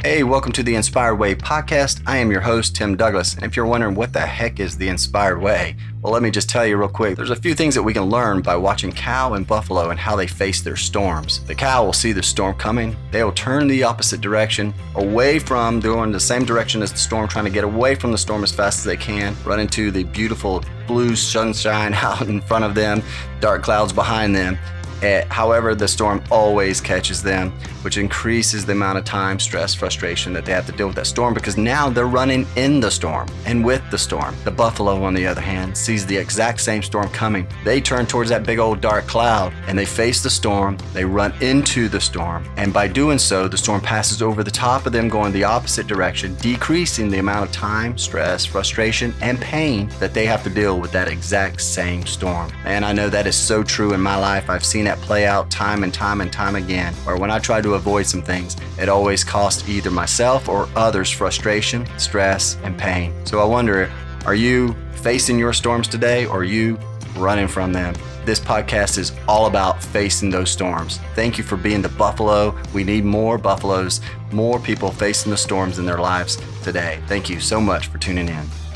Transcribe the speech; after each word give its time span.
Hey, 0.00 0.22
welcome 0.22 0.52
to 0.52 0.62
the 0.62 0.76
Inspired 0.76 1.16
Way 1.16 1.34
podcast. 1.34 2.02
I 2.06 2.18
am 2.18 2.30
your 2.30 2.40
host, 2.40 2.76
Tim 2.76 2.96
Douglas. 2.96 3.34
And 3.34 3.42
if 3.42 3.56
you're 3.56 3.66
wondering 3.66 3.96
what 3.96 4.12
the 4.12 4.20
heck 4.20 4.60
is 4.60 4.78
the 4.78 4.88
Inspired 4.88 5.40
Way, 5.40 5.74
well, 6.00 6.12
let 6.12 6.22
me 6.22 6.30
just 6.30 6.48
tell 6.48 6.64
you 6.64 6.76
real 6.76 6.88
quick. 6.88 7.16
There's 7.16 7.30
a 7.30 7.36
few 7.36 7.52
things 7.52 7.74
that 7.74 7.82
we 7.82 7.92
can 7.92 8.04
learn 8.04 8.40
by 8.40 8.54
watching 8.54 8.92
cow 8.92 9.34
and 9.34 9.44
buffalo 9.44 9.90
and 9.90 9.98
how 9.98 10.14
they 10.14 10.28
face 10.28 10.62
their 10.62 10.76
storms. 10.76 11.44
The 11.46 11.54
cow 11.56 11.84
will 11.84 11.92
see 11.92 12.12
the 12.12 12.22
storm 12.22 12.54
coming. 12.54 12.96
They 13.10 13.24
will 13.24 13.32
turn 13.32 13.66
the 13.66 13.82
opposite 13.82 14.20
direction, 14.20 14.72
away 14.94 15.40
from 15.40 15.80
going 15.80 16.12
the 16.12 16.20
same 16.20 16.44
direction 16.44 16.80
as 16.80 16.92
the 16.92 16.98
storm, 16.98 17.26
trying 17.26 17.46
to 17.46 17.50
get 17.50 17.64
away 17.64 17.96
from 17.96 18.12
the 18.12 18.18
storm 18.18 18.44
as 18.44 18.52
fast 18.52 18.78
as 18.78 18.84
they 18.84 18.96
can, 18.96 19.36
run 19.44 19.58
into 19.58 19.90
the 19.90 20.04
beautiful 20.04 20.62
blue 20.86 21.16
sunshine 21.16 21.92
out 21.94 22.22
in 22.22 22.40
front 22.40 22.64
of 22.64 22.76
them, 22.76 23.02
dark 23.40 23.64
clouds 23.64 23.92
behind 23.92 24.32
them. 24.32 24.56
Eh, 25.02 25.24
however, 25.28 25.74
the 25.74 25.86
storm 25.86 26.22
always 26.30 26.80
catches 26.80 27.22
them, 27.22 27.52
which 27.82 27.98
increases 27.98 28.66
the 28.66 28.72
amount 28.72 28.98
of 28.98 29.04
time, 29.04 29.38
stress, 29.38 29.74
frustration 29.74 30.32
that 30.32 30.44
they 30.44 30.52
have 30.52 30.66
to 30.66 30.72
deal 30.72 30.88
with 30.88 30.96
that 30.96 31.06
storm 31.06 31.34
because 31.34 31.56
now 31.56 31.88
they're 31.88 32.06
running 32.06 32.46
in 32.56 32.80
the 32.80 32.90
storm 32.90 33.28
and 33.46 33.64
with 33.64 33.82
the 33.90 33.98
storm. 33.98 34.34
The 34.44 34.50
buffalo, 34.50 35.02
on 35.04 35.14
the 35.14 35.26
other 35.26 35.40
hand, 35.40 35.76
sees 35.76 36.04
the 36.04 36.16
exact 36.16 36.60
same 36.60 36.82
storm 36.82 37.08
coming. 37.10 37.46
They 37.64 37.80
turn 37.80 38.06
towards 38.06 38.30
that 38.30 38.44
big 38.44 38.58
old 38.58 38.80
dark 38.80 39.06
cloud 39.06 39.52
and 39.68 39.78
they 39.78 39.84
face 39.84 40.22
the 40.22 40.30
storm. 40.30 40.76
They 40.92 41.04
run 41.04 41.32
into 41.40 41.88
the 41.88 42.00
storm. 42.00 42.44
And 42.56 42.72
by 42.72 42.88
doing 42.88 43.18
so, 43.18 43.46
the 43.46 43.58
storm 43.58 43.80
passes 43.80 44.22
over 44.22 44.42
the 44.42 44.50
top 44.50 44.86
of 44.86 44.92
them, 44.92 45.08
going 45.08 45.32
the 45.32 45.44
opposite 45.44 45.86
direction, 45.86 46.34
decreasing 46.36 47.08
the 47.08 47.18
amount 47.18 47.46
of 47.46 47.52
time, 47.52 47.96
stress, 47.96 48.44
frustration, 48.44 49.14
and 49.20 49.40
pain 49.40 49.88
that 50.00 50.14
they 50.14 50.26
have 50.26 50.42
to 50.44 50.50
deal 50.50 50.80
with 50.80 50.90
that 50.92 51.08
exact 51.08 51.60
same 51.60 52.04
storm. 52.06 52.50
And 52.64 52.84
I 52.84 52.92
know 52.92 53.08
that 53.08 53.26
is 53.26 53.36
so 53.36 53.62
true 53.62 53.92
in 53.92 54.00
my 54.00 54.16
life. 54.16 54.50
I've 54.50 54.64
seen 54.64 54.87
that 54.88 54.98
play 55.00 55.26
out 55.26 55.50
time 55.50 55.84
and 55.84 55.92
time 55.92 56.20
and 56.22 56.32
time 56.32 56.56
again, 56.56 56.94
where 57.04 57.16
when 57.16 57.30
I 57.30 57.38
try 57.38 57.60
to 57.60 57.74
avoid 57.74 58.06
some 58.06 58.22
things, 58.22 58.56
it 58.80 58.88
always 58.88 59.22
costs 59.22 59.68
either 59.68 59.90
myself 59.90 60.48
or 60.48 60.68
others 60.74 61.10
frustration, 61.10 61.86
stress, 61.98 62.56
and 62.62 62.76
pain. 62.76 63.12
So 63.26 63.40
I 63.40 63.44
wonder 63.44 63.90
are 64.24 64.34
you 64.34 64.74
facing 64.92 65.38
your 65.38 65.52
storms 65.52 65.88
today 65.88 66.26
or 66.26 66.38
are 66.38 66.44
you 66.44 66.78
running 67.16 67.48
from 67.48 67.72
them? 67.72 67.94
This 68.24 68.40
podcast 68.40 68.98
is 68.98 69.12
all 69.26 69.46
about 69.46 69.82
facing 69.82 70.30
those 70.30 70.50
storms. 70.50 70.98
Thank 71.14 71.38
you 71.38 71.44
for 71.44 71.56
being 71.56 71.82
the 71.82 71.88
buffalo. 71.90 72.54
We 72.74 72.84
need 72.84 73.04
more 73.04 73.38
buffaloes, 73.38 74.00
more 74.32 74.58
people 74.58 74.90
facing 74.90 75.30
the 75.30 75.38
storms 75.38 75.78
in 75.78 75.86
their 75.86 75.98
lives 75.98 76.36
today. 76.62 77.00
Thank 77.06 77.30
you 77.30 77.40
so 77.40 77.60
much 77.60 77.86
for 77.86 77.98
tuning 77.98 78.28
in. 78.28 78.67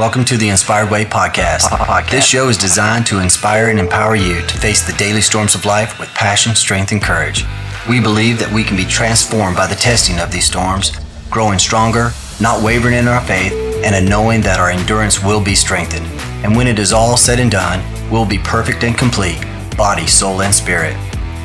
Welcome 0.00 0.24
to 0.24 0.38
the 0.38 0.48
Inspired 0.48 0.90
Way 0.90 1.04
podcast. 1.04 1.68
podcast. 1.68 2.10
This 2.10 2.24
show 2.24 2.48
is 2.48 2.56
designed 2.56 3.04
to 3.08 3.20
inspire 3.20 3.68
and 3.68 3.78
empower 3.78 4.16
you 4.16 4.40
to 4.40 4.56
face 4.56 4.80
the 4.80 4.96
daily 4.96 5.20
storms 5.20 5.54
of 5.54 5.66
life 5.66 6.00
with 6.00 6.08
passion, 6.14 6.54
strength, 6.54 6.90
and 6.92 7.02
courage. 7.02 7.44
We 7.86 8.00
believe 8.00 8.38
that 8.38 8.50
we 8.50 8.64
can 8.64 8.78
be 8.78 8.86
transformed 8.86 9.58
by 9.58 9.66
the 9.66 9.74
testing 9.74 10.18
of 10.18 10.32
these 10.32 10.46
storms, 10.46 10.92
growing 11.28 11.58
stronger, 11.58 12.12
not 12.40 12.64
wavering 12.64 12.94
in 12.94 13.08
our 13.08 13.20
faith, 13.20 13.52
and 13.84 13.94
a 13.94 14.00
knowing 14.00 14.40
that 14.40 14.58
our 14.58 14.70
endurance 14.70 15.22
will 15.22 15.44
be 15.44 15.54
strengthened. 15.54 16.06
And 16.42 16.56
when 16.56 16.66
it 16.66 16.78
is 16.78 16.94
all 16.94 17.18
said 17.18 17.38
and 17.38 17.50
done, 17.50 17.84
we'll 18.10 18.24
be 18.24 18.38
perfect 18.38 18.82
and 18.84 18.96
complete, 18.96 19.44
body, 19.76 20.06
soul, 20.06 20.40
and 20.40 20.54
spirit. 20.54 20.96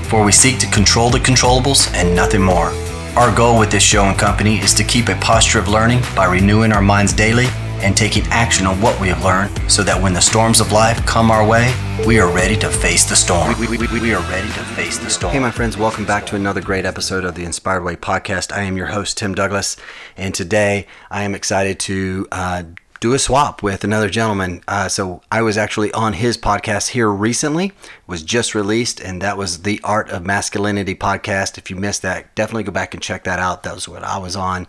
For 0.05 0.23
we 0.23 0.31
seek 0.31 0.59
to 0.59 0.71
control 0.71 1.09
the 1.09 1.19
controllables 1.19 1.93
and 1.93 2.15
nothing 2.15 2.41
more. 2.41 2.71
Our 3.17 3.35
goal 3.35 3.59
with 3.59 3.69
this 3.69 3.83
show 3.83 4.05
and 4.05 4.17
company 4.17 4.59
is 4.59 4.73
to 4.75 4.85
keep 4.85 5.09
a 5.09 5.15
posture 5.15 5.59
of 5.59 5.67
learning 5.67 6.03
by 6.15 6.23
renewing 6.23 6.71
our 6.71 6.81
minds 6.81 7.11
daily 7.11 7.47
and 7.81 7.95
taking 7.95 8.23
action 8.27 8.65
on 8.65 8.81
what 8.81 8.99
we 8.99 9.07
have 9.07 9.23
learned 9.23 9.71
so 9.71 9.83
that 9.83 10.01
when 10.01 10.13
the 10.13 10.21
storms 10.21 10.59
of 10.59 10.71
life 10.71 11.05
come 11.05 11.31
our 11.31 11.47
way, 11.47 11.73
we 12.05 12.19
are 12.19 12.33
ready 12.33 12.55
to 12.57 12.69
face 12.69 13.03
the 13.03 13.15
storm. 13.15 13.59
We, 13.59 13.67
we, 13.67 13.77
we, 13.77 13.99
we, 13.99 14.13
are 14.13 14.21
ready 14.29 14.47
to 14.47 14.63
face 14.75 14.97
the 14.97 15.09
storm. 15.09 15.33
Hey, 15.33 15.39
my 15.39 15.51
friends, 15.51 15.77
welcome 15.77 16.05
back 16.05 16.25
to 16.27 16.35
another 16.35 16.61
great 16.61 16.85
episode 16.85 17.23
of 17.23 17.35
the 17.35 17.43
Inspired 17.43 17.83
Way 17.83 17.95
podcast. 17.95 18.51
I 18.51 18.63
am 18.63 18.77
your 18.77 18.87
host, 18.87 19.17
Tim 19.17 19.35
Douglas, 19.35 19.77
and 20.17 20.33
today 20.33 20.87
I 21.09 21.23
am 21.23 21.35
excited 21.35 21.79
to 21.81 22.27
uh, 22.31 22.63
do 22.99 23.13
a 23.13 23.19
swap 23.19 23.61
with 23.61 23.83
another 23.83 24.09
gentleman. 24.09 24.63
Uh, 24.67 24.87
so 24.87 25.21
I 25.31 25.43
was 25.43 25.57
actually 25.57 25.91
on 25.91 26.13
his 26.13 26.37
podcast 26.37 26.89
here 26.89 27.09
recently, 27.09 27.71
was 28.07 28.23
just 28.23 28.55
released, 28.55 28.99
and 28.99 29.21
that 29.21 29.37
was 29.37 29.61
the 29.61 29.79
Art 29.83 30.09
of 30.09 30.25
Masculinity 30.25 30.95
podcast. 30.95 31.57
If 31.59 31.69
you 31.69 31.75
missed 31.75 32.01
that, 32.01 32.33
definitely 32.33 32.63
go 32.63 32.71
back 32.71 32.93
and 32.95 33.03
check 33.03 33.23
that 33.25 33.37
out. 33.37 33.61
That 33.61 33.75
was 33.75 33.87
what 33.87 34.03
I 34.03 34.17
was 34.17 34.35
on. 34.35 34.65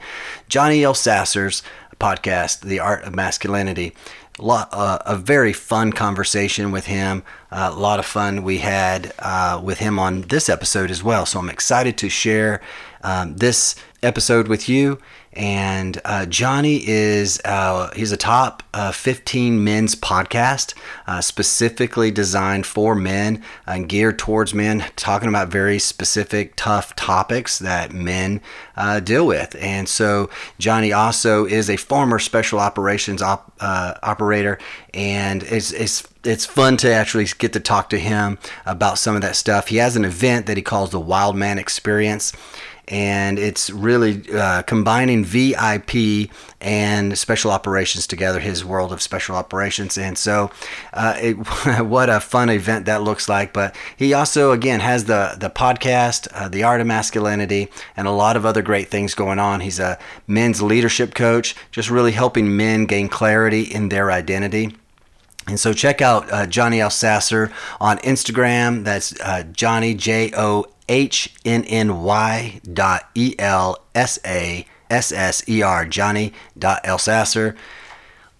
Johnny 0.49 0.81
Elsasser's 0.81 1.63
podcast, 1.99 2.61
The 2.61 2.81
Art 2.81 3.05
of 3.05 3.15
Masculinity. 3.15 3.93
A, 4.39 4.43
lot, 4.43 4.69
uh, 4.73 4.99
a 5.07 5.17
very 5.17 5.53
fun 5.53 5.93
conversation 5.93 6.71
with 6.71 6.87
him. 6.87 7.23
Uh, 7.51 7.71
a 7.73 7.79
lot 7.79 7.99
of 7.99 8.05
fun 8.05 8.43
we 8.43 8.59
had 8.59 9.15
uh, 9.19 9.61
with 9.63 9.79
him 9.79 9.99
on 9.99 10.23
this 10.23 10.49
episode 10.49 10.91
as 10.91 11.03
well. 11.03 11.25
So 11.25 11.39
I'm 11.39 11.49
excited 11.49 11.97
to 11.99 12.09
share 12.09 12.61
um, 13.03 13.37
this 13.37 13.77
episode 14.03 14.49
with 14.49 14.69
you 14.69 14.99
and 15.37 16.01
uh, 16.05 16.25
Johnny 16.27 16.87
is 16.89 17.41
uh, 17.45 17.91
he's 17.95 18.11
a 18.11 18.17
top 18.17 18.63
uh, 18.73 18.91
15 18.91 19.63
men's 19.63 19.95
podcast 19.95 20.75
uh, 21.07 21.21
specifically 21.21 22.11
designed 22.11 22.65
for 22.65 22.95
men 22.95 23.43
and 23.67 23.89
geared 23.89 24.19
towards 24.19 24.55
men, 24.55 24.85
talking 24.97 25.29
about 25.29 25.49
very 25.49 25.79
specific, 25.79 26.55
tough 26.57 26.97
topics 26.97 27.59
that 27.59 27.93
men 27.93 28.41
uh, 28.77 28.99
deal 29.01 29.27
with. 29.27 29.55
And 29.61 29.89
so 29.89 30.31
Johnny 30.59 30.93
also 30.93 31.45
is 31.45 31.69
a 31.69 31.77
former 31.77 32.19
special 32.19 32.59
operations 32.59 33.21
op, 33.21 33.53
uh, 33.61 33.95
operator, 34.03 34.59
and 34.95 35.43
it's, 35.43 35.73
it's 35.73 36.09
it's 36.25 36.45
fun 36.45 36.77
to 36.79 36.93
actually 36.93 37.25
get 37.39 37.53
to 37.53 37.61
talk 37.61 37.89
to 37.91 37.99
him 37.99 38.39
about 38.65 38.99
some 38.99 39.15
of 39.15 39.23
that 39.23 39.37
stuff. 39.37 39.69
He 39.69 39.77
has 39.77 39.95
an 39.95 40.05
event 40.05 40.47
that 40.47 40.57
he 40.57 40.63
calls 40.63 40.91
the 40.91 40.99
Wild 40.99 41.37
Man 41.37 41.57
Experience 41.57 42.33
and 42.89 43.39
it's 43.39 43.71
really 43.71 44.23
uh, 44.33 44.63
combining 44.63 45.25
VIP 45.25 46.31
and 46.61 47.19
special 47.19 47.51
operations 47.51 48.07
together. 48.07 48.39
His 48.39 48.65
world 48.65 48.93
of 48.93 49.03
special 49.03 49.37
operations, 49.37 49.99
and 49.99 50.17
so 50.17 50.51
uh, 50.93 51.17
it, 51.21 51.35
what 51.85 52.09
a 52.09 52.21
fun 52.21 52.49
event 52.49 52.87
that 52.87 53.03
looks 53.03 53.29
like. 53.29 53.53
But 53.53 53.75
he 53.97 54.15
also, 54.15 54.53
again, 54.53 54.81
has 54.81 55.07
the 55.07 55.37
the 55.39 55.51
podcast, 55.51 56.29
uh, 56.33 56.49
the 56.49 56.63
Art 56.63 56.81
of 56.81 56.87
Masculinity, 56.87 57.69
and 57.97 58.07
a 58.07 58.13
lot 58.13 58.37
of 58.37 58.47
other 58.47 58.63
great 58.63 58.89
things 58.89 59.15
going 59.15 59.39
on. 59.39 59.61
He's 59.61 59.81
a 59.81 59.99
men's 60.27 60.63
leadership 60.63 61.15
coach, 61.15 61.57
just 61.71 61.91
really 61.91 62.13
helping 62.13 62.57
men 62.57 62.87
gain 62.87 63.09
clarity 63.09 63.63
in 63.63 63.89
their 63.89 64.11
identity. 64.11 64.77
And 65.49 65.61
so 65.61 65.73
check 65.73 66.03
out 66.03 66.31
uh, 66.33 66.47
Johnny 66.47 66.79
Elsasser 66.79 67.53
on 67.81 67.99
Instagram. 67.99 68.85
That's 68.85 69.19
uh, 69.21 69.45
Johnny 69.53 69.95
J 69.95 70.33
O 70.37 70.67
H 70.89 71.35
N 71.45 71.65
N 71.65 72.03
Y 72.03 72.61
dot 72.73 73.09
E 73.15 73.35
L 73.39 73.79
S 73.95 74.19
A 74.25 74.67
S 74.91 75.13
S 75.13 75.49
E 75.49 75.63
R 75.63 75.87
Johnny 75.87 76.33
dot 76.59 76.83
Elsasser 76.85 77.57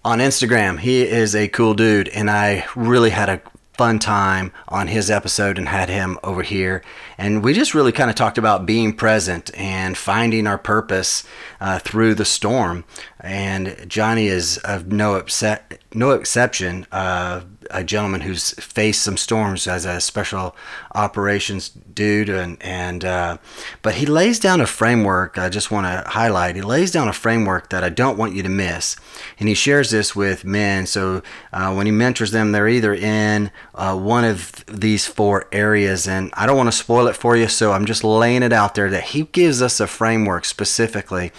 on 0.05 0.19
Instagram. 0.19 0.81
He 0.81 1.03
is 1.03 1.35
a 1.35 1.49
cool 1.49 1.75
dude, 1.75 2.09
and 2.09 2.31
I 2.31 2.65
really 2.75 3.11
had 3.11 3.29
a 3.29 3.41
fun 3.77 3.99
time 3.99 4.53
on 4.69 4.89
his 4.89 5.11
episode 5.11 5.59
and 5.59 5.69
had 5.69 5.89
him 5.89 6.19
over 6.25 6.43
here. 6.43 6.83
And 7.19 7.45
we 7.45 7.53
just 7.53 7.75
really 7.75 7.93
kind 7.93 8.11
of 8.11 8.17
talked 8.17 8.39
about 8.39 8.67
being 8.67 8.95
present 8.95 9.51
and 9.55 9.97
finding 9.97 10.47
our 10.47 10.59
purpose 10.59 11.25
uh, 11.61 11.79
through 11.79 12.15
the 12.15 12.25
storm. 12.25 12.85
And 13.21 13.85
Johnny 13.87 14.27
is 14.29 14.59
of 14.59 14.93
no 14.93 15.15
upset, 15.15 15.81
no 15.93 16.13
exception. 16.13 16.87
Uh, 16.91 17.43
a 17.71 17.85
gentleman 17.85 18.23
who's 18.23 18.53
faced 18.53 19.03
some 19.03 19.17
storms 19.17 19.67
as 19.67 19.85
a 19.85 20.01
special 20.01 20.57
operations 20.95 21.69
dude, 21.69 22.29
and 22.29 22.63
and 22.63 23.05
uh, 23.05 23.39
but 23.83 23.95
he 23.95 24.07
lays 24.07 24.39
down 24.39 24.61
a 24.61 24.67
framework. 24.67 25.39
I 25.39 25.49
just 25.49 25.71
want 25.71 25.87
to 25.87 26.09
highlight. 26.11 26.57
He 26.57 26.63
lays 26.63 26.91
down 26.91 27.09
a 27.09 27.13
framework 27.13 27.71
that 27.71 27.85
I 27.85 27.89
don't 27.89 28.19
want 28.19 28.35
you 28.35 28.43
to 28.43 28.49
miss, 28.49 28.97
and 29.39 29.49
he 29.49 29.55
shares 29.55 29.91
this 29.91 30.15
with 30.15 30.45
men. 30.45 30.87
So 30.87 31.23
uh, 31.53 31.75
when 31.75 31.87
he 31.87 31.93
mentors 31.93 32.31
them, 32.31 32.53
they're 32.53 32.69
either 32.69 32.95
in 32.95 33.51
uh, 33.75 33.97
one 33.99 34.25
of 34.25 34.65
these 34.67 35.07
four 35.07 35.49
areas, 35.53 36.07
and 36.07 36.31
I 36.35 36.47
don't 36.47 36.57
want 36.57 36.69
to 36.69 36.77
spoil 36.77 37.07
it 37.07 37.17
for 37.17 37.37
you. 37.37 37.49
So 37.49 37.73
I'm 37.73 37.87
just 37.87 38.05
laying 38.05 38.43
it 38.43 38.53
out 38.53 38.75
there 38.75 38.91
that 38.91 39.05
he 39.05 39.25
gives 39.25 39.63
us 39.63 39.81
a 39.81 39.87
framework 39.87 40.45
specifically 40.45 41.33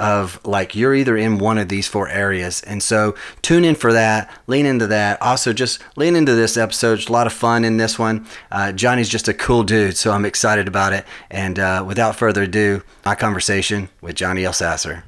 of 0.00 0.40
like 0.44 0.74
you're 0.74 0.94
either 0.94 1.16
in 1.16 1.38
one 1.38 1.58
of 1.58 1.68
these 1.68 1.86
four 1.86 2.08
areas. 2.08 2.62
And 2.62 2.82
so 2.82 3.14
tune 3.42 3.64
in 3.64 3.74
for 3.74 3.92
that, 3.92 4.30
lean 4.46 4.66
into 4.66 4.86
that. 4.88 5.20
Also, 5.22 5.52
just 5.52 5.80
lean 5.96 6.16
into 6.16 6.34
this 6.34 6.56
episode. 6.56 6.98
It's 6.98 7.08
a 7.08 7.12
lot 7.12 7.26
of 7.26 7.32
fun 7.32 7.64
in 7.64 7.76
this 7.76 7.98
one. 7.98 8.26
Uh, 8.50 8.72
Johnny's 8.72 9.08
just 9.08 9.28
a 9.28 9.34
cool 9.34 9.62
dude, 9.62 9.96
so 9.96 10.10
I'm 10.10 10.24
excited 10.24 10.66
about 10.66 10.92
it. 10.92 11.04
And 11.30 11.58
uh, 11.58 11.84
without 11.86 12.16
further 12.16 12.42
ado, 12.42 12.82
my 13.04 13.14
conversation 13.14 13.90
with 14.00 14.16
Johnny 14.16 14.42
Elsasser. 14.42 15.02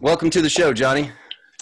Welcome 0.00 0.30
to 0.30 0.42
the 0.42 0.50
show, 0.50 0.72
Johnny. 0.72 1.12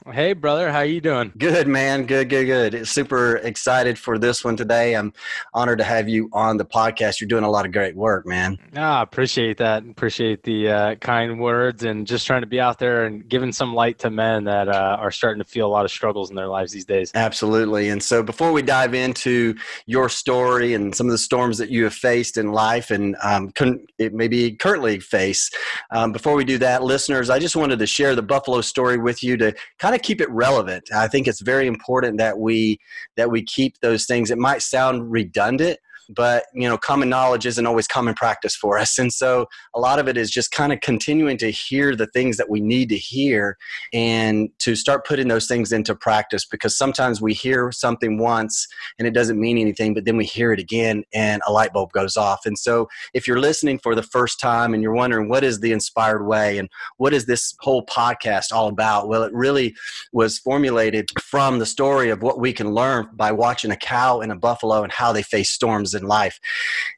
Hey, 0.06 0.32
brother, 0.32 0.72
how 0.72 0.80
you 0.80 1.00
doing? 1.00 1.30
Good, 1.36 1.68
man. 1.68 2.06
Good, 2.06 2.30
good, 2.30 2.46
good. 2.46 2.88
Super 2.88 3.36
excited 3.36 3.98
for 3.98 4.18
this 4.18 4.42
one 4.42 4.56
today. 4.56 4.96
I'm 4.96 5.12
honored 5.52 5.78
to 5.78 5.84
have 5.84 6.08
you 6.08 6.30
on 6.32 6.56
the 6.56 6.64
podcast. 6.64 7.20
You're 7.20 7.28
doing 7.28 7.44
a 7.44 7.50
lot 7.50 7.66
of 7.66 7.72
great 7.72 7.94
work, 7.94 8.26
man. 8.26 8.58
Ah, 8.76 9.02
appreciate 9.02 9.58
that. 9.58 9.84
Appreciate 9.84 10.42
the 10.42 10.68
uh, 10.68 10.94
kind 10.96 11.38
words 11.38 11.84
and 11.84 12.06
just 12.06 12.26
trying 12.26 12.40
to 12.40 12.46
be 12.46 12.58
out 12.58 12.78
there 12.78 13.04
and 13.04 13.28
giving 13.28 13.52
some 13.52 13.74
light 13.74 13.98
to 13.98 14.08
men 14.08 14.44
that 14.44 14.70
uh, 14.70 14.96
are 14.98 15.10
starting 15.10 15.42
to 15.42 15.48
feel 15.48 15.66
a 15.66 15.68
lot 15.68 15.84
of 15.84 15.90
struggles 15.90 16.30
in 16.30 16.36
their 16.36 16.48
lives 16.48 16.72
these 16.72 16.86
days. 16.86 17.12
Absolutely. 17.14 17.90
And 17.90 18.02
so, 18.02 18.22
before 18.22 18.52
we 18.52 18.62
dive 18.62 18.94
into 18.94 19.54
your 19.84 20.08
story 20.08 20.72
and 20.72 20.94
some 20.94 21.08
of 21.08 21.12
the 21.12 21.18
storms 21.18 21.58
that 21.58 21.68
you 21.68 21.84
have 21.84 21.94
faced 21.94 22.38
in 22.38 22.52
life 22.52 22.90
and 22.90 23.16
um, 23.22 23.50
con- 23.52 23.86
maybe 23.98 24.52
currently 24.52 24.98
face, 24.98 25.50
um, 25.90 26.10
before 26.10 26.34
we 26.36 26.44
do 26.44 26.56
that, 26.56 26.82
listeners, 26.82 27.28
I 27.28 27.38
just 27.38 27.54
wanted 27.54 27.78
to 27.80 27.86
share 27.86 28.16
the 28.16 28.22
Buffalo 28.22 28.62
story 28.62 28.96
with 28.96 29.22
you 29.22 29.36
to 29.36 29.54
kind 29.78 29.89
kind 29.90 30.00
of 30.00 30.06
keep 30.06 30.20
it 30.20 30.30
relevant. 30.30 30.84
I 30.94 31.08
think 31.08 31.26
it's 31.26 31.40
very 31.40 31.66
important 31.66 32.18
that 32.18 32.38
we 32.38 32.78
that 33.16 33.30
we 33.30 33.42
keep 33.42 33.80
those 33.80 34.06
things. 34.06 34.30
It 34.30 34.38
might 34.38 34.62
sound 34.62 35.10
redundant, 35.10 35.78
but 36.14 36.44
you 36.54 36.68
know 36.68 36.76
common 36.76 37.08
knowledge 37.08 37.46
isn't 37.46 37.66
always 37.66 37.86
common 37.86 38.14
practice 38.14 38.54
for 38.54 38.78
us. 38.78 38.98
And 38.98 39.12
so 39.12 39.46
a 39.74 39.80
lot 39.80 39.98
of 39.98 40.08
it 40.08 40.16
is 40.16 40.30
just 40.30 40.50
kind 40.50 40.72
of 40.72 40.80
continuing 40.80 41.36
to 41.38 41.50
hear 41.50 41.94
the 41.94 42.06
things 42.06 42.36
that 42.36 42.48
we 42.48 42.60
need 42.60 42.88
to 42.90 42.96
hear 42.96 43.56
and 43.92 44.50
to 44.58 44.74
start 44.74 45.06
putting 45.06 45.28
those 45.28 45.46
things 45.46 45.72
into 45.72 45.94
practice 45.94 46.44
because 46.44 46.76
sometimes 46.76 47.20
we 47.20 47.34
hear 47.34 47.72
something 47.72 48.18
once 48.18 48.66
and 48.98 49.06
it 49.06 49.14
doesn't 49.14 49.40
mean 49.40 49.58
anything 49.58 49.94
but 49.94 50.04
then 50.04 50.16
we 50.16 50.24
hear 50.24 50.52
it 50.52 50.60
again 50.60 51.04
and 51.12 51.42
a 51.46 51.52
light 51.52 51.72
bulb 51.72 51.92
goes 51.92 52.16
off. 52.16 52.46
And 52.46 52.58
so 52.58 52.88
if 53.14 53.26
you're 53.26 53.40
listening 53.40 53.78
for 53.78 53.94
the 53.94 54.02
first 54.02 54.40
time 54.40 54.74
and 54.74 54.82
you're 54.82 54.94
wondering 54.94 55.28
what 55.28 55.44
is 55.44 55.60
the 55.60 55.72
inspired 55.72 56.26
way 56.26 56.58
and 56.58 56.68
what 56.96 57.12
is 57.14 57.26
this 57.26 57.54
whole 57.60 57.84
podcast 57.86 58.52
all 58.52 58.68
about 58.68 59.08
well 59.08 59.22
it 59.22 59.32
really 59.32 59.74
was 60.12 60.38
formulated 60.38 61.08
from 61.20 61.58
the 61.58 61.66
story 61.66 62.10
of 62.10 62.22
what 62.22 62.38
we 62.38 62.52
can 62.52 62.72
learn 62.72 63.08
by 63.14 63.32
watching 63.32 63.70
a 63.70 63.76
cow 63.76 64.20
and 64.20 64.32
a 64.32 64.36
buffalo 64.36 64.82
and 64.82 64.92
how 64.92 65.12
they 65.12 65.22
face 65.22 65.50
storms 65.50 65.94
in 66.00 66.06
life. 66.06 66.38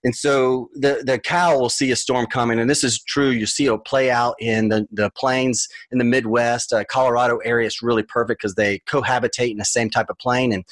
And 0.05 0.15
so 0.15 0.71
the, 0.75 1.03
the 1.05 1.19
cow 1.19 1.59
will 1.59 1.69
see 1.69 1.91
a 1.91 1.97
storm 1.97 2.27
coming, 2.27 2.59
and 2.59 2.71
this 2.71 2.85
is 2.85 3.03
true. 3.03 3.31
You 3.31 3.47
see 3.47 3.67
it 3.67 3.85
play 3.85 4.11
out 4.11 4.35
in 4.41 4.69
the, 4.69 4.87
the 4.91 5.11
plains 5.11 5.69
in 5.91 5.99
the 5.99 6.05
Midwest. 6.05 6.73
Uh, 6.73 6.85
Colorado 6.85 7.39
area 7.39 7.67
is 7.67 7.83
really 7.83 8.03
perfect 8.03 8.41
because 8.41 8.55
they 8.55 8.81
cohabitate 8.81 9.51
in 9.51 9.59
the 9.59 9.65
same 9.65 9.91
type 9.91 10.11
of 10.11 10.19
plain, 10.19 10.53
And 10.53 10.65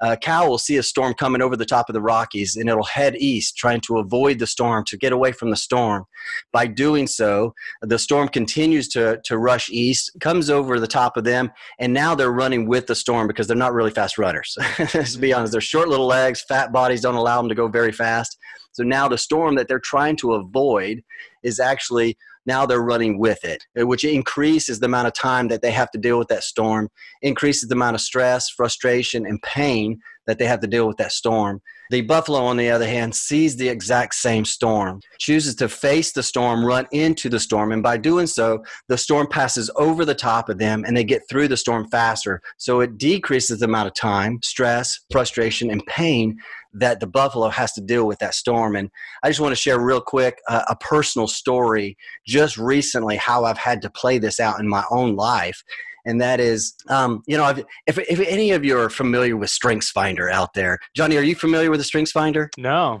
uh, 0.00 0.16
cow 0.16 0.48
will 0.48 0.58
see 0.58 0.76
a 0.76 0.82
storm 0.82 1.14
coming 1.14 1.42
over 1.42 1.56
the 1.56 1.64
top 1.64 1.88
of 1.88 1.94
the 1.94 2.00
Rockies 2.00 2.56
and 2.56 2.68
it'll 2.68 2.84
head 2.84 3.16
east, 3.16 3.56
trying 3.56 3.80
to 3.82 3.98
avoid 3.98 4.38
the 4.38 4.46
storm, 4.46 4.84
to 4.86 4.96
get 4.96 5.12
away 5.12 5.32
from 5.32 5.50
the 5.50 5.56
storm. 5.56 6.04
By 6.52 6.66
doing 6.66 7.06
so, 7.06 7.54
the 7.82 7.98
storm 7.98 8.28
continues 8.28 8.88
to, 8.88 9.20
to 9.24 9.38
rush 9.38 9.70
east, 9.70 10.10
comes 10.20 10.50
over 10.50 10.78
the 10.80 10.86
top 10.86 11.16
of 11.16 11.24
them, 11.24 11.52
and 11.78 11.92
now 11.92 12.14
they're 12.14 12.32
running 12.32 12.68
with 12.68 12.86
the 12.86 12.94
storm 12.94 13.26
because 13.26 13.46
they're 13.46 13.56
not 13.56 13.74
really 13.74 13.90
fast 13.90 14.18
runners. 14.18 14.56
Let's 14.94 15.16
be 15.16 15.32
honest, 15.32 15.52
they're 15.52 15.60
short 15.60 15.88
little 15.88 16.06
legs, 16.06 16.42
fat 16.42 16.72
bodies 16.72 17.00
don't 17.00 17.14
allow 17.14 17.40
them 17.40 17.48
to 17.48 17.54
go 17.54 17.68
very 17.68 17.92
fast. 17.92 18.38
So 18.72 18.82
now 18.82 19.06
the 19.06 19.18
storm 19.18 19.54
that 19.54 19.68
they're 19.68 19.78
trying 19.78 20.16
to 20.16 20.34
avoid 20.34 21.02
is 21.44 21.60
actually 21.60 22.16
now 22.46 22.66
they're 22.66 22.82
running 22.82 23.18
with 23.18 23.44
it, 23.44 23.64
uh, 23.78 23.86
which 23.86 24.04
increases 24.04 24.80
the 24.80 24.86
amount 24.86 25.06
of 25.06 25.14
time 25.14 25.48
that 25.48 25.62
they 25.62 25.70
have 25.70 25.90
to 25.92 25.98
deal 25.98 26.18
with 26.18 26.28
that 26.28 26.44
storm, 26.44 26.88
increases 27.22 27.68
the 27.68 27.74
amount 27.74 27.94
of 27.94 28.00
stress, 28.00 28.50
frustration, 28.50 29.26
and 29.26 29.40
pain 29.42 29.98
that 30.26 30.38
they 30.38 30.46
have 30.46 30.60
to 30.60 30.66
deal 30.66 30.86
with 30.86 30.96
that 30.96 31.12
storm. 31.12 31.60
The 31.90 32.00
buffalo, 32.00 32.40
on 32.40 32.56
the 32.56 32.70
other 32.70 32.86
hand, 32.86 33.14
sees 33.14 33.56
the 33.56 33.68
exact 33.68 34.14
same 34.14 34.44
storm, 34.44 35.00
chooses 35.18 35.54
to 35.56 35.68
face 35.68 36.12
the 36.12 36.22
storm, 36.22 36.64
run 36.64 36.86
into 36.92 37.28
the 37.28 37.38
storm, 37.38 37.72
and 37.72 37.82
by 37.82 37.98
doing 37.98 38.26
so, 38.26 38.64
the 38.88 38.96
storm 38.96 39.26
passes 39.26 39.70
over 39.76 40.04
the 40.04 40.14
top 40.14 40.48
of 40.48 40.58
them 40.58 40.84
and 40.86 40.96
they 40.96 41.04
get 41.04 41.22
through 41.28 41.48
the 41.48 41.56
storm 41.56 41.86
faster. 41.88 42.40
So 42.56 42.80
it 42.80 42.96
decreases 42.96 43.58
the 43.58 43.66
amount 43.66 43.88
of 43.88 43.94
time, 43.94 44.38
stress, 44.42 44.98
frustration, 45.10 45.70
and 45.70 45.84
pain 45.86 46.38
that 46.74 47.00
the 47.00 47.06
buffalo 47.06 47.48
has 47.48 47.72
to 47.72 47.80
deal 47.80 48.06
with 48.06 48.18
that 48.18 48.34
storm. 48.34 48.76
And 48.76 48.90
I 49.22 49.28
just 49.28 49.40
want 49.40 49.52
to 49.52 49.60
share 49.60 49.78
real 49.78 50.00
quick 50.00 50.38
uh, 50.48 50.64
a 50.68 50.76
personal 50.76 51.26
story 51.26 51.96
just 52.26 52.56
recently 52.56 53.16
how 53.16 53.44
I've 53.44 53.58
had 53.58 53.82
to 53.82 53.90
play 53.90 54.18
this 54.18 54.40
out 54.40 54.60
in 54.60 54.68
my 54.68 54.84
own 54.90 55.16
life 55.16 55.62
and 56.04 56.20
that 56.20 56.40
is, 56.40 56.74
um, 56.88 57.22
you 57.26 57.36
know, 57.36 57.48
if, 57.86 57.98
if 57.98 58.20
any 58.20 58.50
of 58.52 58.64
you 58.64 58.78
are 58.78 58.90
familiar 58.90 59.36
with 59.36 59.50
StrengthsFinder 59.50 60.30
out 60.30 60.54
there, 60.54 60.78
Johnny, 60.94 61.16
are 61.16 61.22
you 61.22 61.34
familiar 61.34 61.70
with 61.70 61.80
the 61.80 61.84
StrengthsFinder? 61.84 62.48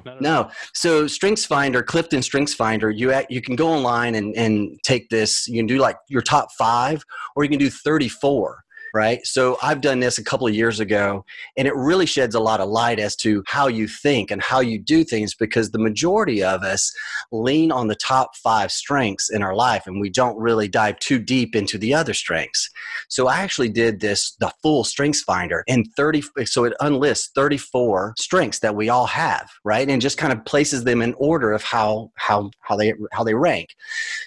No, 0.04 0.20
no. 0.20 0.50
So 0.72 1.04
StrengthsFinder, 1.04 1.84
Clifton 1.84 2.20
StrengthsFinder, 2.20 2.96
you 2.96 3.14
you 3.28 3.42
can 3.42 3.56
go 3.56 3.68
online 3.68 4.14
and 4.14 4.34
and 4.36 4.78
take 4.82 5.08
this. 5.10 5.46
You 5.46 5.58
can 5.58 5.66
do 5.66 5.78
like 5.78 5.96
your 6.08 6.22
top 6.22 6.48
five, 6.56 7.04
or 7.36 7.44
you 7.44 7.50
can 7.50 7.58
do 7.58 7.70
thirty 7.70 8.08
four 8.08 8.64
right? 8.94 9.26
So 9.26 9.58
I've 9.60 9.80
done 9.80 9.98
this 9.98 10.18
a 10.18 10.24
couple 10.24 10.46
of 10.46 10.54
years 10.54 10.78
ago, 10.78 11.24
and 11.56 11.66
it 11.66 11.74
really 11.74 12.06
sheds 12.06 12.36
a 12.36 12.40
lot 12.40 12.60
of 12.60 12.68
light 12.68 13.00
as 13.00 13.16
to 13.16 13.42
how 13.48 13.66
you 13.66 13.88
think 13.88 14.30
and 14.30 14.40
how 14.40 14.60
you 14.60 14.78
do 14.78 15.02
things 15.02 15.34
because 15.34 15.72
the 15.72 15.80
majority 15.80 16.44
of 16.44 16.62
us 16.62 16.94
lean 17.32 17.72
on 17.72 17.88
the 17.88 17.96
top 17.96 18.36
five 18.36 18.70
strengths 18.70 19.30
in 19.30 19.42
our 19.42 19.54
life 19.54 19.82
and 19.86 20.00
we 20.00 20.08
don't 20.08 20.38
really 20.38 20.68
dive 20.68 20.96
too 21.00 21.18
deep 21.18 21.56
into 21.56 21.76
the 21.76 21.92
other 21.92 22.14
strengths. 22.14 22.70
So 23.08 23.26
I 23.26 23.38
actually 23.38 23.68
did 23.68 23.98
this, 23.98 24.36
the 24.38 24.52
full 24.62 24.84
strengths 24.84 25.22
finder, 25.22 25.64
and 25.68 25.86
30, 25.96 26.22
so 26.44 26.64
it 26.64 26.74
unlists 26.80 27.30
34 27.34 28.14
strengths 28.16 28.60
that 28.60 28.76
we 28.76 28.88
all 28.88 29.06
have, 29.06 29.50
right? 29.64 29.88
And 29.90 30.00
just 30.00 30.18
kind 30.18 30.32
of 30.32 30.44
places 30.44 30.84
them 30.84 31.02
in 31.02 31.14
order 31.18 31.52
of 31.52 31.64
how, 31.64 32.12
how, 32.14 32.50
how 32.60 32.76
they, 32.76 32.94
how 33.12 33.24
they 33.24 33.34
rank. 33.34 33.70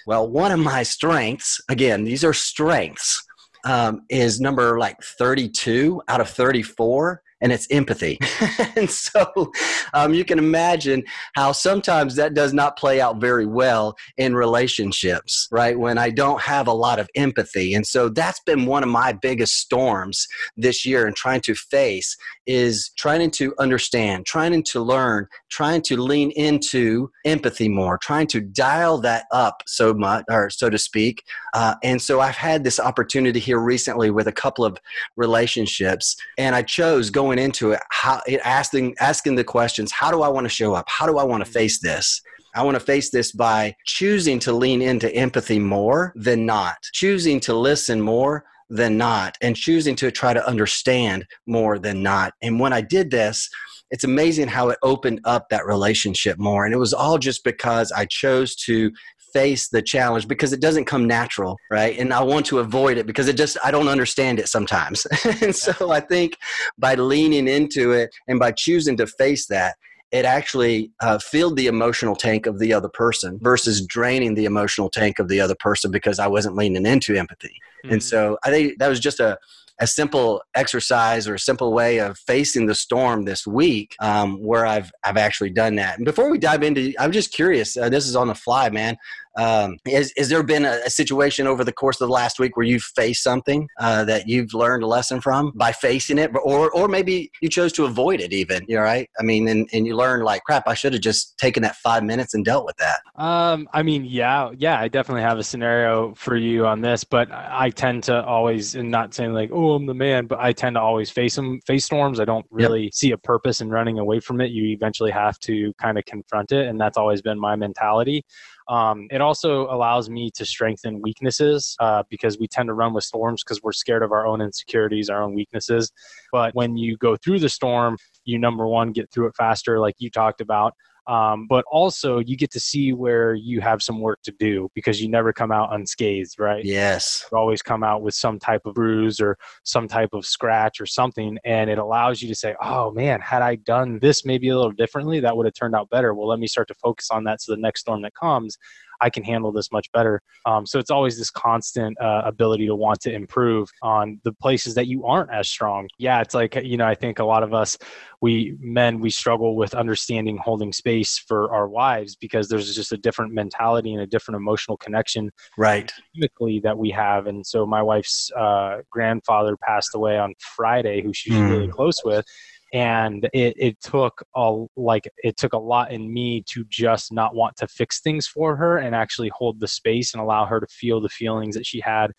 Well, 0.06 0.30
one 0.30 0.52
of 0.52 0.60
my 0.60 0.82
strengths, 0.82 1.58
again, 1.70 2.04
these 2.04 2.22
are 2.22 2.34
strengths 2.34 3.24
um, 3.64 4.02
is 4.08 4.40
number 4.40 4.78
like 4.78 5.02
32 5.02 6.02
out 6.08 6.20
of 6.20 6.28
34 6.28 7.22
and 7.40 7.52
it's 7.52 7.66
empathy. 7.70 8.18
and 8.76 8.90
so 8.90 9.52
um, 9.94 10.14
you 10.14 10.24
can 10.24 10.38
imagine 10.38 11.04
how 11.34 11.52
sometimes 11.52 12.16
that 12.16 12.34
does 12.34 12.52
not 12.52 12.76
play 12.76 13.00
out 13.00 13.20
very 13.20 13.46
well 13.46 13.96
in 14.16 14.34
relationships, 14.34 15.48
right? 15.50 15.78
When 15.78 15.98
I 15.98 16.10
don't 16.10 16.40
have 16.42 16.66
a 16.66 16.72
lot 16.72 16.98
of 16.98 17.08
empathy. 17.14 17.74
And 17.74 17.86
so 17.86 18.08
that's 18.08 18.40
been 18.40 18.66
one 18.66 18.82
of 18.82 18.88
my 18.88 19.12
biggest 19.12 19.54
storms 19.56 20.26
this 20.56 20.84
year 20.84 21.06
and 21.06 21.14
trying 21.14 21.40
to 21.42 21.54
face 21.54 22.16
is 22.46 22.90
trying 22.96 23.30
to 23.30 23.54
understand, 23.58 24.24
trying 24.24 24.62
to 24.62 24.80
learn, 24.80 25.26
trying 25.50 25.82
to 25.82 25.96
lean 26.00 26.30
into 26.32 27.10
empathy 27.24 27.68
more, 27.68 27.98
trying 27.98 28.26
to 28.26 28.40
dial 28.40 28.98
that 28.98 29.26
up 29.30 29.62
so 29.66 29.92
much, 29.92 30.24
or 30.30 30.48
so 30.48 30.70
to 30.70 30.78
speak. 30.78 31.22
Uh, 31.54 31.74
and 31.82 32.00
so 32.00 32.20
I've 32.20 32.36
had 32.36 32.64
this 32.64 32.80
opportunity 32.80 33.38
here 33.38 33.58
recently 33.58 34.10
with 34.10 34.26
a 34.26 34.32
couple 34.32 34.64
of 34.64 34.78
relationships, 35.16 36.16
and 36.38 36.54
I 36.54 36.62
chose 36.62 37.10
going 37.10 37.27
going 37.28 37.44
into 37.44 37.72
it, 37.72 37.80
how 37.90 38.20
asking 38.42 38.94
asking 39.00 39.34
the 39.34 39.44
questions, 39.44 39.92
how 39.92 40.10
do 40.10 40.22
I 40.22 40.28
want 40.28 40.46
to 40.46 40.48
show 40.48 40.74
up? 40.74 40.86
How 40.88 41.06
do 41.06 41.18
I 41.18 41.24
want 41.24 41.44
to 41.44 41.50
mm-hmm. 41.50 41.58
face 41.58 41.80
this? 41.80 42.22
I 42.54 42.62
want 42.62 42.76
to 42.76 42.80
face 42.80 43.10
this 43.10 43.32
by 43.32 43.76
choosing 43.84 44.38
to 44.40 44.52
lean 44.52 44.80
into 44.80 45.14
empathy 45.14 45.58
more 45.58 46.12
than 46.16 46.46
not, 46.46 46.78
choosing 46.94 47.38
to 47.40 47.54
listen 47.54 48.00
more 48.00 48.44
than 48.70 48.96
not, 48.96 49.36
and 49.42 49.54
choosing 49.54 49.94
to 49.96 50.10
try 50.10 50.32
to 50.32 50.46
understand 50.46 51.26
more 51.46 51.78
than 51.78 52.02
not. 52.02 52.32
And 52.42 52.58
when 52.58 52.72
I 52.72 52.80
did 52.80 53.10
this, 53.10 53.48
it's 53.90 54.04
amazing 54.04 54.48
how 54.48 54.70
it 54.70 54.78
opened 54.82 55.20
up 55.24 55.48
that 55.50 55.66
relationship 55.66 56.38
more. 56.38 56.64
And 56.64 56.74
it 56.74 56.78
was 56.78 56.94
all 56.94 57.18
just 57.18 57.44
because 57.44 57.92
I 57.92 58.06
chose 58.06 58.56
to 58.66 58.90
face 59.32 59.68
the 59.68 59.82
challenge 59.82 60.28
because 60.28 60.52
it 60.52 60.60
doesn't 60.60 60.84
come 60.84 61.06
natural, 61.06 61.56
right? 61.70 61.98
And 61.98 62.12
I 62.12 62.22
want 62.22 62.46
to 62.46 62.58
avoid 62.58 62.98
it 62.98 63.06
because 63.06 63.28
it 63.28 63.36
just, 63.36 63.56
I 63.64 63.70
don't 63.70 63.88
understand 63.88 64.38
it 64.38 64.48
sometimes. 64.48 65.06
and 65.42 65.54
so 65.54 65.90
I 65.90 66.00
think 66.00 66.36
by 66.78 66.94
leaning 66.94 67.48
into 67.48 67.92
it 67.92 68.10
and 68.26 68.38
by 68.38 68.52
choosing 68.52 68.96
to 68.98 69.06
face 69.06 69.46
that, 69.46 69.76
it 70.10 70.24
actually 70.24 70.90
uh, 71.00 71.18
filled 71.18 71.56
the 71.56 71.66
emotional 71.66 72.16
tank 72.16 72.46
of 72.46 72.58
the 72.58 72.72
other 72.72 72.88
person 72.88 73.38
versus 73.42 73.84
draining 73.86 74.34
the 74.34 74.46
emotional 74.46 74.88
tank 74.88 75.18
of 75.18 75.28
the 75.28 75.40
other 75.40 75.54
person 75.54 75.90
because 75.90 76.18
I 76.18 76.26
wasn't 76.26 76.56
leaning 76.56 76.86
into 76.86 77.14
empathy. 77.14 77.60
Mm-hmm. 77.84 77.94
And 77.94 78.02
so 78.02 78.38
I 78.42 78.50
think 78.50 78.78
that 78.78 78.88
was 78.88 79.00
just 79.00 79.20
a, 79.20 79.38
a 79.80 79.86
simple 79.86 80.42
exercise 80.54 81.28
or 81.28 81.34
a 81.34 81.38
simple 81.38 81.72
way 81.72 81.98
of 81.98 82.18
facing 82.18 82.66
the 82.66 82.74
storm 82.74 83.24
this 83.24 83.46
week 83.46 83.94
um, 84.00 84.42
where 84.42 84.66
I've 84.66 84.90
I've 85.04 85.16
actually 85.16 85.50
done 85.50 85.76
that. 85.76 85.96
And 85.96 86.04
before 86.04 86.30
we 86.30 86.38
dive 86.38 86.62
into, 86.62 86.92
I'm 86.98 87.12
just 87.12 87.32
curious. 87.32 87.76
Uh, 87.76 87.88
this 87.88 88.06
is 88.06 88.16
on 88.16 88.28
the 88.28 88.34
fly, 88.34 88.70
man. 88.70 88.96
Um, 89.38 89.78
is, 89.86 90.12
is 90.16 90.28
there 90.28 90.42
been 90.42 90.64
a, 90.64 90.80
a, 90.84 90.90
situation 90.90 91.46
over 91.46 91.62
the 91.62 91.72
course 91.72 92.00
of 92.00 92.08
the 92.08 92.12
last 92.12 92.40
week 92.40 92.56
where 92.56 92.66
you've 92.66 92.82
faced 92.82 93.22
something 93.22 93.68
uh, 93.78 94.04
that 94.04 94.26
you've 94.26 94.52
learned 94.52 94.82
a 94.82 94.86
lesson 94.88 95.20
from 95.20 95.52
by 95.54 95.70
facing 95.70 96.18
it, 96.18 96.32
or 96.42 96.70
or 96.72 96.88
maybe 96.88 97.30
you 97.40 97.48
chose 97.48 97.72
to 97.74 97.84
avoid 97.84 98.20
it 98.20 98.32
even? 98.32 98.64
You're 98.66 98.82
right. 98.82 99.08
I 99.20 99.22
mean, 99.22 99.46
and, 99.46 99.68
and 99.72 99.86
you 99.86 99.94
learn 99.94 100.22
like, 100.22 100.42
crap, 100.42 100.66
I 100.66 100.74
should 100.74 100.92
have 100.92 101.02
just 101.02 101.38
taken 101.38 101.62
that 101.62 101.76
five 101.76 102.02
minutes 102.02 102.34
and 102.34 102.44
dealt 102.44 102.66
with 102.66 102.76
that. 102.78 103.00
Um, 103.14 103.68
I 103.72 103.84
mean, 103.84 104.04
yeah, 104.04 104.50
yeah, 104.58 104.80
I 104.80 104.88
definitely 104.88 105.22
have 105.22 105.38
a 105.38 105.44
scenario 105.44 106.14
for 106.14 106.36
you 106.36 106.66
on 106.66 106.80
this, 106.80 107.04
but 107.04 107.30
I 107.30 107.70
tend 107.70 108.02
to 108.04 108.24
always, 108.24 108.74
and 108.74 108.90
not 108.90 109.14
saying 109.14 109.34
like, 109.34 109.50
oh, 109.52 109.74
I'm 109.74 109.86
the 109.86 109.94
man, 109.94 110.26
but 110.26 110.40
I 110.40 110.52
tend 110.52 110.74
to 110.74 110.80
always 110.80 111.10
face 111.10 111.36
them, 111.36 111.60
face 111.64 111.84
storms. 111.84 112.18
I 112.18 112.24
don't 112.24 112.46
really 112.50 112.84
yep. 112.84 112.94
see 112.94 113.12
a 113.12 113.18
purpose 113.18 113.60
in 113.60 113.70
running 113.70 114.00
away 114.00 114.18
from 114.18 114.40
it. 114.40 114.50
You 114.50 114.66
eventually 114.66 115.12
have 115.12 115.38
to 115.40 115.72
kind 115.80 115.96
of 115.96 116.04
confront 116.06 116.50
it, 116.50 116.66
and 116.66 116.80
that's 116.80 116.98
always 116.98 117.22
been 117.22 117.38
my 117.38 117.54
mentality. 117.54 118.24
Um, 118.68 119.08
it 119.10 119.20
also 119.20 119.66
allows 119.70 120.10
me 120.10 120.30
to 120.34 120.44
strengthen 120.44 121.00
weaknesses 121.00 121.74
uh, 121.80 122.02
because 122.10 122.38
we 122.38 122.46
tend 122.46 122.68
to 122.68 122.74
run 122.74 122.92
with 122.92 123.04
storms 123.04 123.42
because 123.42 123.62
we're 123.62 123.72
scared 123.72 124.02
of 124.02 124.12
our 124.12 124.26
own 124.26 124.40
insecurities, 124.40 125.08
our 125.08 125.22
own 125.22 125.34
weaknesses. 125.34 125.90
But 126.32 126.54
when 126.54 126.76
you 126.76 126.96
go 126.98 127.16
through 127.16 127.38
the 127.38 127.48
storm, 127.48 127.96
you 128.24 128.38
number 128.38 128.66
one 128.66 128.92
get 128.92 129.10
through 129.10 129.28
it 129.28 129.36
faster, 129.36 129.80
like 129.80 129.94
you 129.98 130.10
talked 130.10 130.40
about. 130.40 130.74
Um, 131.08 131.46
but 131.48 131.64
also 131.70 132.18
you 132.18 132.36
get 132.36 132.50
to 132.50 132.60
see 132.60 132.92
where 132.92 133.34
you 133.34 133.62
have 133.62 133.82
some 133.82 134.00
work 134.00 134.20
to 134.24 134.32
do 134.38 134.70
because 134.74 135.00
you 135.00 135.08
never 135.08 135.32
come 135.32 135.50
out 135.50 135.74
unscathed, 135.74 136.38
right? 136.38 136.62
Yes. 136.62 137.24
You 137.32 137.38
always 137.38 137.62
come 137.62 137.82
out 137.82 138.02
with 138.02 138.14
some 138.14 138.38
type 138.38 138.66
of 138.66 138.74
bruise 138.74 139.18
or 139.18 139.38
some 139.64 139.88
type 139.88 140.10
of 140.12 140.26
scratch 140.26 140.82
or 140.82 140.86
something. 140.86 141.38
And 141.44 141.70
it 141.70 141.78
allows 141.78 142.20
you 142.20 142.28
to 142.28 142.34
say, 142.34 142.54
oh 142.62 142.90
man, 142.92 143.22
had 143.22 143.40
I 143.40 143.56
done 143.56 143.98
this 144.00 144.26
maybe 144.26 144.50
a 144.50 144.56
little 144.56 144.72
differently, 144.72 145.18
that 145.20 145.34
would 145.34 145.46
have 145.46 145.54
turned 145.54 145.74
out 145.74 145.88
better. 145.88 146.12
Well, 146.12 146.28
let 146.28 146.40
me 146.40 146.46
start 146.46 146.68
to 146.68 146.74
focus 146.74 147.10
on 147.10 147.24
that 147.24 147.40
so 147.40 147.52
the 147.52 147.60
next 147.60 147.80
storm 147.80 148.02
that 148.02 148.14
comes, 148.14 148.58
I 149.00 149.10
can 149.10 149.22
handle 149.22 149.52
this 149.52 149.70
much 149.72 149.90
better. 149.92 150.20
Um, 150.46 150.66
so 150.66 150.78
it's 150.78 150.90
always 150.90 151.18
this 151.18 151.30
constant 151.30 152.00
uh, 152.00 152.22
ability 152.24 152.66
to 152.66 152.74
want 152.74 153.00
to 153.02 153.12
improve 153.12 153.68
on 153.82 154.20
the 154.24 154.32
places 154.32 154.74
that 154.74 154.86
you 154.86 155.04
aren't 155.06 155.32
as 155.32 155.48
strong. 155.48 155.88
Yeah, 155.98 156.20
it's 156.20 156.34
like, 156.34 156.54
you 156.56 156.76
know, 156.76 156.86
I 156.86 156.94
think 156.94 157.18
a 157.18 157.24
lot 157.24 157.42
of 157.42 157.54
us, 157.54 157.78
we 158.20 158.56
men, 158.60 159.00
we 159.00 159.10
struggle 159.10 159.56
with 159.56 159.74
understanding 159.74 160.38
holding 160.38 160.72
space 160.72 161.18
for 161.18 161.54
our 161.54 161.68
wives 161.68 162.16
because 162.16 162.48
there's 162.48 162.74
just 162.74 162.92
a 162.92 162.96
different 162.96 163.32
mentality 163.32 163.92
and 163.92 164.02
a 164.02 164.06
different 164.06 164.36
emotional 164.36 164.76
connection. 164.76 165.30
Right. 165.56 165.92
Chemically 166.14 166.60
that 166.60 166.76
we 166.76 166.90
have. 166.90 167.26
And 167.26 167.46
so 167.46 167.66
my 167.66 167.82
wife's 167.82 168.30
uh, 168.36 168.78
grandfather 168.90 169.56
passed 169.56 169.94
away 169.94 170.18
on 170.18 170.34
Friday, 170.56 171.02
who 171.02 171.12
she's 171.12 171.34
mm. 171.34 171.48
really 171.48 171.68
close 171.68 172.02
with 172.04 172.24
and 172.72 173.28
it, 173.32 173.54
it 173.56 173.80
took 173.80 174.22
a 174.36 174.64
like 174.76 175.08
it 175.18 175.36
took 175.36 175.52
a 175.52 175.58
lot 175.58 175.90
in 175.90 176.12
me 176.12 176.42
to 176.48 176.64
just 176.68 177.12
not 177.12 177.34
want 177.34 177.56
to 177.56 177.66
fix 177.66 178.00
things 178.00 178.26
for 178.26 178.56
her 178.56 178.78
and 178.78 178.94
actually 178.94 179.30
hold 179.34 179.58
the 179.60 179.68
space 179.68 180.12
and 180.12 180.22
allow 180.22 180.44
her 180.44 180.60
to 180.60 180.66
feel 180.66 181.00
the 181.00 181.08
feelings 181.08 181.54
that 181.54 181.66
she 181.66 181.80
had 181.80 182.12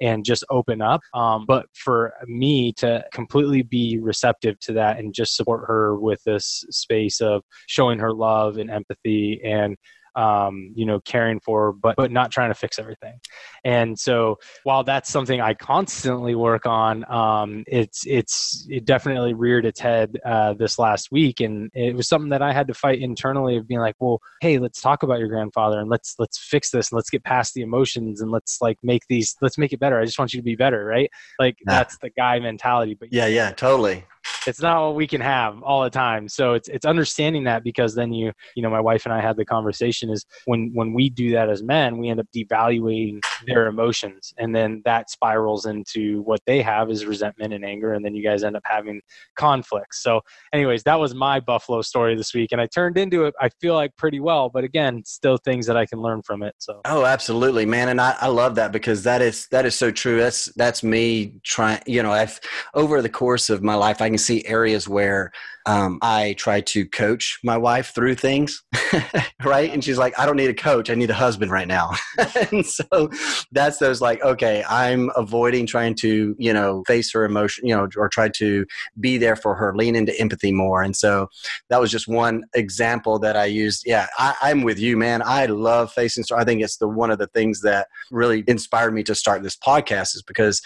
and 0.00 0.24
just 0.24 0.44
open 0.50 0.82
up 0.82 1.00
um, 1.14 1.44
but 1.46 1.66
for 1.74 2.12
me 2.26 2.72
to 2.72 3.04
completely 3.12 3.62
be 3.62 3.98
receptive 3.98 4.58
to 4.60 4.72
that 4.72 4.98
and 4.98 5.14
just 5.14 5.36
support 5.36 5.64
her 5.66 5.98
with 5.98 6.22
this 6.24 6.64
space 6.70 7.20
of 7.20 7.42
showing 7.66 7.98
her 7.98 8.12
love 8.12 8.58
and 8.58 8.70
empathy 8.70 9.40
and 9.44 9.76
um, 10.16 10.72
you 10.74 10.86
know, 10.86 11.00
caring 11.00 11.40
for, 11.40 11.72
but 11.72 11.96
but 11.96 12.10
not 12.10 12.30
trying 12.30 12.50
to 12.50 12.54
fix 12.54 12.78
everything. 12.78 13.18
And 13.64 13.98
so 13.98 14.38
while 14.62 14.84
that's 14.84 15.10
something 15.10 15.40
I 15.40 15.54
constantly 15.54 16.34
work 16.34 16.66
on, 16.66 17.10
um, 17.10 17.64
it's 17.66 18.06
it's 18.06 18.66
it 18.70 18.84
definitely 18.84 19.34
reared 19.34 19.66
its 19.66 19.80
head 19.80 20.18
uh, 20.24 20.54
this 20.54 20.78
last 20.78 21.10
week, 21.10 21.40
and 21.40 21.70
it 21.74 21.94
was 21.94 22.08
something 22.08 22.30
that 22.30 22.42
I 22.42 22.52
had 22.52 22.66
to 22.68 22.74
fight 22.74 23.00
internally 23.00 23.56
of 23.56 23.66
being 23.66 23.80
like, 23.80 23.96
well, 23.98 24.20
hey, 24.40 24.58
let's 24.58 24.80
talk 24.80 25.02
about 25.02 25.18
your 25.18 25.28
grandfather 25.28 25.80
and 25.80 25.90
let's 25.90 26.14
let's 26.18 26.38
fix 26.38 26.70
this 26.70 26.90
and 26.90 26.96
let's 26.96 27.10
get 27.10 27.24
past 27.24 27.54
the 27.54 27.62
emotions 27.62 28.20
and 28.20 28.30
let's 28.30 28.60
like 28.60 28.78
make 28.82 29.02
these 29.08 29.36
let's 29.40 29.58
make 29.58 29.72
it 29.72 29.80
better. 29.80 29.98
I 30.00 30.04
just 30.04 30.18
want 30.18 30.32
you 30.32 30.40
to 30.40 30.44
be 30.44 30.56
better, 30.56 30.84
right? 30.84 31.10
Like 31.38 31.56
nah. 31.66 31.74
that's 31.74 31.98
the 31.98 32.10
guy 32.10 32.38
mentality. 32.38 32.94
But 32.94 33.12
yeah, 33.12 33.26
yeah, 33.26 33.52
totally 33.52 34.04
it's 34.46 34.60
not 34.60 34.86
what 34.86 34.94
we 34.94 35.06
can 35.06 35.20
have 35.20 35.62
all 35.62 35.82
the 35.82 35.90
time. 35.90 36.28
So 36.28 36.54
it's 36.54 36.68
it's 36.68 36.86
understanding 36.86 37.44
that 37.44 37.64
because 37.64 37.94
then 37.94 38.12
you 38.12 38.32
you 38.54 38.62
know 38.62 38.70
my 38.70 38.80
wife 38.80 39.04
and 39.06 39.14
i 39.14 39.20
had 39.20 39.36
the 39.36 39.44
conversation 39.44 40.10
is 40.10 40.24
when 40.46 40.70
when 40.74 40.92
we 40.92 41.08
do 41.08 41.32
that 41.32 41.48
as 41.48 41.62
men 41.62 41.98
we 41.98 42.08
end 42.08 42.20
up 42.20 42.26
devaluing 42.34 43.20
their 43.46 43.66
emotions. 43.66 44.34
And 44.38 44.54
then 44.54 44.82
that 44.84 45.10
spirals 45.10 45.66
into 45.66 46.22
what 46.22 46.40
they 46.46 46.62
have 46.62 46.90
is 46.90 47.06
resentment 47.06 47.52
and 47.52 47.64
anger. 47.64 47.92
And 47.92 48.04
then 48.04 48.14
you 48.14 48.22
guys 48.22 48.44
end 48.44 48.56
up 48.56 48.62
having 48.64 49.00
conflicts. 49.36 50.02
So 50.02 50.20
anyways 50.52 50.82
that 50.84 50.98
was 50.98 51.14
my 51.14 51.40
buffalo 51.40 51.82
story 51.82 52.16
this 52.16 52.34
week. 52.34 52.52
And 52.52 52.60
i 52.60 52.66
turned 52.66 52.98
into 52.98 53.24
it 53.24 53.34
i 53.40 53.48
feel 53.60 53.74
like 53.74 53.96
pretty 53.96 54.20
well. 54.20 54.48
But 54.48 54.64
again 54.64 55.02
still 55.04 55.36
things 55.36 55.66
that 55.66 55.76
i 55.76 55.86
can 55.86 56.00
learn 56.00 56.22
from 56.22 56.42
it. 56.42 56.54
So 56.58 56.80
oh 56.84 57.04
absolutely 57.04 57.66
man. 57.66 57.88
And 57.88 58.00
i, 58.00 58.16
I 58.20 58.28
love 58.28 58.54
that 58.56 58.72
because 58.72 59.02
that 59.04 59.22
is 59.22 59.46
that 59.48 59.66
is 59.66 59.74
so 59.74 59.90
true. 59.90 60.18
That's 60.18 60.46
that's 60.56 60.82
me 60.82 61.34
trying 61.42 61.80
you 61.86 62.02
know 62.02 62.12
i've 62.12 62.40
over 62.74 63.02
the 63.02 63.08
course 63.08 63.50
of 63.50 63.62
my 63.62 63.74
life 63.74 64.00
i 64.00 64.08
can 64.14 64.18
see 64.18 64.46
areas 64.46 64.88
where 64.88 65.32
um, 65.66 65.98
I 66.02 66.34
try 66.34 66.60
to 66.60 66.86
coach 66.86 67.38
my 67.42 67.56
wife 67.56 67.94
through 67.94 68.16
things, 68.16 68.62
right? 69.44 69.72
And 69.72 69.82
she's 69.82 69.96
like, 69.96 70.16
I 70.18 70.26
don't 70.26 70.36
need 70.36 70.50
a 70.50 70.54
coach. 70.54 70.90
I 70.90 70.94
need 70.94 71.08
a 71.08 71.14
husband 71.14 71.50
right 71.50 71.66
now. 71.66 71.92
and 72.52 72.64
so 72.66 73.10
that's 73.50 73.78
those 73.78 74.00
like, 74.00 74.22
okay, 74.22 74.62
I'm 74.68 75.10
avoiding 75.16 75.66
trying 75.66 75.94
to, 75.96 76.36
you 76.38 76.52
know, 76.52 76.84
face 76.86 77.10
her 77.12 77.24
emotion, 77.24 77.66
you 77.66 77.74
know, 77.74 77.88
or 77.96 78.08
try 78.08 78.28
to 78.28 78.66
be 79.00 79.16
there 79.16 79.36
for 79.36 79.54
her, 79.54 79.74
lean 79.74 79.96
into 79.96 80.18
empathy 80.20 80.52
more. 80.52 80.82
And 80.82 80.94
so 80.94 81.28
that 81.70 81.80
was 81.80 81.90
just 81.90 82.08
one 82.08 82.44
example 82.54 83.18
that 83.20 83.36
I 83.36 83.46
used. 83.46 83.84
Yeah, 83.86 84.06
I, 84.18 84.50
am 84.50 84.62
with 84.62 84.78
you, 84.78 84.98
man. 84.98 85.22
I 85.24 85.46
love 85.46 85.92
facing. 85.92 86.24
So 86.24 86.36
I 86.36 86.44
think 86.44 86.62
it's 86.62 86.76
the 86.76 86.88
one 86.88 87.10
of 87.10 87.18
the 87.18 87.28
things 87.28 87.62
that 87.62 87.88
really 88.10 88.44
inspired 88.46 88.92
me 88.92 89.02
to 89.04 89.14
start 89.14 89.42
this 89.42 89.56
podcast 89.56 90.14
is 90.14 90.22
because 90.26 90.60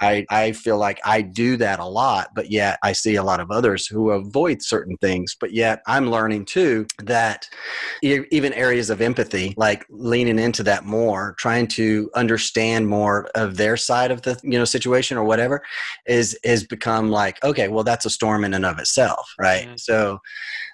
I, 0.00 0.24
I 0.30 0.52
feel 0.52 0.78
like 0.78 0.98
I 1.04 1.22
do 1.22 1.56
that 1.58 1.78
a 1.78 1.84
lot, 1.84 2.28
but 2.34 2.50
yet 2.50 2.78
I 2.82 2.92
see 2.92 3.16
a 3.16 3.22
lot 3.22 3.40
of 3.40 3.50
others 3.50 3.86
who 3.86 4.10
avoid 4.10 4.62
certain 4.62 4.96
things. 4.98 5.36
But 5.38 5.52
yet 5.52 5.82
I'm 5.86 6.10
learning 6.10 6.46
too 6.46 6.86
that 7.02 7.48
even 8.02 8.52
areas 8.54 8.90
of 8.90 9.00
empathy, 9.00 9.54
like 9.56 9.84
leaning 9.90 10.38
into 10.38 10.62
that 10.64 10.84
more, 10.84 11.34
trying 11.38 11.66
to 11.68 12.10
understand 12.14 12.88
more 12.88 13.28
of 13.34 13.56
their 13.56 13.76
side 13.76 14.10
of 14.10 14.22
the 14.22 14.40
you 14.42 14.58
know 14.58 14.64
situation 14.64 15.18
or 15.18 15.24
whatever, 15.24 15.62
is 16.06 16.38
is 16.42 16.64
become 16.64 17.10
like 17.10 17.42
okay, 17.44 17.68
well 17.68 17.84
that's 17.84 18.06
a 18.06 18.10
storm 18.10 18.44
in 18.44 18.54
and 18.54 18.64
of 18.64 18.78
itself, 18.78 19.34
right? 19.38 19.66
Mm-hmm. 19.66 19.76
So 19.76 20.20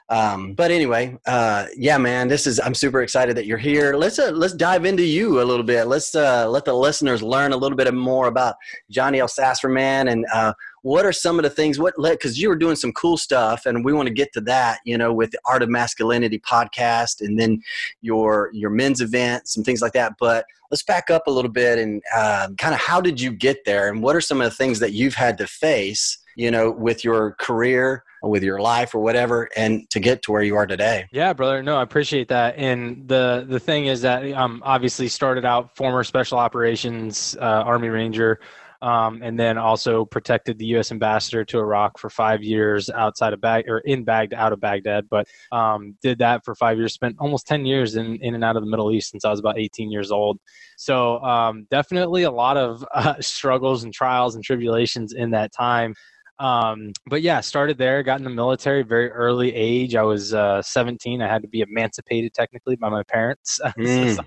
um, 0.09 0.55
but 0.55 0.71
anyway, 0.71 1.19
uh, 1.27 1.67
yeah, 1.77 1.99
man, 1.99 2.29
this 2.29 2.47
is 2.47 2.61
I'm 2.61 2.75
super 2.75 3.03
excited 3.03 3.37
that 3.37 3.47
you're 3.47 3.59
here. 3.59 3.95
Let's 3.95 4.19
uh, 4.19 4.31
let's 4.31 4.55
dive 4.55 4.85
into 4.85 5.03
you 5.03 5.41
a 5.41 5.45
little 5.45 5.65
bit. 5.65 5.87
Let's 5.87 6.15
uh, 6.15 6.49
let 6.49 6.65
the 6.65 6.75
listeners 6.75 7.23
learn 7.23 7.53
a 7.53 7.57
little 7.57 7.77
bit 7.77 7.93
more 7.93 8.29
about 8.29 8.55
Johnny 8.89 9.19
Elsasser 9.19 9.73
man 9.73 10.09
and 10.09 10.25
uh, 10.33 10.53
what 10.87 11.05
are 11.05 11.13
some 11.13 11.37
of 11.37 11.43
the 11.43 11.51
things 11.51 11.81
what 11.81 11.95
because 11.97 12.41
you 12.41 12.49
were 12.49 12.55
doing 12.55 12.77
some 12.77 12.93
cool 12.93 13.17
stuff 13.17 13.67
and 13.67 13.85
we 13.85 13.93
want 13.93 14.07
to 14.07 14.15
get 14.15 14.33
to 14.33 14.41
that 14.41 14.79
you 14.85 14.97
know 14.97 15.13
with 15.13 15.33
the 15.33 15.41
art 15.45 15.61
of 15.61 15.69
masculinity 15.69 16.39
podcast 16.39 17.21
and 17.21 17.41
then 17.41 17.61
your 18.03 18.51
your 18.53 18.71
men's 18.71 19.01
event 19.01 19.49
some 19.49 19.65
things 19.65 19.83
like 19.83 19.93
that 19.93 20.13
but 20.21 20.45
let's 20.71 20.85
back 20.85 21.11
up 21.11 21.27
a 21.27 21.31
little 21.31 21.51
bit 21.51 21.81
and 21.81 22.01
um, 22.17 22.55
kind 22.55 22.73
of 22.73 22.81
how 22.81 23.01
did 23.01 23.21
you 23.21 23.33
get 23.33 23.65
there 23.65 23.89
and 23.89 24.01
what 24.01 24.15
are 24.15 24.21
some 24.21 24.41
of 24.41 24.49
the 24.49 24.57
things 24.57 24.79
that 24.79 24.93
you've 24.93 25.17
had 25.17 25.37
to 25.37 25.47
face 25.49 26.19
you 26.37 26.51
know 26.51 26.71
with 26.71 27.03
your 27.03 27.33
career 27.33 28.05
with 28.23 28.43
your 28.43 28.61
life 28.61 28.95
or 28.95 29.01
whatever 29.01 29.49
and 29.57 29.89
to 29.91 29.99
get 29.99 30.23
to 30.23 30.31
where 30.31 30.43
you 30.43 30.55
are 30.55 30.67
today 30.67 31.07
yeah 31.11 31.33
brother 31.33 31.63
no 31.63 31.77
i 31.77 31.83
appreciate 31.83 32.29
that 32.29 32.57
and 32.57 33.09
the 33.09 33.45
the 33.49 33.59
thing 33.59 33.87
is 33.87 34.03
that 34.03 34.23
i'm 34.23 34.63
obviously 34.63 35.09
started 35.09 35.45
out 35.45 35.75
former 35.77 36.05
special 36.05 36.39
operations 36.39 37.37
uh, 37.41 37.63
army 37.65 37.89
ranger 37.89 38.39
um, 38.83 39.21
and 39.23 39.39
then 39.39 39.59
also 39.59 40.05
protected 40.05 40.59
the 40.59 40.67
U.S. 40.67 40.93
ambassador 40.93 41.45
to 41.47 41.59
Iraq 41.59 41.99
for 41.99 42.11
five 42.11 42.43
years 42.43 42.91
outside 42.91 43.33
of 43.33 43.41
Bag 43.41 43.65
or 43.69 43.79
in 43.79 44.05
Baghdad, 44.05 44.39
out 44.39 44.53
of 44.53 44.61
Baghdad, 44.61 45.09
but 45.09 45.27
um, 45.51 45.97
did 46.03 46.19
that 46.19 46.45
for 46.45 46.55
five 46.55 46.77
years. 46.77 46.93
Spent 46.93 47.17
almost 47.19 47.47
ten 47.47 47.65
years 47.65 47.97
in 47.97 48.17
in 48.17 48.35
and 48.35 48.45
out 48.45 48.57
of 48.57 48.63
the 48.63 48.71
Middle 48.71 48.93
East 48.93 49.11
since 49.11 49.25
I 49.25 49.31
was 49.31 49.41
about 49.41 49.59
18 49.59 49.91
years 49.91 50.11
old. 50.11 50.39
So 50.77 51.19
um, 51.21 51.67
definitely 51.71 52.25
a 52.25 52.31
lot 52.31 52.57
of 52.57 52.85
uh, 52.95 53.15
struggles 53.21 53.85
and 53.85 53.93
trials 53.93 54.35
and 54.35 54.45
tribulations 54.45 55.13
in 55.13 55.31
that 55.31 55.53
time. 55.53 55.95
Um, 56.39 56.93
but 57.07 57.23
yeah, 57.23 57.41
started 57.41 57.79
there, 57.79 58.03
got 58.03 58.19
in 58.19 58.25
the 58.25 58.31
military 58.31 58.83
very 58.83 59.11
early 59.11 59.55
age. 59.55 59.95
I 59.95 60.03
was 60.03 60.35
uh, 60.35 60.61
17. 60.61 61.23
I 61.23 61.29
had 61.29 61.43
to 61.43 61.49
be 61.49 61.63
emancipated 61.63 62.35
technically 62.35 62.77
by 62.77 62.89
my 62.89 63.03
parents. 63.05 63.61
Mm. 63.77 64.19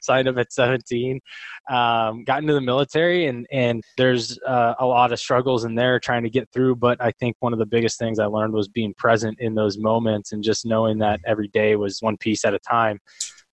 signed 0.00 0.28
up 0.28 0.36
at 0.36 0.52
17. 0.52 1.18
Um, 1.70 2.24
got 2.24 2.42
into 2.42 2.52
the 2.52 2.60
military, 2.60 3.26
and 3.26 3.46
and 3.50 3.82
there's 3.96 4.38
uh, 4.46 4.74
a 4.78 4.86
lot 4.86 5.12
of 5.12 5.18
struggles 5.18 5.64
in 5.64 5.74
there 5.74 5.98
trying 5.98 6.22
to 6.22 6.30
get 6.30 6.48
through. 6.52 6.76
But 6.76 7.00
I 7.00 7.10
think 7.12 7.36
one 7.40 7.52
of 7.52 7.58
the 7.58 7.66
biggest 7.66 7.98
things 7.98 8.18
I 8.18 8.26
learned 8.26 8.52
was 8.52 8.68
being 8.68 8.94
present 8.94 9.38
in 9.40 9.54
those 9.54 9.78
moments 9.78 10.32
and 10.32 10.42
just 10.42 10.66
knowing 10.66 10.98
that 10.98 11.20
every 11.26 11.48
day 11.48 11.76
was 11.76 12.00
one 12.00 12.16
piece 12.16 12.44
at 12.44 12.54
a 12.54 12.58
time. 12.58 13.00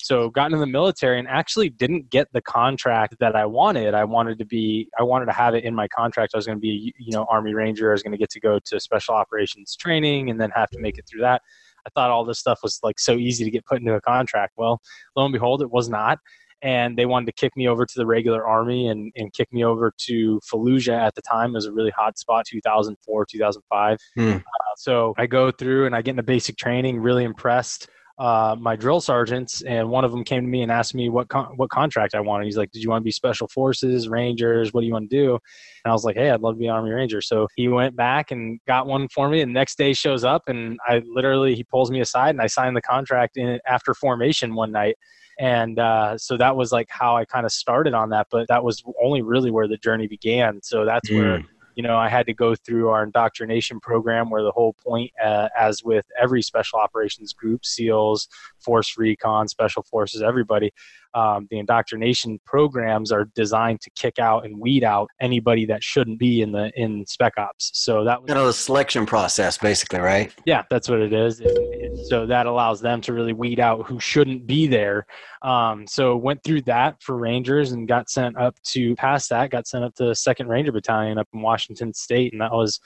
So 0.03 0.29
got 0.29 0.47
into 0.47 0.57
the 0.57 0.67
military 0.67 1.17
and 1.17 1.27
actually 1.29 1.69
didn't 1.69 2.09
get 2.09 2.27
the 2.33 2.41
contract 2.41 3.15
that 3.21 3.37
I 3.37 3.45
wanted. 3.45 3.93
I 3.93 4.03
wanted 4.03 4.37
to 4.39 4.45
be 4.45 4.89
I 4.99 5.03
wanted 5.03 5.27
to 5.27 5.31
have 5.31 5.55
it 5.55 5.63
in 5.63 5.73
my 5.73 5.87
contract. 5.87 6.33
I 6.33 6.37
was 6.37 6.45
going 6.45 6.57
to 6.57 6.61
be 6.61 6.93
you 6.99 7.13
know 7.13 7.25
Army 7.29 7.53
Ranger. 7.53 7.89
I 7.89 7.93
was 7.93 8.03
going 8.03 8.11
to 8.11 8.17
get 8.17 8.29
to 8.31 8.39
go 8.41 8.59
to 8.65 8.79
special 8.81 9.15
operations 9.15 9.77
training 9.77 10.29
and 10.29 10.39
then 10.39 10.51
have 10.51 10.69
to 10.71 10.79
make 10.79 10.97
it 10.97 11.05
through 11.09 11.21
that. 11.21 11.41
I 11.85 11.89
thought 11.95 12.11
all 12.11 12.25
this 12.25 12.39
stuff 12.39 12.59
was 12.63 12.79
like 12.83 12.99
so 12.99 13.13
easy 13.13 13.45
to 13.45 13.51
get 13.51 13.65
put 13.65 13.79
into 13.79 13.93
a 13.93 14.01
contract. 14.01 14.53
Well, 14.57 14.81
lo 15.15 15.25
and 15.25 15.33
behold, 15.33 15.61
it 15.61 15.71
was 15.71 15.87
not. 15.87 16.19
And 16.61 16.97
they 16.97 17.05
wanted 17.05 17.25
to 17.25 17.33
kick 17.33 17.57
me 17.57 17.67
over 17.67 17.85
to 17.85 17.93
the 17.95 18.05
regular 18.05 18.45
army 18.47 18.87
and, 18.87 19.11
and 19.17 19.33
kick 19.33 19.51
me 19.51 19.65
over 19.65 19.93
to 20.05 20.39
Fallujah 20.49 20.97
at 20.97 21.13
the 21.13 21.21
time. 21.21 21.49
It 21.49 21.55
was 21.55 21.65
a 21.65 21.73
really 21.73 21.91
hot 21.91 22.17
spot, 22.17 22.45
2004, 22.47 23.25
2005. 23.25 23.97
Mm. 24.17 24.35
Uh, 24.37 24.41
so 24.77 25.13
I 25.17 25.27
go 25.27 25.51
through 25.51 25.85
and 25.85 25.95
I 25.95 26.01
get 26.01 26.11
into 26.11 26.23
basic 26.23 26.55
training, 26.55 26.99
really 26.99 27.25
impressed 27.25 27.89
uh, 28.19 28.55
my 28.59 28.75
drill 28.75 29.01
sergeants, 29.01 29.61
and 29.63 29.89
one 29.89 30.05
of 30.05 30.11
them 30.11 30.23
came 30.23 30.43
to 30.43 30.47
me 30.47 30.61
and 30.61 30.71
asked 30.71 30.93
me 30.93 31.09
what 31.09 31.29
con- 31.29 31.53
what 31.55 31.69
contract 31.69 32.13
I 32.13 32.19
wanted. 32.19 32.45
He's 32.45 32.57
like, 32.57 32.71
"Did 32.71 32.83
you 32.83 32.89
want 32.89 33.01
to 33.01 33.03
be 33.03 33.11
Special 33.11 33.47
Forces, 33.47 34.07
Rangers? 34.07 34.73
What 34.73 34.81
do 34.81 34.87
you 34.87 34.93
want 34.93 35.09
to 35.09 35.15
do?" 35.15 35.31
And 35.31 35.89
I 35.89 35.91
was 35.91 36.03
like, 36.03 36.15
"Hey, 36.15 36.29
I'd 36.29 36.41
love 36.41 36.55
to 36.55 36.59
be 36.59 36.69
Army 36.69 36.91
Ranger." 36.91 37.21
So 37.21 37.47
he 37.55 37.67
went 37.67 37.95
back 37.95 38.31
and 38.31 38.59
got 38.67 38.85
one 38.85 39.07
for 39.09 39.29
me. 39.29 39.41
And 39.41 39.49
the 39.49 39.53
next 39.53 39.77
day 39.77 39.93
shows 39.93 40.23
up, 40.23 40.43
and 40.47 40.79
I 40.87 41.01
literally 41.05 41.55
he 41.55 41.63
pulls 41.63 41.89
me 41.89 42.01
aside 42.01 42.29
and 42.29 42.41
I 42.41 42.47
signed 42.47 42.77
the 42.77 42.81
contract 42.81 43.37
in 43.37 43.59
after 43.67 43.93
formation 43.93 44.53
one 44.53 44.71
night 44.71 44.95
and 45.39 45.79
uh, 45.79 46.17
so 46.17 46.37
that 46.37 46.55
was 46.55 46.71
like 46.71 46.87
how 46.89 47.17
I 47.17 47.25
kind 47.25 47.45
of 47.45 47.51
started 47.51 47.93
on 47.93 48.09
that. 48.09 48.27
But 48.29 48.47
that 48.49 48.63
was 48.63 48.83
only 49.01 49.21
really 49.21 49.51
where 49.51 49.67
the 49.67 49.77
journey 49.77 50.07
began. 50.07 50.59
So 50.61 50.85
that's 50.85 51.09
mm. 51.09 51.17
where 51.17 51.43
you 51.75 51.83
know, 51.83 51.97
I 51.97 52.09
had 52.09 52.25
to 52.27 52.33
go 52.33 52.55
through 52.55 52.89
our 52.89 53.03
indoctrination 53.03 53.79
program 53.79 54.29
where 54.29 54.43
the 54.43 54.51
whole 54.51 54.73
point, 54.73 55.11
uh, 55.23 55.49
as 55.57 55.83
with 55.83 56.05
every 56.21 56.41
special 56.41 56.79
operations 56.79 57.33
group, 57.33 57.65
SEALs, 57.65 58.27
Force 58.59 58.97
Recon, 58.97 59.47
Special 59.47 59.83
Forces, 59.83 60.21
everybody, 60.21 60.71
um, 61.15 61.47
the 61.51 61.59
indoctrination 61.59 62.39
programs 62.45 63.11
are 63.11 63.25
designed 63.35 63.81
to 63.81 63.89
kick 63.91 64.19
out 64.19 64.45
and 64.45 64.59
weed 64.59 64.83
out 64.83 65.09
anybody 65.21 65.65
that 65.65 65.83
shouldn't 65.83 66.19
be 66.19 66.41
in 66.41 66.51
the 66.51 66.71
in 66.75 67.05
spec 67.05 67.33
ops. 67.37 67.71
So 67.73 68.03
that 68.03 68.21
was 68.21 68.29
you 68.29 68.35
know 68.35 68.47
the 68.47 68.53
selection 68.53 69.05
process, 69.05 69.57
basically, 69.57 69.99
right? 69.99 70.33
Yeah, 70.45 70.63
that's 70.69 70.89
what 70.89 70.99
it 70.99 71.13
is. 71.13 71.39
And 71.39 71.97
so 72.07 72.25
that 72.25 72.45
allows 72.45 72.81
them 72.81 73.01
to 73.01 73.13
really 73.13 73.33
weed 73.33 73.59
out 73.59 73.87
who 73.87 73.99
shouldn't 73.99 74.47
be 74.47 74.67
there. 74.67 75.05
Um, 75.41 75.85
so 75.87 76.15
went 76.15 76.43
through 76.43 76.61
that 76.63 77.01
for 77.01 77.17
Rangers 77.17 77.71
and 77.71 77.87
got 77.87 78.09
sent 78.09 78.37
up 78.37 78.55
to 78.63 78.95
past 78.95 79.29
that, 79.29 79.51
got 79.51 79.67
sent 79.67 79.83
up 79.83 79.93
to 79.95 80.15
Second 80.15 80.47
Ranger 80.47 80.71
Battalion 80.71 81.17
up 81.17 81.27
in 81.33 81.41
Washington 81.41 81.93
State, 81.93 82.31
and 82.31 82.41
that 82.41 82.51
was 82.51 82.79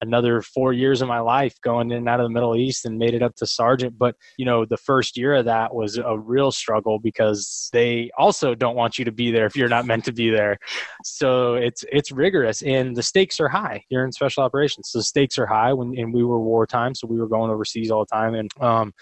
another 0.00 0.42
four 0.42 0.72
years 0.72 1.02
of 1.02 1.08
my 1.08 1.20
life 1.20 1.54
going 1.62 1.90
in 1.90 1.98
and 1.98 2.08
out 2.08 2.20
of 2.20 2.24
the 2.24 2.30
Middle 2.30 2.56
East 2.56 2.84
and 2.84 2.98
made 2.98 3.14
it 3.14 3.22
up 3.22 3.34
to 3.36 3.46
sergeant. 3.46 3.98
But, 3.98 4.14
you 4.36 4.44
know, 4.44 4.64
the 4.64 4.76
first 4.76 5.16
year 5.16 5.34
of 5.34 5.44
that 5.46 5.74
was 5.74 5.98
a 5.98 6.18
real 6.18 6.50
struggle 6.52 6.98
because 6.98 7.68
they 7.72 8.10
also 8.16 8.54
don't 8.54 8.76
want 8.76 8.98
you 8.98 9.04
to 9.04 9.12
be 9.12 9.30
there 9.30 9.46
if 9.46 9.56
you're 9.56 9.68
not 9.68 9.86
meant 9.86 10.04
to 10.06 10.12
be 10.12 10.30
there. 10.30 10.58
So 11.04 11.54
it's 11.54 11.84
it's 11.90 12.12
rigorous 12.12 12.62
and 12.62 12.96
the 12.96 13.02
stakes 13.02 13.40
are 13.40 13.48
high. 13.48 13.84
You're 13.88 14.04
in 14.04 14.12
special 14.12 14.42
operations. 14.42 14.90
So 14.90 14.98
the 14.98 15.04
stakes 15.04 15.38
are 15.38 15.46
high 15.46 15.72
when 15.72 15.98
and 15.98 16.12
we 16.12 16.24
were 16.24 16.40
wartime, 16.40 16.94
so 16.94 17.06
we 17.06 17.18
were 17.18 17.28
going 17.28 17.50
overseas 17.50 17.90
all 17.90 18.04
the 18.04 18.14
time. 18.14 18.34
And 18.34 18.50
um 18.60 18.92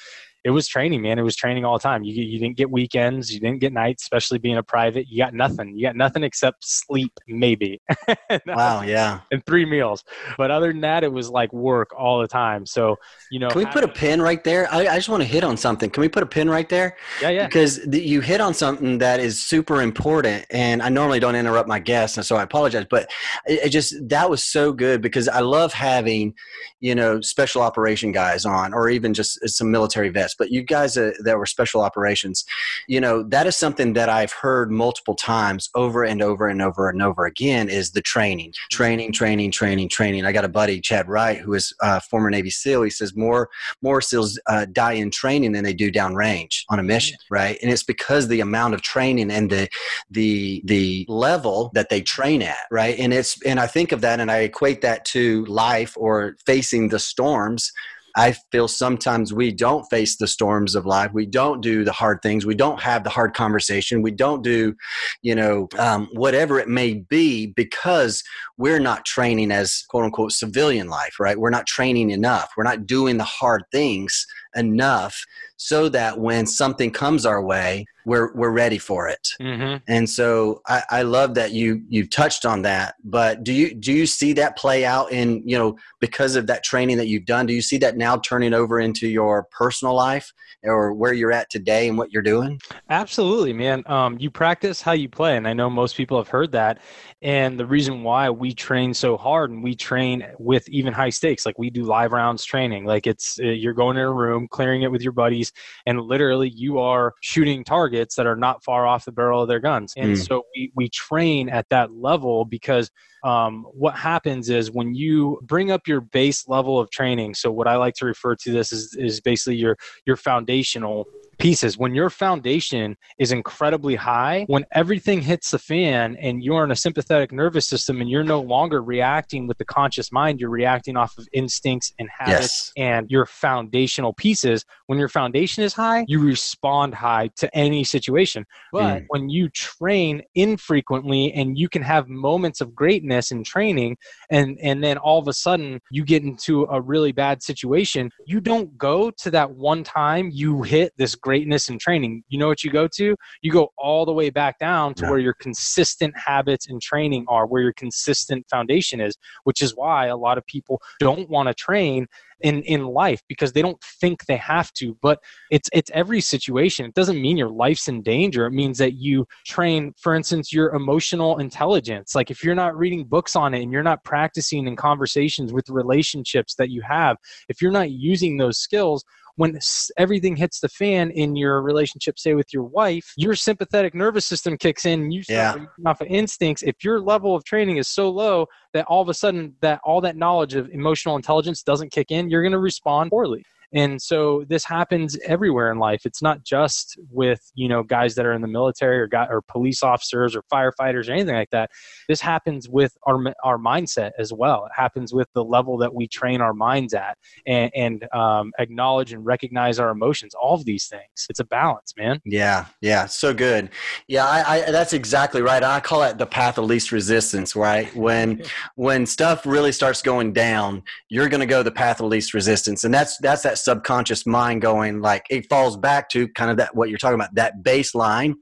it 0.46 0.50
was 0.50 0.68
training, 0.68 1.02
man. 1.02 1.18
It 1.18 1.22
was 1.22 1.34
training 1.34 1.64
all 1.64 1.76
the 1.76 1.82
time. 1.82 2.04
You 2.04 2.22
you 2.22 2.38
didn't 2.38 2.56
get 2.56 2.70
weekends, 2.70 3.34
you 3.34 3.40
didn't 3.40 3.58
get 3.58 3.72
nights, 3.72 4.04
especially 4.04 4.38
being 4.38 4.58
a 4.58 4.62
private. 4.62 5.08
You 5.08 5.18
got 5.18 5.34
nothing. 5.34 5.76
You 5.76 5.84
got 5.88 5.96
nothing 5.96 6.22
except 6.22 6.64
sleep, 6.64 7.10
maybe. 7.26 7.82
wow, 8.46 8.82
yeah. 8.82 9.22
And 9.32 9.44
three 9.44 9.64
meals, 9.64 10.04
but 10.38 10.52
other 10.52 10.68
than 10.68 10.82
that, 10.82 11.02
it 11.02 11.12
was 11.12 11.28
like 11.28 11.52
work 11.52 11.90
all 11.98 12.20
the 12.20 12.28
time. 12.28 12.64
So 12.64 12.96
you 13.32 13.40
know, 13.40 13.48
can 13.48 13.58
we 13.58 13.66
put 13.66 13.82
a 13.82 13.88
pin 13.88 14.22
right 14.22 14.44
there? 14.44 14.72
I, 14.72 14.86
I 14.86 14.94
just 14.94 15.08
want 15.08 15.20
to 15.24 15.28
hit 15.28 15.42
on 15.42 15.56
something. 15.56 15.90
Can 15.90 16.00
we 16.00 16.08
put 16.08 16.22
a 16.22 16.26
pin 16.26 16.48
right 16.48 16.68
there? 16.68 16.96
Yeah, 17.20 17.30
yeah. 17.30 17.46
Because 17.46 17.84
the, 17.84 18.00
you 18.00 18.20
hit 18.20 18.40
on 18.40 18.54
something 18.54 18.98
that 18.98 19.18
is 19.18 19.44
super 19.44 19.82
important, 19.82 20.46
and 20.50 20.80
I 20.80 20.90
normally 20.90 21.18
don't 21.18 21.34
interrupt 21.34 21.68
my 21.68 21.80
guests, 21.80 22.18
and 22.18 22.24
so 22.24 22.36
I 22.36 22.44
apologize. 22.44 22.86
But 22.88 23.10
it, 23.46 23.64
it 23.64 23.68
just 23.70 23.96
that 24.10 24.30
was 24.30 24.44
so 24.44 24.72
good 24.72 25.02
because 25.02 25.26
I 25.26 25.40
love 25.40 25.72
having, 25.72 26.34
you 26.78 26.94
know, 26.94 27.20
special 27.20 27.62
operation 27.62 28.12
guys 28.12 28.46
on, 28.46 28.72
or 28.72 28.88
even 28.88 29.12
just 29.12 29.40
some 29.48 29.72
military 29.72 30.08
vets 30.08 30.35
but 30.38 30.50
you 30.50 30.62
guys 30.62 30.96
uh, 30.96 31.12
that 31.24 31.38
were 31.38 31.46
special 31.46 31.80
operations, 31.80 32.44
you 32.88 33.00
know, 33.00 33.22
that 33.22 33.46
is 33.46 33.56
something 33.56 33.92
that 33.94 34.08
I've 34.08 34.32
heard 34.32 34.70
multiple 34.70 35.14
times 35.14 35.68
over 35.74 36.04
and 36.04 36.22
over 36.22 36.48
and 36.48 36.62
over 36.62 36.88
and 36.88 37.02
over 37.02 37.26
again 37.26 37.68
is 37.68 37.90
the 37.90 38.02
training, 38.02 38.52
training, 38.70 39.12
training, 39.12 39.50
training, 39.50 39.88
training. 39.88 40.24
I 40.24 40.32
got 40.32 40.44
a 40.44 40.48
buddy, 40.48 40.80
Chad 40.80 41.08
Wright, 41.08 41.38
who 41.38 41.54
is 41.54 41.74
a 41.80 42.00
former 42.00 42.30
Navy 42.30 42.50
SEAL. 42.50 42.82
He 42.82 42.90
says 42.90 43.16
more, 43.16 43.48
more 43.82 44.00
SEALs 44.00 44.38
uh, 44.46 44.66
die 44.72 44.92
in 44.92 45.10
training 45.10 45.52
than 45.52 45.64
they 45.64 45.74
do 45.74 45.90
downrange 45.90 46.62
on 46.68 46.78
a 46.78 46.82
mission, 46.82 47.18
right? 47.30 47.58
And 47.62 47.70
it's 47.70 47.82
because 47.82 48.28
the 48.28 48.40
amount 48.40 48.74
of 48.74 48.82
training 48.82 49.30
and 49.30 49.50
the, 49.50 49.68
the, 50.10 50.62
the 50.64 51.04
level 51.08 51.70
that 51.74 51.88
they 51.88 52.00
train 52.00 52.42
at, 52.42 52.66
right? 52.70 52.98
And 52.98 53.12
it's, 53.12 53.40
and 53.44 53.58
I 53.58 53.66
think 53.66 53.92
of 53.92 54.00
that 54.02 54.20
and 54.20 54.30
I 54.30 54.38
equate 54.38 54.82
that 54.82 55.04
to 55.06 55.44
life 55.46 55.94
or 55.96 56.36
facing 56.46 56.88
the 56.88 56.98
storms 56.98 57.72
I 58.16 58.34
feel 58.50 58.66
sometimes 58.66 59.32
we 59.32 59.52
don't 59.52 59.84
face 59.84 60.16
the 60.16 60.26
storms 60.26 60.74
of 60.74 60.86
life. 60.86 61.12
We 61.12 61.26
don't 61.26 61.60
do 61.60 61.84
the 61.84 61.92
hard 61.92 62.22
things. 62.22 62.46
We 62.46 62.54
don't 62.54 62.80
have 62.80 63.04
the 63.04 63.10
hard 63.10 63.34
conversation. 63.34 64.00
We 64.00 64.10
don't 64.10 64.42
do, 64.42 64.74
you 65.20 65.34
know, 65.34 65.68
um, 65.78 66.08
whatever 66.14 66.58
it 66.58 66.68
may 66.68 66.94
be 66.94 67.48
because 67.48 68.24
we're 68.56 68.80
not 68.80 69.04
training 69.04 69.52
as 69.52 69.84
quote 69.88 70.04
unquote 70.04 70.32
civilian 70.32 70.88
life, 70.88 71.20
right? 71.20 71.38
We're 71.38 71.50
not 71.50 71.66
training 71.66 72.10
enough. 72.10 72.52
We're 72.56 72.64
not 72.64 72.86
doing 72.86 73.18
the 73.18 73.24
hard 73.24 73.64
things 73.70 74.26
enough 74.54 75.22
so 75.58 75.90
that 75.90 76.18
when 76.18 76.46
something 76.46 76.90
comes 76.90 77.26
our 77.26 77.42
way, 77.42 77.84
we're 78.06 78.32
we're 78.34 78.50
ready 78.50 78.78
for 78.78 79.08
it. 79.08 79.28
Mm-hmm. 79.42 79.78
And 79.88 80.08
so 80.08 80.62
I, 80.68 80.82
I 80.90 81.02
love 81.02 81.34
that 81.34 81.50
you 81.50 81.82
you 81.88 82.06
touched 82.06 82.46
on 82.46 82.62
that. 82.62 82.94
But 83.04 83.42
do 83.42 83.52
you 83.52 83.74
do 83.74 83.92
you 83.92 84.06
see 84.06 84.32
that 84.34 84.56
play 84.56 84.84
out 84.84 85.10
in 85.10 85.42
you 85.44 85.58
know 85.58 85.76
because 86.00 86.36
of 86.36 86.46
that 86.46 86.62
training 86.62 86.96
that 86.98 87.08
you've 87.08 87.26
done? 87.26 87.46
Do 87.46 87.52
you 87.52 87.60
see 87.60 87.78
that 87.78 87.96
now 87.96 88.16
turning 88.18 88.54
over 88.54 88.78
into 88.78 89.08
your 89.08 89.48
personal 89.50 89.94
life 89.94 90.32
or 90.62 90.92
where 90.94 91.12
you're 91.12 91.32
at 91.32 91.50
today 91.50 91.88
and 91.88 91.98
what 91.98 92.12
you're 92.12 92.22
doing? 92.22 92.60
Absolutely, 92.90 93.52
man. 93.52 93.82
Um, 93.86 94.16
you 94.20 94.30
practice 94.30 94.80
how 94.80 94.92
you 94.92 95.08
play, 95.08 95.36
and 95.36 95.46
I 95.46 95.52
know 95.52 95.68
most 95.68 95.96
people 95.96 96.16
have 96.16 96.28
heard 96.28 96.52
that. 96.52 96.78
And 97.22 97.58
the 97.58 97.66
reason 97.66 98.04
why 98.04 98.30
we 98.30 98.54
train 98.54 98.94
so 98.94 99.16
hard 99.16 99.50
and 99.50 99.64
we 99.64 99.74
train 99.74 100.24
with 100.38 100.68
even 100.68 100.92
high 100.92 101.10
stakes, 101.10 101.44
like 101.44 101.58
we 101.58 101.70
do 101.70 101.82
live 101.82 102.12
rounds 102.12 102.44
training, 102.44 102.84
like 102.84 103.08
it's 103.08 103.40
uh, 103.40 103.46
you're 103.46 103.74
going 103.74 103.96
in 103.96 104.04
a 104.04 104.12
room, 104.12 104.46
clearing 104.48 104.82
it 104.82 104.92
with 104.92 105.02
your 105.02 105.12
buddies, 105.12 105.50
and 105.86 106.00
literally 106.00 106.50
you 106.50 106.78
are 106.78 107.14
shooting 107.20 107.64
targets 107.64 107.95
that 108.16 108.26
are 108.26 108.36
not 108.36 108.62
far 108.62 108.86
off 108.86 109.04
the 109.04 109.12
barrel 109.12 109.42
of 109.42 109.48
their 109.48 109.60
guns. 109.60 109.94
And 109.96 110.16
mm. 110.16 110.26
so 110.26 110.44
we, 110.54 110.72
we 110.74 110.88
train 110.88 111.48
at 111.48 111.68
that 111.70 111.92
level 111.92 112.44
because 112.44 112.90
um, 113.24 113.64
what 113.72 113.94
happens 113.96 114.48
is 114.50 114.70
when 114.70 114.94
you 114.94 115.40
bring 115.42 115.70
up 115.70 115.88
your 115.88 116.00
base 116.00 116.46
level 116.46 116.78
of 116.78 116.90
training 116.90 117.34
so 117.34 117.50
what 117.50 117.66
i 117.66 117.76
like 117.76 117.94
to 117.94 118.06
refer 118.06 118.36
to 118.36 118.52
this 118.52 118.72
is, 118.72 118.94
is 118.98 119.20
basically 119.20 119.56
your 119.56 119.76
your 120.06 120.16
foundational 120.16 121.06
pieces. 121.38 121.78
When 121.78 121.94
your 121.94 122.10
foundation 122.10 122.96
is 123.18 123.32
incredibly 123.32 123.94
high, 123.94 124.44
when 124.48 124.64
everything 124.72 125.20
hits 125.20 125.50
the 125.50 125.58
fan 125.58 126.16
and 126.16 126.42
you're 126.42 126.64
in 126.64 126.70
a 126.70 126.76
sympathetic 126.76 127.32
nervous 127.32 127.66
system 127.66 128.00
and 128.00 128.10
you're 128.10 128.24
no 128.24 128.40
longer 128.40 128.82
reacting 128.82 129.46
with 129.46 129.58
the 129.58 129.64
conscious 129.64 130.12
mind, 130.12 130.40
you're 130.40 130.50
reacting 130.50 130.96
off 130.96 131.16
of 131.18 131.28
instincts 131.32 131.92
and 131.98 132.08
habits 132.10 132.36
yes. 132.36 132.72
and 132.76 133.10
your 133.10 133.26
foundational 133.26 134.12
pieces. 134.12 134.64
When 134.86 134.98
your 134.98 135.08
foundation 135.08 135.62
is 135.62 135.72
high, 135.72 136.04
you 136.08 136.20
respond 136.20 136.94
high 136.94 137.30
to 137.36 137.54
any 137.56 137.84
situation. 137.84 138.46
But 138.72 139.02
mm. 139.02 139.04
when 139.08 139.28
you 139.28 139.48
train 139.50 140.22
infrequently 140.34 141.32
and 141.32 141.58
you 141.58 141.68
can 141.68 141.82
have 141.82 142.08
moments 142.08 142.60
of 142.60 142.74
greatness 142.74 143.30
in 143.30 143.44
training 143.44 143.96
and 144.30 144.58
and 144.62 144.82
then 144.82 144.98
all 144.98 145.18
of 145.18 145.28
a 145.28 145.32
sudden 145.32 145.80
you 145.90 146.04
get 146.04 146.22
into 146.22 146.64
a 146.70 146.80
really 146.80 147.12
bad 147.12 147.42
situation, 147.42 148.10
you 148.26 148.40
don't 148.40 148.76
go 148.78 149.10
to 149.10 149.30
that 149.30 149.50
one 149.50 149.84
time 149.84 150.30
you 150.32 150.62
hit 150.62 150.92
this 150.96 151.14
greatness 151.26 151.68
in 151.68 151.76
training, 151.76 152.22
you 152.28 152.38
know 152.38 152.46
what 152.46 152.62
you 152.62 152.70
go 152.70 152.86
to? 152.86 153.16
You 153.42 153.50
go 153.50 153.72
all 153.76 154.06
the 154.06 154.12
way 154.12 154.30
back 154.30 154.60
down 154.60 154.94
to 154.94 155.02
yeah. 155.02 155.10
where 155.10 155.18
your 155.18 155.34
consistent 155.34 156.14
habits 156.16 156.68
and 156.68 156.80
training 156.80 157.24
are, 157.26 157.48
where 157.48 157.62
your 157.62 157.72
consistent 157.72 158.46
foundation 158.48 159.00
is, 159.00 159.16
which 159.42 159.60
is 159.60 159.74
why 159.74 160.06
a 160.06 160.16
lot 160.16 160.38
of 160.38 160.46
people 160.46 160.80
don't 161.00 161.28
want 161.28 161.48
to 161.48 161.54
train 161.54 162.06
in 162.42 162.62
in 162.62 162.86
life 162.86 163.22
because 163.28 163.52
they 163.52 163.62
don't 163.62 163.82
think 164.00 164.26
they 164.26 164.36
have 164.36 164.70
to 164.74 164.94
but 165.00 165.18
it's 165.50 165.70
it's 165.72 165.90
every 165.94 166.20
situation 166.20 166.84
it 166.84 166.92
doesn't 166.92 167.22
mean 167.22 167.34
your 167.34 167.48
life's 167.48 167.88
in 167.88 168.02
danger 168.02 168.44
it 168.44 168.50
means 168.50 168.76
that 168.76 168.92
you 168.92 169.26
train 169.46 169.94
for 169.98 170.14
instance 170.14 170.52
your 170.52 170.74
emotional 170.74 171.38
intelligence 171.38 172.14
like 172.14 172.30
if 172.30 172.44
you're 172.44 172.54
not 172.54 172.76
reading 172.76 173.04
books 173.04 173.36
on 173.36 173.54
it 173.54 173.62
and 173.62 173.72
you're 173.72 173.82
not 173.82 174.04
practicing 174.04 174.66
in 174.66 174.76
conversations 174.76 175.50
with 175.50 175.66
relationships 175.70 176.54
that 176.56 176.68
you 176.68 176.82
have 176.82 177.16
if 177.48 177.62
you're 177.62 177.72
not 177.72 177.90
using 177.90 178.36
those 178.36 178.58
skills 178.58 179.02
when 179.36 179.58
everything 179.96 180.36
hits 180.36 180.60
the 180.60 180.68
fan 180.68 181.10
in 181.10 181.36
your 181.36 181.62
relationship, 181.62 182.18
say 182.18 182.34
with 182.34 182.52
your 182.52 182.64
wife, 182.64 183.12
your 183.16 183.34
sympathetic 183.34 183.94
nervous 183.94 184.26
system 184.26 184.56
kicks 184.56 184.84
in 184.84 185.02
and 185.02 185.12
you 185.12 185.22
start 185.22 185.60
yeah. 185.60 185.90
off 185.90 186.00
of 186.00 186.08
instincts. 186.08 186.62
If 186.62 186.82
your 186.82 187.00
level 187.00 187.34
of 187.34 187.44
training 187.44 187.76
is 187.76 187.88
so 187.88 188.10
low 188.10 188.46
that 188.72 188.86
all 188.86 189.02
of 189.02 189.08
a 189.08 189.14
sudden 189.14 189.54
that 189.60 189.80
all 189.84 190.00
that 190.00 190.16
knowledge 190.16 190.54
of 190.54 190.68
emotional 190.70 191.16
intelligence 191.16 191.62
doesn't 191.62 191.92
kick 191.92 192.10
in, 192.10 192.30
you're 192.30 192.42
going 192.42 192.52
to 192.52 192.58
respond 192.58 193.10
poorly. 193.10 193.44
And 193.72 194.00
so 194.00 194.44
this 194.48 194.64
happens 194.64 195.18
everywhere 195.24 195.70
in 195.70 195.78
life. 195.78 196.02
It's 196.04 196.22
not 196.22 196.44
just 196.44 196.98
with, 197.10 197.40
you 197.54 197.68
know, 197.68 197.82
guys 197.82 198.14
that 198.14 198.26
are 198.26 198.32
in 198.32 198.42
the 198.42 198.48
military 198.48 198.98
or 198.98 199.06
got 199.06 199.30
or 199.30 199.42
police 199.42 199.82
officers 199.82 200.36
or 200.36 200.42
firefighters 200.52 201.08
or 201.08 201.12
anything 201.12 201.34
like 201.34 201.50
that. 201.50 201.70
This 202.08 202.20
happens 202.20 202.68
with 202.68 202.96
our 203.04 203.34
our 203.44 203.58
mindset 203.58 204.12
as 204.18 204.32
well. 204.32 204.66
It 204.66 204.72
happens 204.74 205.12
with 205.12 205.28
the 205.34 205.44
level 205.44 205.78
that 205.78 205.94
we 205.94 206.06
train 206.06 206.40
our 206.40 206.54
minds 206.54 206.94
at 206.94 207.18
and, 207.46 207.70
and 207.74 208.14
um, 208.14 208.52
acknowledge 208.58 209.12
and 209.12 209.24
recognize 209.24 209.78
our 209.78 209.90
emotions. 209.90 210.34
All 210.34 210.54
of 210.54 210.64
these 210.64 210.86
things. 210.86 211.26
It's 211.28 211.40
a 211.40 211.44
balance, 211.44 211.94
man. 211.96 212.20
Yeah, 212.24 212.66
yeah, 212.80 213.06
so 213.06 213.34
good. 213.34 213.70
Yeah, 214.08 214.26
I, 214.26 214.56
I 214.56 214.70
that's 214.70 214.92
exactly 214.92 215.42
right. 215.42 215.62
I 215.62 215.80
call 215.80 216.02
it 216.02 216.18
the 216.18 216.26
path 216.26 216.58
of 216.58 216.64
least 216.64 216.92
resistance. 216.92 217.56
Right 217.56 217.94
when 217.94 218.42
when 218.74 219.06
stuff 219.06 219.46
really 219.46 219.72
starts 219.72 220.02
going 220.02 220.32
down, 220.32 220.82
you're 221.08 221.28
going 221.28 221.40
to 221.40 221.46
go 221.46 221.62
the 221.62 221.70
path 221.70 222.00
of 222.00 222.06
least 222.06 222.34
resistance, 222.34 222.84
and 222.84 222.92
that's 222.92 223.18
that's 223.18 223.42
that 223.42 223.55
subconscious 223.56 224.26
mind 224.26 224.62
going 224.62 225.00
like 225.00 225.26
it 225.30 225.48
falls 225.48 225.76
back 225.76 226.08
to 226.08 226.28
kind 226.28 226.50
of 226.50 226.56
that 226.56 226.74
what 226.74 226.88
you're 226.88 226.98
talking 226.98 227.14
about 227.14 227.34
that 227.34 227.62
baseline 227.62 228.34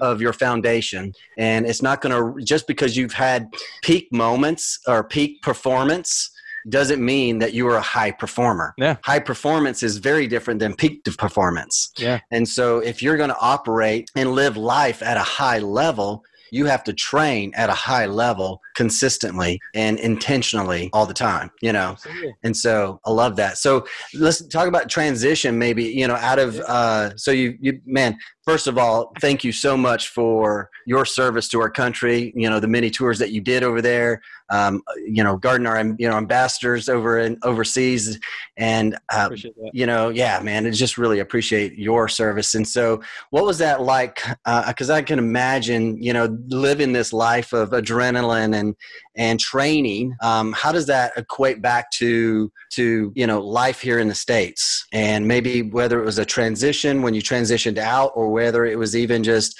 of 0.00 0.20
your 0.20 0.32
foundation 0.32 1.12
and 1.36 1.66
it's 1.66 1.82
not 1.82 2.00
going 2.00 2.12
to 2.12 2.42
just 2.44 2.66
because 2.66 2.96
you've 2.96 3.12
had 3.12 3.48
peak 3.82 4.08
moments 4.12 4.78
or 4.86 5.04
peak 5.04 5.42
performance 5.42 6.30
doesn't 6.68 7.02
mean 7.04 7.38
that 7.38 7.54
you 7.54 7.66
are 7.68 7.76
a 7.76 7.82
high 7.82 8.10
performer. 8.10 8.74
Yeah. 8.76 8.96
High 9.04 9.18
performance 9.18 9.82
is 9.82 9.96
very 9.96 10.26
different 10.26 10.60
than 10.60 10.74
peak 10.74 11.04
performance. 11.16 11.90
Yeah. 11.96 12.20
And 12.30 12.48
so 12.48 12.78
if 12.78 13.02
you're 13.02 13.16
going 13.16 13.30
to 13.30 13.38
operate 13.40 14.10
and 14.14 14.32
live 14.32 14.56
life 14.56 15.02
at 15.02 15.16
a 15.16 15.22
high 15.22 15.58
level, 15.58 16.24
you 16.50 16.66
have 16.66 16.84
to 16.84 16.92
train 16.92 17.52
at 17.54 17.68
a 17.68 17.74
high 17.74 18.06
level 18.06 18.60
consistently 18.76 19.60
and 19.74 19.98
intentionally 19.98 20.90
all 20.92 21.06
the 21.06 21.14
time 21.14 21.50
you 21.60 21.72
know? 21.72 21.90
Absolutely. 21.90 22.34
and 22.42 22.56
so 22.56 23.00
i 23.04 23.10
love 23.10 23.36
that. 23.36 23.58
So 23.58 23.86
let's 24.14 24.46
talk 24.46 24.68
about 24.68 24.88
transition 24.88 25.58
maybe 25.58 25.84
you 25.84 26.06
know 26.06 26.16
out 26.16 26.38
of 26.38 26.58
uh 26.60 27.16
so 27.16 27.30
you 27.30 27.56
you 27.60 27.80
man 27.86 28.16
first 28.44 28.66
of 28.66 28.78
all 28.78 29.12
thank 29.20 29.44
you 29.44 29.52
so 29.52 29.76
much 29.76 30.08
for 30.08 30.70
your 30.86 31.04
service 31.04 31.48
to 31.48 31.60
our 31.60 31.70
country 31.70 32.32
you 32.34 32.48
know 32.48 32.60
the 32.60 32.68
many 32.68 32.90
tours 32.90 33.18
that 33.18 33.30
you 33.30 33.40
did 33.40 33.62
over 33.62 33.80
there 33.82 34.20
um, 34.50 34.82
you 35.06 35.22
know 35.22 35.36
guarding 35.36 35.66
our 35.66 35.82
you 35.98 36.08
know 36.08 36.16
ambassadors 36.16 36.88
over 36.88 37.18
in 37.18 37.38
overseas. 37.42 38.18
And 38.56 38.98
uh, 39.12 39.30
you 39.72 39.86
know 39.86 40.10
yeah 40.10 40.40
man 40.40 40.66
I 40.66 40.70
just 40.70 40.98
really 40.98 41.20
appreciate 41.20 41.78
your 41.78 42.08
service. 42.08 42.54
And 42.54 42.66
so 42.66 43.02
what 43.30 43.44
was 43.44 43.58
that 43.58 43.82
like? 43.82 44.22
Because 44.66 44.90
uh, 44.90 44.94
i 44.94 45.02
can 45.02 45.18
imagine 45.18 46.02
you 46.02 46.12
know 46.12 46.36
living 46.48 46.92
this 46.92 47.12
life 47.12 47.52
of 47.52 47.70
adrenaline 47.70 48.54
and 48.54 48.76
and 49.16 49.40
training 49.40 50.14
um, 50.22 50.52
how 50.52 50.72
does 50.72 50.86
that 50.86 51.12
equate 51.16 51.60
back 51.62 51.90
to 51.90 52.50
to 52.70 53.12
you 53.14 53.26
know 53.26 53.40
life 53.40 53.80
here 53.80 53.98
in 53.98 54.08
the 54.08 54.14
states? 54.14 54.86
And 54.92 55.26
maybe 55.26 55.62
whether 55.62 56.00
it 56.00 56.04
was 56.04 56.18
a 56.18 56.24
transition 56.24 57.02
when 57.02 57.14
you 57.14 57.22
transitioned 57.22 57.78
out 57.78 58.12
or 58.14 58.30
whether 58.30 58.64
it 58.64 58.78
was 58.78 58.96
even 58.96 59.22
just 59.22 59.58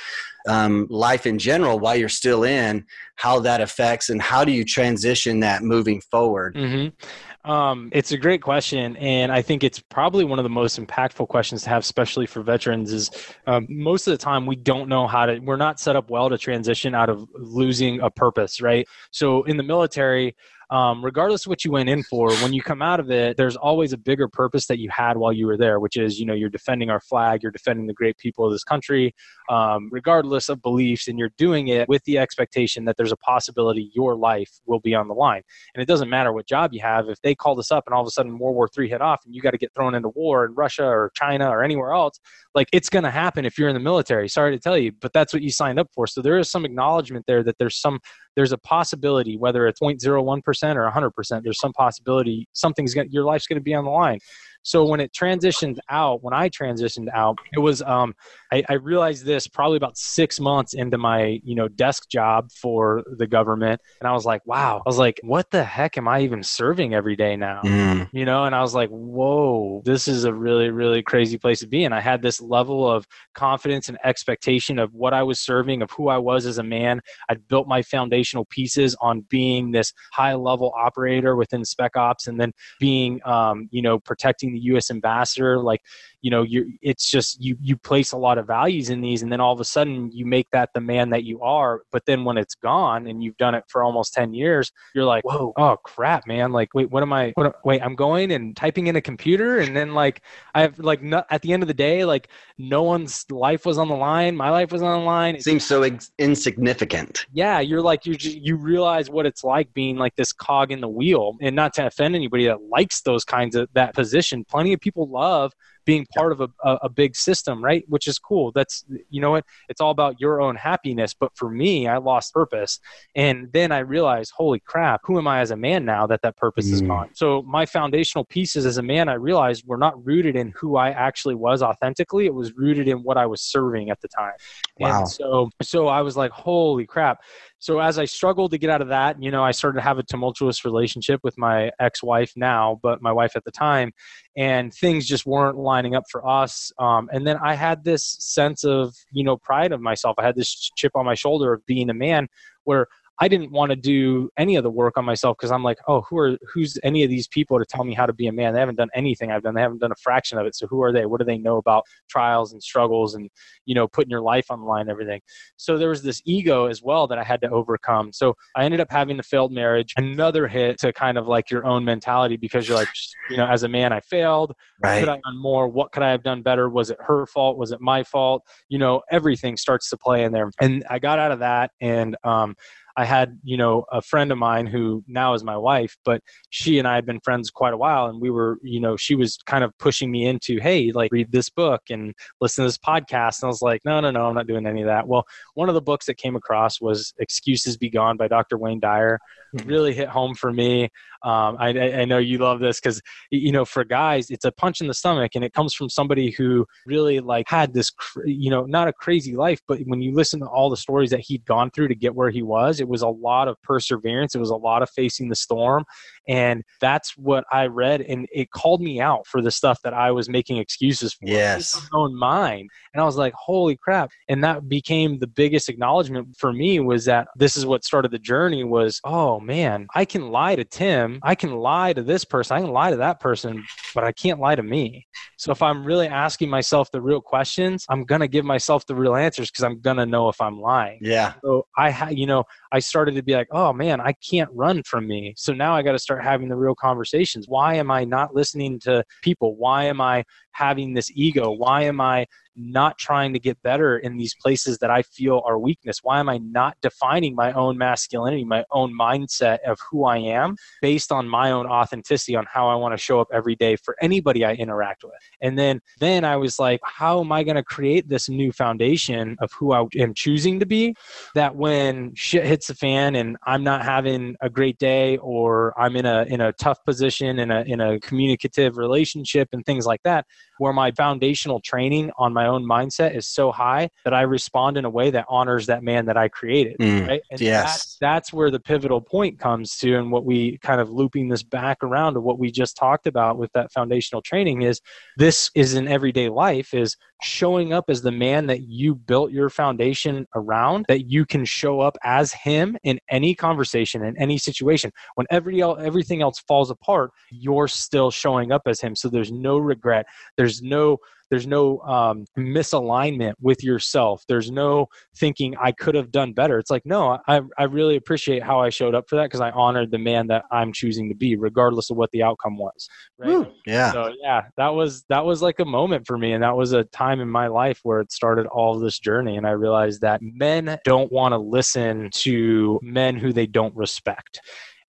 um, 0.48 0.86
life 0.90 1.26
in 1.26 1.38
general 1.38 1.78
while 1.78 1.96
you're 1.96 2.08
still 2.08 2.44
in 2.44 2.84
how 3.16 3.40
that 3.40 3.60
affects 3.60 4.08
and 4.08 4.20
how 4.20 4.44
do 4.44 4.52
you 4.52 4.64
transition 4.64 5.40
that 5.40 5.62
moving 5.62 6.00
forward 6.00 6.54
mm-hmm. 6.54 7.50
um, 7.50 7.90
it's 7.92 8.12
a 8.12 8.16
great 8.16 8.42
question 8.42 8.96
and 8.96 9.30
i 9.32 9.42
think 9.42 9.62
it's 9.62 9.78
probably 9.78 10.24
one 10.24 10.38
of 10.38 10.42
the 10.42 10.48
most 10.48 10.80
impactful 10.80 11.28
questions 11.28 11.62
to 11.62 11.68
have 11.68 11.82
especially 11.82 12.26
for 12.26 12.42
veterans 12.42 12.92
is 12.92 13.10
um, 13.46 13.66
most 13.68 14.06
of 14.06 14.12
the 14.12 14.18
time 14.18 14.46
we 14.46 14.56
don't 14.56 14.88
know 14.88 15.06
how 15.06 15.26
to 15.26 15.38
we're 15.40 15.56
not 15.56 15.78
set 15.78 15.96
up 15.96 16.10
well 16.10 16.30
to 16.30 16.38
transition 16.38 16.94
out 16.94 17.08
of 17.08 17.26
losing 17.34 18.00
a 18.00 18.10
purpose 18.10 18.60
right 18.60 18.86
so 19.10 19.42
in 19.44 19.56
the 19.56 19.62
military 19.62 20.34
um, 20.70 21.04
regardless 21.04 21.46
of 21.46 21.50
what 21.50 21.64
you 21.64 21.72
went 21.72 21.88
in 21.88 22.02
for, 22.04 22.32
when 22.36 22.52
you 22.52 22.62
come 22.62 22.80
out 22.80 23.00
of 23.00 23.10
it, 23.10 23.36
there's 23.36 23.56
always 23.56 23.92
a 23.92 23.98
bigger 23.98 24.28
purpose 24.28 24.66
that 24.66 24.78
you 24.78 24.88
had 24.88 25.16
while 25.16 25.32
you 25.32 25.46
were 25.46 25.56
there, 25.56 25.80
which 25.80 25.96
is, 25.96 26.20
you 26.20 26.26
know, 26.26 26.34
you're 26.34 26.48
defending 26.48 26.90
our 26.90 27.00
flag, 27.00 27.42
you're 27.42 27.50
defending 27.50 27.86
the 27.86 27.92
great 27.92 28.16
people 28.18 28.46
of 28.46 28.52
this 28.52 28.62
country, 28.62 29.12
um, 29.48 29.88
regardless 29.90 30.48
of 30.48 30.62
beliefs, 30.62 31.08
and 31.08 31.18
you're 31.18 31.32
doing 31.36 31.68
it 31.68 31.88
with 31.88 32.04
the 32.04 32.18
expectation 32.18 32.84
that 32.84 32.96
there's 32.96 33.10
a 33.10 33.16
possibility 33.16 33.90
your 33.94 34.14
life 34.14 34.60
will 34.64 34.78
be 34.78 34.94
on 34.94 35.08
the 35.08 35.14
line. 35.14 35.42
And 35.74 35.82
it 35.82 35.86
doesn't 35.86 36.08
matter 36.08 36.32
what 36.32 36.46
job 36.46 36.72
you 36.72 36.80
have. 36.82 37.08
If 37.08 37.20
they 37.22 37.34
called 37.34 37.58
us 37.58 37.72
up 37.72 37.84
and 37.86 37.94
all 37.94 38.02
of 38.02 38.06
a 38.06 38.12
sudden 38.12 38.38
World 38.38 38.54
War 38.54 38.68
III 38.78 38.88
hit 38.88 39.02
off 39.02 39.22
and 39.24 39.34
you 39.34 39.42
got 39.42 39.50
to 39.50 39.58
get 39.58 39.74
thrown 39.74 39.96
into 39.96 40.10
war 40.10 40.44
in 40.44 40.54
Russia 40.54 40.84
or 40.84 41.10
China 41.16 41.48
or 41.48 41.64
anywhere 41.64 41.92
else, 41.92 42.20
like 42.54 42.68
it's 42.72 42.88
going 42.88 43.04
to 43.04 43.10
happen 43.10 43.44
if 43.44 43.58
you're 43.58 43.68
in 43.68 43.74
the 43.74 43.80
military. 43.80 44.28
Sorry 44.28 44.56
to 44.56 44.60
tell 44.60 44.78
you, 44.78 44.92
but 45.00 45.12
that's 45.12 45.32
what 45.32 45.42
you 45.42 45.50
signed 45.50 45.80
up 45.80 45.88
for. 45.94 46.06
So 46.06 46.22
there 46.22 46.38
is 46.38 46.48
some 46.48 46.64
acknowledgement 46.64 47.24
there 47.26 47.42
that 47.42 47.58
there's 47.58 47.76
some 47.76 47.98
there's 48.36 48.52
a 48.52 48.58
possibility, 48.58 49.36
whether 49.36 49.66
it's 49.66 49.80
0.01% 49.80 50.76
or 50.76 50.90
100%, 50.90 51.42
there's 51.42 51.60
some 51.60 51.72
possibility 51.72 52.48
something's 52.52 52.94
going 52.94 53.08
your 53.10 53.24
life's 53.24 53.46
going 53.46 53.58
to 53.58 53.62
be 53.62 53.74
on 53.74 53.84
the 53.84 53.90
line. 53.90 54.18
So 54.62 54.84
when 54.84 55.00
it 55.00 55.12
transitioned 55.12 55.78
out, 55.88 56.22
when 56.22 56.34
I 56.34 56.48
transitioned 56.48 57.08
out, 57.14 57.38
it 57.52 57.58
was 57.58 57.80
um, 57.82 58.14
I, 58.52 58.62
I, 58.68 58.74
realized 58.74 59.24
this 59.24 59.46
probably 59.46 59.76
about 59.76 59.96
six 59.96 60.38
months 60.38 60.74
into 60.74 60.98
my 60.98 61.40
you 61.44 61.54
know 61.54 61.68
desk 61.68 62.08
job 62.10 62.50
for 62.52 63.02
the 63.16 63.26
government, 63.26 63.80
and 64.00 64.08
I 64.08 64.12
was 64.12 64.26
like, 64.26 64.44
wow, 64.46 64.82
I 64.84 64.88
was 64.88 64.98
like, 64.98 65.18
what 65.22 65.50
the 65.50 65.64
heck 65.64 65.96
am 65.96 66.08
I 66.08 66.20
even 66.20 66.42
serving 66.42 66.94
every 66.94 67.16
day 67.16 67.36
now? 67.36 67.62
Mm. 67.64 68.08
You 68.12 68.24
know, 68.24 68.44
and 68.44 68.54
I 68.54 68.60
was 68.60 68.74
like, 68.74 68.90
whoa, 68.90 69.82
this 69.84 70.08
is 70.08 70.24
a 70.24 70.34
really 70.34 70.70
really 70.70 71.02
crazy 71.02 71.38
place 71.38 71.60
to 71.60 71.66
be. 71.66 71.84
And 71.84 71.94
I 71.94 72.00
had 72.00 72.20
this 72.20 72.40
level 72.40 72.90
of 72.90 73.06
confidence 73.34 73.88
and 73.88 73.98
expectation 74.04 74.78
of 74.78 74.92
what 74.94 75.14
I 75.14 75.22
was 75.22 75.40
serving, 75.40 75.80
of 75.82 75.90
who 75.92 76.08
I 76.08 76.18
was 76.18 76.44
as 76.44 76.58
a 76.58 76.62
man. 76.62 77.00
I'd 77.28 77.46
built 77.48 77.66
my 77.66 77.82
foundational 77.82 78.44
pieces 78.46 78.94
on 79.00 79.20
being 79.30 79.70
this 79.70 79.92
high 80.12 80.34
level 80.34 80.74
operator 80.76 81.36
within 81.36 81.64
Spec 81.64 81.96
Ops, 81.96 82.26
and 82.26 82.38
then 82.38 82.52
being 82.78 83.20
um, 83.24 83.68
you 83.70 83.80
know 83.80 83.98
protecting 83.98 84.49
being 84.50 84.60
the 84.60 84.66
U.S. 84.72 84.90
ambassador, 84.90 85.58
like 85.58 85.82
you 86.22 86.30
know, 86.30 86.42
you 86.42 86.72
it's 86.82 87.10
just 87.10 87.42
you 87.42 87.56
you 87.62 87.76
place 87.76 88.12
a 88.12 88.16
lot 88.16 88.36
of 88.36 88.46
values 88.46 88.90
in 88.90 89.00
these, 89.00 89.22
and 89.22 89.32
then 89.32 89.40
all 89.40 89.52
of 89.52 89.60
a 89.60 89.64
sudden 89.64 90.10
you 90.12 90.26
make 90.26 90.46
that 90.52 90.70
the 90.74 90.80
man 90.80 91.10
that 91.10 91.24
you 91.24 91.40
are. 91.40 91.82
But 91.92 92.04
then 92.06 92.24
when 92.24 92.36
it's 92.36 92.54
gone 92.54 93.06
and 93.06 93.22
you've 93.22 93.36
done 93.38 93.54
it 93.54 93.64
for 93.68 93.82
almost 93.82 94.12
ten 94.12 94.34
years, 94.34 94.70
you're 94.94 95.04
like, 95.04 95.24
whoa, 95.24 95.52
oh 95.56 95.76
crap, 95.82 96.26
man! 96.26 96.52
Like, 96.52 96.74
wait, 96.74 96.90
what 96.90 97.02
am 97.02 97.12
I? 97.12 97.32
What, 97.36 97.56
wait, 97.64 97.80
I'm 97.82 97.94
going 97.94 98.32
and 98.32 98.54
typing 98.54 98.88
in 98.88 98.96
a 98.96 99.00
computer, 99.00 99.60
and 99.60 99.74
then 99.74 99.94
like 99.94 100.22
I 100.54 100.62
have 100.62 100.78
like 100.78 101.02
not, 101.02 101.26
at 101.30 101.40
the 101.42 101.52
end 101.52 101.62
of 101.62 101.68
the 101.68 101.74
day, 101.74 102.04
like 102.04 102.28
no 102.58 102.82
one's 102.82 103.24
life 103.30 103.64
was 103.64 103.78
on 103.78 103.88
the 103.88 103.96
line, 103.96 104.36
my 104.36 104.50
life 104.50 104.72
was 104.72 104.82
on 104.82 105.00
the 105.00 105.06
line. 105.06 105.36
It 105.36 105.44
seems 105.44 105.64
so 105.64 105.82
ex- 105.82 106.12
insignificant. 106.18 107.26
Yeah, 107.32 107.60
you're 107.60 107.82
like 107.82 108.04
you 108.04 108.16
you 108.18 108.56
realize 108.56 109.08
what 109.08 109.24
it's 109.24 109.42
like 109.42 109.72
being 109.72 109.96
like 109.96 110.14
this 110.16 110.32
cog 110.34 110.70
in 110.70 110.82
the 110.82 110.88
wheel, 110.88 111.36
and 111.40 111.56
not 111.56 111.72
to 111.74 111.86
offend 111.86 112.14
anybody 112.14 112.46
that 112.46 112.58
likes 112.70 113.00
those 113.00 113.24
kinds 113.24 113.56
of 113.56 113.70
that 113.72 113.94
position. 113.94 114.39
Plenty 114.44 114.72
of 114.72 114.80
people 114.80 115.08
love 115.08 115.52
being 115.84 116.06
part 116.14 116.32
of 116.32 116.40
a, 116.40 116.48
a, 116.64 116.78
a, 116.82 116.88
big 116.88 117.16
system, 117.16 117.62
right? 117.64 117.84
Which 117.88 118.06
is 118.06 118.18
cool. 118.18 118.52
That's, 118.52 118.84
you 119.08 119.20
know 119.20 119.30
what? 119.30 119.44
It's 119.68 119.80
all 119.80 119.90
about 119.90 120.20
your 120.20 120.40
own 120.40 120.56
happiness. 120.56 121.14
But 121.14 121.32
for 121.36 121.50
me, 121.50 121.86
I 121.86 121.96
lost 121.96 122.32
purpose. 122.34 122.78
And 123.14 123.50
then 123.52 123.72
I 123.72 123.78
realized, 123.78 124.32
holy 124.36 124.60
crap, 124.60 125.00
who 125.04 125.18
am 125.18 125.26
I 125.26 125.40
as 125.40 125.50
a 125.50 125.56
man 125.56 125.84
now 125.84 126.06
that 126.06 126.22
that 126.22 126.36
purpose 126.36 126.68
mm. 126.68 126.72
is 126.74 126.82
gone? 126.82 127.10
So 127.14 127.42
my 127.42 127.66
foundational 127.66 128.24
pieces 128.24 128.66
as 128.66 128.78
a 128.78 128.82
man, 128.82 129.08
I 129.08 129.14
realized 129.14 129.66
were 129.66 129.78
not 129.78 130.04
rooted 130.04 130.36
in 130.36 130.52
who 130.56 130.76
I 130.76 130.90
actually 130.90 131.34
was 131.34 131.62
authentically. 131.62 132.26
It 132.26 132.34
was 132.34 132.52
rooted 132.54 132.88
in 132.88 132.98
what 132.98 133.16
I 133.16 133.26
was 133.26 133.40
serving 133.40 133.90
at 133.90 134.00
the 134.00 134.08
time. 134.08 134.32
Wow. 134.78 135.00
And 135.00 135.08
so, 135.08 135.50
so 135.62 135.88
I 135.88 136.02
was 136.02 136.16
like, 136.16 136.32
holy 136.32 136.86
crap 136.86 137.20
so 137.60 137.78
as 137.78 137.98
I 137.98 138.06
struggled 138.06 138.52
to 138.52 138.58
get 138.58 138.70
out 138.70 138.80
of 138.80 138.88
that, 138.88 139.22
you 139.22 139.30
know, 139.30 139.44
I 139.44 139.50
started 139.50 139.76
to 139.76 139.82
have 139.82 139.98
a 139.98 140.02
tumultuous 140.02 140.64
relationship 140.64 141.20
with 141.22 141.36
my 141.36 141.70
ex-wife 141.78 142.32
now, 142.34 142.80
but 142.82 143.02
my 143.02 143.12
wife 143.12 143.36
at 143.36 143.44
the 143.44 143.50
time, 143.50 143.92
and 144.34 144.72
things 144.72 145.06
just 145.06 145.26
weren't 145.26 145.58
lining 145.70 145.94
up 145.94 146.04
for 146.12 146.20
us. 146.40 146.72
Um, 146.78 147.08
and 147.12 147.22
then 147.26 147.36
I 147.50 147.54
had 147.54 147.84
this 147.84 148.04
sense 148.36 148.60
of, 148.64 148.94
you 149.12 149.24
know, 149.24 149.36
pride 149.36 149.72
of 149.72 149.80
myself. 149.80 150.14
I 150.18 150.24
had 150.28 150.36
this 150.40 150.50
chip 150.80 150.92
on 150.96 151.04
my 151.10 151.14
shoulder 151.14 151.48
of 151.54 151.64
being 151.72 151.88
a 151.90 151.94
man, 152.06 152.22
where 152.64 152.86
I 153.22 153.28
didn't 153.28 153.52
want 153.52 153.68
to 153.70 153.76
do 153.76 154.30
any 154.38 154.56
of 154.56 154.64
the 154.64 154.70
work 154.70 154.96
on 154.96 155.04
myself 155.04 155.36
because 155.36 155.52
I'm 155.52 155.62
like, 155.62 155.78
oh, 155.86 156.00
who 156.02 156.18
are 156.18 156.38
who's 156.52 156.78
any 156.82 157.04
of 157.04 157.10
these 157.10 157.28
people 157.28 157.58
to 157.58 157.66
tell 157.66 157.84
me 157.84 157.92
how 157.92 158.06
to 158.06 158.14
be 158.14 158.26
a 158.26 158.32
man? 158.32 158.54
They 158.54 158.60
haven't 158.60 158.76
done 158.76 158.88
anything 158.94 159.30
I've 159.30 159.42
done. 159.42 159.54
They 159.54 159.60
haven't 159.60 159.80
done 159.80 159.92
a 159.92 160.00
fraction 160.02 160.38
of 160.38 160.46
it. 160.46 160.54
So 160.54 160.66
who 160.66 160.82
are 160.82 160.90
they? 160.90 161.04
What 161.04 161.18
do 161.18 161.26
they 161.26 161.36
know 161.36 161.58
about 161.58 161.84
trials 162.08 162.54
and 162.54 162.62
struggles 162.62 163.14
and 163.14 163.28
you 163.66 163.74
know 163.74 163.86
putting 163.86 164.10
your 164.10 164.22
life 164.22 164.50
on 164.50 164.60
the 164.60 164.66
line 164.66 164.82
and 164.82 164.90
everything? 164.90 165.20
So 165.56 165.76
there 165.76 165.90
was 165.90 166.02
this 166.02 166.22
ego 166.24 166.66
as 166.66 166.82
well 166.82 167.06
that 167.08 167.18
I 167.18 167.22
had 167.22 167.42
to 167.42 167.50
overcome. 167.50 168.12
So 168.14 168.34
I 168.56 168.64
ended 168.64 168.80
up 168.80 168.90
having 168.90 169.18
the 169.18 169.22
failed 169.22 169.52
marriage, 169.52 169.92
another 169.98 170.48
hit 170.48 170.78
to 170.80 170.92
kind 170.92 171.18
of 171.18 171.28
like 171.28 171.50
your 171.50 171.66
own 171.66 171.84
mentality 171.84 172.38
because 172.38 172.66
you're 172.66 172.78
like, 172.78 172.88
you 173.28 173.36
know, 173.36 173.46
as 173.46 173.64
a 173.64 173.68
man, 173.68 173.92
I 173.92 174.00
failed. 174.00 174.54
Right. 174.82 175.00
Could 175.00 175.10
I 175.10 175.12
have 175.12 175.22
done 175.22 175.38
more? 175.38 175.68
What 175.68 175.92
could 175.92 176.02
I 176.02 176.10
have 176.10 176.22
done 176.22 176.40
better? 176.40 176.70
Was 176.70 176.88
it 176.88 176.96
her 177.00 177.26
fault? 177.26 177.58
Was 177.58 177.70
it 177.70 177.82
my 177.82 178.02
fault? 178.02 178.44
You 178.70 178.78
know, 178.78 179.02
everything 179.10 179.58
starts 179.58 179.90
to 179.90 179.98
play 179.98 180.24
in 180.24 180.32
there. 180.32 180.50
And 180.58 180.84
I 180.88 180.98
got 180.98 181.18
out 181.18 181.32
of 181.32 181.40
that 181.40 181.72
and 181.82 182.16
um, 182.24 182.56
I 182.96 183.04
had, 183.04 183.38
you 183.42 183.56
know, 183.56 183.84
a 183.90 184.02
friend 184.02 184.32
of 184.32 184.38
mine 184.38 184.66
who 184.66 185.04
now 185.06 185.34
is 185.34 185.44
my 185.44 185.56
wife, 185.56 185.96
but 186.04 186.22
she 186.50 186.78
and 186.78 186.86
I 186.86 186.94
had 186.94 187.06
been 187.06 187.20
friends 187.20 187.50
quite 187.50 187.72
a 187.72 187.76
while. 187.76 188.06
And 188.06 188.20
we 188.20 188.30
were, 188.30 188.58
you 188.62 188.80
know, 188.80 188.96
she 188.96 189.14
was 189.14 189.38
kind 189.46 189.64
of 189.64 189.76
pushing 189.78 190.10
me 190.10 190.26
into, 190.26 190.58
hey, 190.60 190.92
like 190.92 191.12
read 191.12 191.32
this 191.32 191.48
book 191.48 191.82
and 191.90 192.14
listen 192.40 192.62
to 192.64 192.68
this 192.68 192.78
podcast. 192.78 193.42
And 193.42 193.44
I 193.44 193.48
was 193.48 193.62
like, 193.62 193.82
no, 193.84 194.00
no, 194.00 194.10
no, 194.10 194.26
I'm 194.26 194.34
not 194.34 194.46
doing 194.46 194.66
any 194.66 194.82
of 194.82 194.86
that. 194.86 195.06
Well, 195.06 195.24
one 195.54 195.68
of 195.68 195.74
the 195.74 195.82
books 195.82 196.06
that 196.06 196.16
came 196.16 196.36
across 196.36 196.80
was 196.80 197.14
Excuses 197.18 197.76
Be 197.76 197.90
Gone 197.90 198.16
by 198.16 198.28
Dr. 198.28 198.58
Wayne 198.58 198.80
Dyer. 198.80 199.18
Mm-hmm. 199.54 199.68
Really 199.68 199.94
hit 199.94 200.08
home 200.08 200.34
for 200.34 200.52
me. 200.52 200.90
Um, 201.22 201.56
I, 201.58 201.68
I, 201.68 202.04
know 202.06 202.16
you 202.16 202.38
love 202.38 202.60
this 202.60 202.80
because, 202.80 203.02
you 203.30 203.52
know, 203.52 203.66
for 203.66 203.84
guys, 203.84 204.30
it's 204.30 204.46
a 204.46 204.52
punch 204.52 204.80
in 204.80 204.86
the 204.86 204.94
stomach 204.94 205.32
and 205.34 205.44
it 205.44 205.52
comes 205.52 205.74
from 205.74 205.90
somebody 205.90 206.30
who 206.30 206.64
really 206.86 207.20
like 207.20 207.46
had 207.46 207.74
this, 207.74 207.92
you 208.24 208.48
know, 208.48 208.64
not 208.64 208.88
a 208.88 208.92
crazy 208.92 209.36
life, 209.36 209.60
but 209.68 209.80
when 209.84 210.00
you 210.00 210.14
listen 210.14 210.40
to 210.40 210.46
all 210.46 210.70
the 210.70 210.78
stories 210.78 211.10
that 211.10 211.20
he'd 211.20 211.44
gone 211.44 211.70
through 211.70 211.88
to 211.88 211.94
get 211.94 212.14
where 212.14 212.30
he 212.30 212.42
was, 212.42 212.80
it 212.80 212.88
was 212.88 213.02
a 213.02 213.08
lot 213.08 213.48
of 213.48 213.60
perseverance. 213.62 214.34
It 214.34 214.38
was 214.38 214.48
a 214.48 214.56
lot 214.56 214.82
of 214.82 214.88
facing 214.90 215.28
the 215.28 215.36
storm. 215.36 215.84
And 216.26 216.62
that's 216.80 217.16
what 217.18 217.44
I 217.52 217.66
read. 217.66 218.00
And 218.00 218.26
it 218.32 218.50
called 218.50 218.80
me 218.80 219.00
out 219.00 219.26
for 219.26 219.42
the 219.42 219.50
stuff 219.50 219.78
that 219.84 219.92
I 219.92 220.10
was 220.12 220.28
making 220.28 220.56
excuses 220.56 221.12
for. 221.12 221.26
Yes. 221.26 221.74
In 221.76 221.82
my 221.92 221.98
own 221.98 222.18
mind. 222.18 222.70
And 222.94 223.02
I 223.02 223.04
was 223.04 223.16
like, 223.16 223.34
holy 223.34 223.76
crap. 223.76 224.10
And 224.28 224.42
that 224.44 224.68
became 224.68 225.18
the 225.18 225.26
biggest 225.26 225.68
acknowledgement 225.68 226.36
for 226.38 226.52
me 226.52 226.80
was 226.80 227.04
that 227.04 227.28
this 227.36 227.56
is 227.58 227.66
what 227.66 227.84
started 227.84 228.10
the 228.10 228.18
journey 228.18 228.64
was, 228.64 229.00
oh 229.04 229.38
man, 229.40 229.86
I 229.94 230.04
can 230.04 230.30
lie 230.30 230.56
to 230.56 230.64
Tim 230.64 231.09
I 231.22 231.34
can 231.34 231.56
lie 231.56 231.92
to 231.92 232.02
this 232.02 232.24
person, 232.24 232.56
I 232.56 232.60
can 232.60 232.70
lie 232.70 232.90
to 232.90 232.98
that 232.98 233.20
person, 233.20 233.64
but 233.94 234.04
I 234.04 234.12
can't 234.12 234.38
lie 234.38 234.54
to 234.54 234.62
me. 234.62 235.06
So 235.36 235.52
if 235.52 235.62
I'm 235.62 235.84
really 235.84 236.06
asking 236.06 236.50
myself 236.50 236.90
the 236.90 237.00
real 237.00 237.20
questions, 237.20 237.84
I'm 237.88 238.04
going 238.04 238.20
to 238.20 238.28
give 238.28 238.44
myself 238.44 238.86
the 238.86 238.94
real 238.94 239.16
answers 239.16 239.50
because 239.50 239.64
I'm 239.64 239.80
going 239.80 239.96
to 239.96 240.06
know 240.06 240.28
if 240.28 240.40
I'm 240.40 240.60
lying. 240.60 240.98
Yeah. 241.02 241.34
So 241.44 241.66
I 241.76 241.90
ha- 241.90 242.08
you 242.08 242.26
know, 242.26 242.44
I 242.72 242.78
started 242.78 243.14
to 243.16 243.22
be 243.22 243.34
like, 243.34 243.48
"Oh 243.50 243.72
man, 243.72 244.00
I 244.00 244.14
can't 244.28 244.50
run 244.52 244.82
from 244.84 245.06
me." 245.06 245.34
So 245.36 245.52
now 245.52 245.74
I 245.74 245.82
got 245.82 245.92
to 245.92 245.98
start 245.98 246.22
having 246.22 246.48
the 246.48 246.56
real 246.56 246.74
conversations. 246.74 247.46
Why 247.48 247.74
am 247.74 247.90
I 247.90 248.04
not 248.04 248.34
listening 248.34 248.78
to 248.80 249.04
people? 249.22 249.56
Why 249.56 249.84
am 249.84 250.00
I 250.00 250.24
having 250.52 250.94
this 250.94 251.10
ego? 251.14 251.50
Why 251.50 251.82
am 251.82 252.00
I 252.00 252.26
not 252.56 252.98
trying 252.98 253.32
to 253.32 253.38
get 253.38 253.60
better 253.62 253.98
in 253.98 254.16
these 254.16 254.34
places 254.34 254.78
that 254.78 254.90
I 254.90 255.02
feel 255.02 255.42
are 255.46 255.58
weakness? 255.58 256.00
Why 256.02 256.20
am 256.20 256.28
I 256.28 256.38
not 256.38 256.76
defining 256.82 257.34
my 257.34 257.52
own 257.52 257.78
masculinity, 257.78 258.44
my 258.44 258.64
own 258.70 258.96
mindset 258.98 259.58
of 259.66 259.78
who 259.90 260.04
I 260.04 260.18
am 260.18 260.56
based 260.82 261.12
on 261.12 261.28
my 261.28 261.52
own 261.52 261.66
authenticity 261.66 262.36
on 262.36 262.46
how 262.52 262.68
I 262.68 262.74
want 262.74 262.92
to 262.92 262.98
show 262.98 263.20
up 263.20 263.28
every 263.32 263.54
day 263.54 263.76
for 263.76 263.96
anybody 264.02 264.44
I 264.44 264.54
interact 264.54 265.04
with? 265.04 265.14
And 265.40 265.58
then 265.58 265.80
then 266.00 266.24
I 266.24 266.36
was 266.36 266.58
like, 266.58 266.80
how 266.84 267.20
am 267.20 267.32
I 267.32 267.42
going 267.42 267.56
to 267.56 267.64
create 267.64 268.08
this 268.08 268.28
new 268.28 268.52
foundation 268.52 269.36
of 269.40 269.50
who 269.52 269.72
I 269.72 269.86
am 269.98 270.14
choosing 270.14 270.60
to 270.60 270.66
be 270.66 270.94
that 271.34 271.54
when 271.56 272.14
shit 272.14 272.44
hits 272.60 272.66
the 272.66 272.74
fan 272.74 273.14
and 273.14 273.38
I'm 273.46 273.64
not 273.64 273.84
having 273.84 274.36
a 274.42 274.50
great 274.50 274.78
day 274.78 275.16
or 275.18 275.72
I'm 275.80 275.96
in 275.96 276.04
a 276.04 276.24
in 276.24 276.42
a 276.42 276.52
tough 276.52 276.84
position 276.84 277.38
in 277.38 277.50
a 277.50 277.62
in 277.62 277.80
a 277.80 277.98
communicative 278.00 278.76
relationship 278.76 279.48
and 279.52 279.64
things 279.64 279.86
like 279.86 280.02
that, 280.04 280.26
where 280.58 280.74
my 280.74 280.90
foundational 280.92 281.60
training 281.60 282.10
on 282.18 282.34
my 282.34 282.46
own 282.46 282.66
mindset 282.68 283.16
is 283.16 283.26
so 283.26 283.50
high 283.50 283.88
that 284.04 284.12
I 284.12 284.22
respond 284.22 284.76
in 284.76 284.84
a 284.84 284.90
way 284.90 285.10
that 285.10 285.24
honors 285.28 285.66
that 285.66 285.82
man 285.82 286.04
that 286.06 286.18
I 286.18 286.28
created. 286.28 286.76
Mm, 286.78 287.08
right. 287.08 287.22
And 287.30 287.40
yes. 287.40 287.64
that's, 287.64 287.96
that's 287.98 288.32
where 288.32 288.50
the 288.50 288.60
pivotal 288.60 289.00
point 289.00 289.38
comes 289.38 289.78
to, 289.78 289.96
and 289.96 290.12
what 290.12 290.26
we 290.26 290.58
kind 290.58 290.80
of 290.82 290.90
looping 290.90 291.28
this 291.28 291.42
back 291.42 291.78
around 291.82 292.14
to 292.14 292.20
what 292.20 292.38
we 292.38 292.50
just 292.50 292.76
talked 292.76 293.06
about 293.06 293.38
with 293.38 293.50
that 293.54 293.72
foundational 293.72 294.20
training 294.20 294.62
is 294.62 294.82
this 295.16 295.50
is 295.54 295.74
in 295.74 295.88
everyday 295.88 296.28
life 296.28 296.74
is 296.74 296.94
showing 297.22 297.72
up 297.72 297.86
as 297.88 298.02
the 298.02 298.12
man 298.12 298.46
that 298.46 298.62
you 298.62 298.94
built 298.94 299.30
your 299.30 299.50
foundation 299.50 300.26
around 300.34 300.84
that 300.88 301.10
you 301.10 301.24
can 301.24 301.44
show 301.44 301.80
up 301.80 301.96
as 302.02 302.32
him 302.32 302.49
in 302.50 302.98
any 303.08 303.34
conversation 303.34 304.04
in 304.04 304.16
any 304.18 304.38
situation. 304.38 304.90
When 305.14 305.26
every 305.30 305.62
everything 305.62 306.22
else 306.22 306.40
falls 306.40 306.70
apart 306.70 307.10
you're 307.30 307.68
still 307.68 308.10
showing 308.10 308.52
up 308.52 308.62
as 308.66 308.80
him. 308.80 308.94
So 308.96 309.08
there's 309.08 309.32
no 309.32 309.58
regret. 309.58 310.06
There's 310.36 310.62
no 310.62 310.98
there's 311.30 311.46
no 311.46 311.78
um, 311.80 312.24
misalignment 312.36 313.34
with 313.40 313.62
yourself 313.62 314.22
there's 314.28 314.50
no 314.50 314.86
thinking 315.16 315.54
i 315.60 315.72
could 315.72 315.94
have 315.94 316.10
done 316.10 316.32
better 316.32 316.58
it's 316.58 316.70
like 316.70 316.84
no 316.84 317.18
i, 317.28 317.40
I 317.58 317.64
really 317.64 317.96
appreciate 317.96 318.42
how 318.42 318.60
i 318.60 318.68
showed 318.68 318.94
up 318.94 319.08
for 319.08 319.16
that 319.16 319.24
because 319.24 319.40
i 319.40 319.50
honored 319.50 319.90
the 319.90 319.98
man 319.98 320.26
that 320.28 320.44
i'm 320.50 320.72
choosing 320.72 321.08
to 321.08 321.14
be 321.14 321.36
regardless 321.36 321.90
of 321.90 321.96
what 321.96 322.10
the 322.10 322.22
outcome 322.22 322.58
was 322.58 322.88
right 323.18 323.30
Woo, 323.30 323.46
yeah. 323.66 323.92
so 323.92 324.12
yeah 324.22 324.42
that 324.56 324.74
was 324.74 325.04
that 325.08 325.24
was 325.24 325.42
like 325.42 325.60
a 325.60 325.64
moment 325.64 326.06
for 326.06 326.18
me 326.18 326.32
and 326.32 326.42
that 326.42 326.56
was 326.56 326.72
a 326.72 326.84
time 326.84 327.20
in 327.20 327.28
my 327.28 327.46
life 327.46 327.80
where 327.82 328.00
it 328.00 328.12
started 328.12 328.46
all 328.46 328.74
of 328.74 328.82
this 328.82 328.98
journey 328.98 329.36
and 329.36 329.46
i 329.46 329.50
realized 329.50 330.00
that 330.00 330.20
men 330.22 330.78
don't 330.84 331.10
want 331.12 331.32
to 331.32 331.38
listen 331.38 332.10
to 332.12 332.78
men 332.82 333.16
who 333.16 333.32
they 333.32 333.46
don't 333.46 333.74
respect 333.76 334.40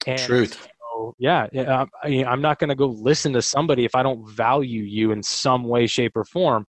and 0.07 0.19
Truth. 0.19 0.67
So, 0.91 1.15
yeah, 1.17 1.47
yeah, 1.51 1.85
I, 2.03 2.23
I'm 2.25 2.41
not 2.41 2.59
going 2.59 2.69
to 2.69 2.75
go 2.75 2.87
listen 2.87 3.33
to 3.33 3.41
somebody 3.41 3.85
if 3.85 3.95
I 3.95 4.03
don't 4.03 4.27
value 4.29 4.83
you 4.83 5.11
in 5.11 5.23
some 5.23 5.63
way, 5.63 5.87
shape, 5.87 6.15
or 6.15 6.23
form. 6.23 6.65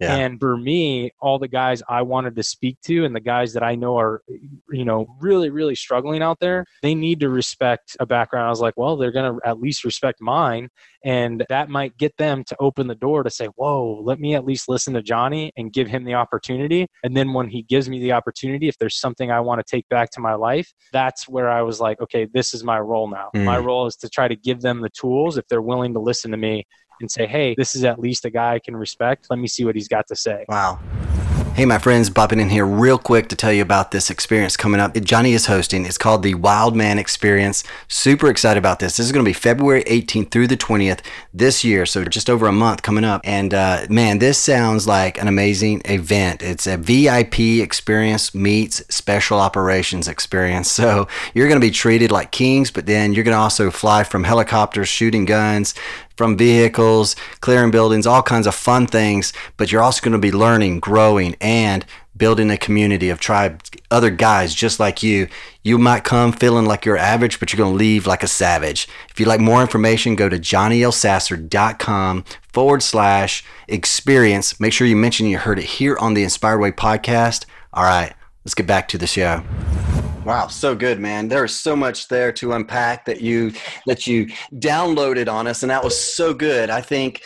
Yeah. 0.00 0.14
And 0.14 0.38
for 0.40 0.56
me, 0.56 1.12
all 1.20 1.38
the 1.38 1.48
guys 1.48 1.82
I 1.88 2.02
wanted 2.02 2.36
to 2.36 2.42
speak 2.42 2.78
to 2.82 3.04
and 3.04 3.14
the 3.14 3.20
guys 3.20 3.52
that 3.54 3.62
I 3.62 3.74
know 3.74 3.98
are, 3.98 4.22
you 4.70 4.84
know, 4.84 5.06
really, 5.20 5.50
really 5.50 5.74
struggling 5.74 6.22
out 6.22 6.38
there, 6.40 6.64
they 6.82 6.94
need 6.94 7.20
to 7.20 7.28
respect 7.28 7.96
a 8.00 8.06
background. 8.06 8.46
I 8.46 8.50
was 8.50 8.60
like, 8.60 8.74
well, 8.76 8.96
they're 8.96 9.12
going 9.12 9.34
to 9.34 9.48
at 9.48 9.60
least 9.60 9.84
respect 9.84 10.20
mine. 10.20 10.68
And 11.04 11.44
that 11.48 11.68
might 11.68 11.96
get 11.96 12.16
them 12.16 12.42
to 12.44 12.56
open 12.58 12.88
the 12.88 12.94
door 12.96 13.22
to 13.22 13.30
say, 13.30 13.46
whoa, 13.54 14.00
let 14.02 14.18
me 14.18 14.34
at 14.34 14.44
least 14.44 14.68
listen 14.68 14.94
to 14.94 15.02
Johnny 15.02 15.52
and 15.56 15.72
give 15.72 15.86
him 15.86 16.04
the 16.04 16.14
opportunity. 16.14 16.88
And 17.04 17.16
then 17.16 17.32
when 17.32 17.48
he 17.48 17.62
gives 17.62 17.88
me 17.88 18.00
the 18.00 18.12
opportunity, 18.12 18.66
if 18.66 18.76
there's 18.78 18.98
something 18.98 19.30
I 19.30 19.38
want 19.38 19.64
to 19.64 19.70
take 19.70 19.88
back 19.88 20.10
to 20.12 20.20
my 20.20 20.34
life, 20.34 20.72
that's 20.92 21.28
where 21.28 21.48
I 21.48 21.62
was 21.62 21.80
like, 21.80 22.00
okay, 22.00 22.26
this 22.34 22.54
is 22.54 22.64
my 22.64 22.80
role 22.80 23.08
now. 23.08 23.30
Mm. 23.36 23.44
My 23.44 23.56
role 23.66 23.86
is 23.86 23.96
to 23.96 24.08
try 24.08 24.28
to 24.28 24.36
give 24.36 24.60
them 24.60 24.80
the 24.80 24.90
tools 24.90 25.36
if 25.36 25.46
they're 25.48 25.62
willing 25.62 25.92
to 25.94 26.00
listen 26.00 26.30
to 26.30 26.36
me 26.36 26.66
and 27.00 27.10
say, 27.10 27.26
hey, 27.26 27.54
this 27.56 27.74
is 27.74 27.84
at 27.84 27.98
least 27.98 28.24
a 28.24 28.30
guy 28.30 28.54
I 28.54 28.58
can 28.58 28.76
respect. 28.76 29.26
Let 29.28 29.38
me 29.38 29.48
see 29.48 29.64
what 29.64 29.74
he's 29.74 29.88
got 29.88 30.06
to 30.08 30.16
say. 30.16 30.44
Wow. 30.48 30.78
Hey, 31.56 31.64
my 31.64 31.78
friends, 31.78 32.10
bopping 32.10 32.38
in 32.38 32.50
here 32.50 32.66
real 32.66 32.98
quick 32.98 33.30
to 33.30 33.34
tell 33.34 33.50
you 33.50 33.62
about 33.62 33.90
this 33.90 34.10
experience 34.10 34.58
coming 34.58 34.78
up. 34.78 34.92
Johnny 35.00 35.32
is 35.32 35.46
hosting. 35.46 35.86
It's 35.86 35.96
called 35.96 36.22
the 36.22 36.34
Wild 36.34 36.76
Man 36.76 36.98
Experience. 36.98 37.64
Super 37.88 38.28
excited 38.28 38.58
about 38.58 38.78
this. 38.78 38.98
This 38.98 39.06
is 39.06 39.12
going 39.12 39.24
to 39.24 39.28
be 39.28 39.32
February 39.32 39.82
18th 39.84 40.30
through 40.30 40.48
the 40.48 40.58
20th 40.58 41.00
this 41.32 41.64
year, 41.64 41.86
so 41.86 42.04
just 42.04 42.28
over 42.28 42.46
a 42.46 42.52
month 42.52 42.82
coming 42.82 43.04
up. 43.04 43.22
And 43.24 43.54
uh, 43.54 43.86
man, 43.88 44.18
this 44.18 44.36
sounds 44.36 44.86
like 44.86 45.18
an 45.18 45.28
amazing 45.28 45.80
event. 45.86 46.42
It's 46.42 46.66
a 46.66 46.76
VIP 46.76 47.38
experience 47.62 48.34
meets 48.34 48.82
special 48.94 49.40
operations 49.40 50.08
experience. 50.08 50.70
So 50.70 51.08
you're 51.32 51.48
going 51.48 51.58
to 51.58 51.66
be 51.66 51.72
treated 51.72 52.12
like 52.12 52.32
kings, 52.32 52.70
but 52.70 52.84
then 52.84 53.14
you're 53.14 53.24
going 53.24 53.34
to 53.34 53.40
also 53.40 53.70
fly 53.70 54.04
from 54.04 54.24
helicopters, 54.24 54.90
shooting 54.90 55.24
guns, 55.24 55.74
from 56.16 56.36
vehicles, 56.36 57.14
clearing 57.40 57.70
buildings, 57.70 58.06
all 58.06 58.22
kinds 58.22 58.46
of 58.46 58.54
fun 58.54 58.86
things. 58.86 59.32
But 59.56 59.70
you're 59.70 59.82
also 59.82 60.02
going 60.02 60.12
to 60.12 60.18
be 60.18 60.32
learning, 60.32 60.80
growing, 60.80 61.36
and 61.40 61.84
building 62.16 62.50
a 62.50 62.56
community 62.56 63.10
of 63.10 63.20
tribe, 63.20 63.62
other 63.90 64.10
guys 64.10 64.54
just 64.54 64.80
like 64.80 65.02
you. 65.02 65.28
You 65.62 65.78
might 65.78 66.04
come 66.04 66.32
feeling 66.32 66.66
like 66.66 66.84
you're 66.84 66.96
average, 66.96 67.38
but 67.38 67.52
you're 67.52 67.58
going 67.58 67.72
to 67.72 67.78
leave 67.78 68.06
like 68.06 68.22
a 68.22 68.28
savage. 68.28 68.88
If 69.10 69.20
you'd 69.20 69.28
like 69.28 69.40
more 69.40 69.60
information, 69.60 70.16
go 70.16 70.28
to 70.28 70.38
johnnyelsasser.com 70.38 72.24
forward 72.52 72.82
slash 72.82 73.44
experience. 73.68 74.58
Make 74.58 74.72
sure 74.72 74.86
you 74.86 74.96
mention 74.96 75.26
you 75.26 75.38
heard 75.38 75.58
it 75.58 75.64
here 75.64 75.96
on 75.98 76.14
the 76.14 76.22
Inspired 76.22 76.58
Way 76.58 76.72
podcast. 76.72 77.44
All 77.72 77.84
right, 77.84 78.14
let's 78.46 78.54
get 78.54 78.64
back 78.64 78.86
to 78.86 78.96
the 78.96 79.08
show. 79.08 79.42
Wow, 80.24 80.46
so 80.46 80.76
good, 80.76 81.00
man. 81.00 81.26
There 81.26 81.44
is 81.44 81.52
so 81.52 81.74
much 81.74 82.06
there 82.06 82.30
to 82.34 82.52
unpack 82.52 83.04
that 83.06 83.20
you 83.20 83.52
that 83.86 84.06
you 84.06 84.26
downloaded 84.54 85.28
on 85.28 85.48
us, 85.48 85.64
and 85.64 85.70
that 85.70 85.82
was 85.82 86.00
so 86.00 86.32
good. 86.32 86.70
I 86.70 86.80
think 86.80 87.22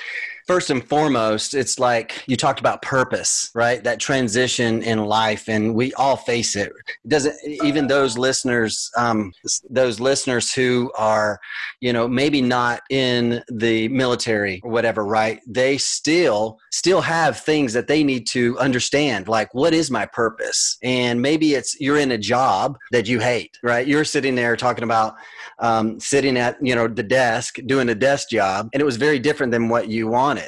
first 0.51 0.69
and 0.69 0.85
foremost, 0.89 1.55
it's 1.55 1.79
like 1.79 2.25
you 2.27 2.37
talked 2.37 2.59
about 2.59 2.83
purpose, 2.83 3.53
right? 3.55 3.85
That 3.85 4.01
transition 4.01 4.83
in 4.83 5.05
life, 5.05 5.49
and 5.49 5.77
we 5.77 5.93
all 5.95 6.17
face 6.17 6.57
it. 6.57 6.73
doesn't 7.07 7.37
even 7.63 7.87
those 7.87 8.19
listeners, 8.19 8.91
um, 8.97 9.33
those 9.71 10.01
listeners 10.01 10.53
who 10.53 10.91
are, 10.99 11.39
you 11.81 11.93
know, 11.93 12.09
maybe 12.09 12.43
not 12.43 12.83
in 12.91 13.45
the 13.49 13.87
military 13.91 14.61
or 14.65 14.73
whatever, 14.73 15.07
right? 15.07 15.41
They 15.47 15.79
still 15.79 16.59
still 16.73 17.01
have 17.01 17.39
things 17.39 17.73
that 17.75 17.87
they 17.87 18.03
need 18.03 18.27
to 18.29 18.59
understand, 18.59 19.29
like 19.29 19.55
what 19.55 19.73
is 19.73 19.89
my 19.89 20.05
purpose? 20.07 20.79
And 20.83 21.23
maybe 21.23 21.55
it's 21.55 21.81
you're 21.81 21.99
in 21.99 22.11
a 22.11 22.19
job 22.19 22.77
that 22.91 23.07
you 23.07 23.21
hate, 23.21 23.57
right? 23.63 23.87
You're 23.87 24.05
sitting 24.05 24.35
there 24.35 24.57
talking 24.57 24.83
about 24.83 25.15
um, 25.61 26.01
sitting 26.01 26.37
at 26.37 26.57
you 26.61 26.75
know 26.75 26.89
the 26.89 27.05
desk 27.05 27.59
doing 27.67 27.89
a 27.89 27.95
desk 27.95 28.31
job, 28.31 28.69
and 28.73 28.81
it 28.81 28.85
was 28.85 28.97
very 28.97 29.21
different 29.21 29.53
than 29.53 29.69
what 29.69 29.87
you 29.87 30.09
wanted 30.09 30.40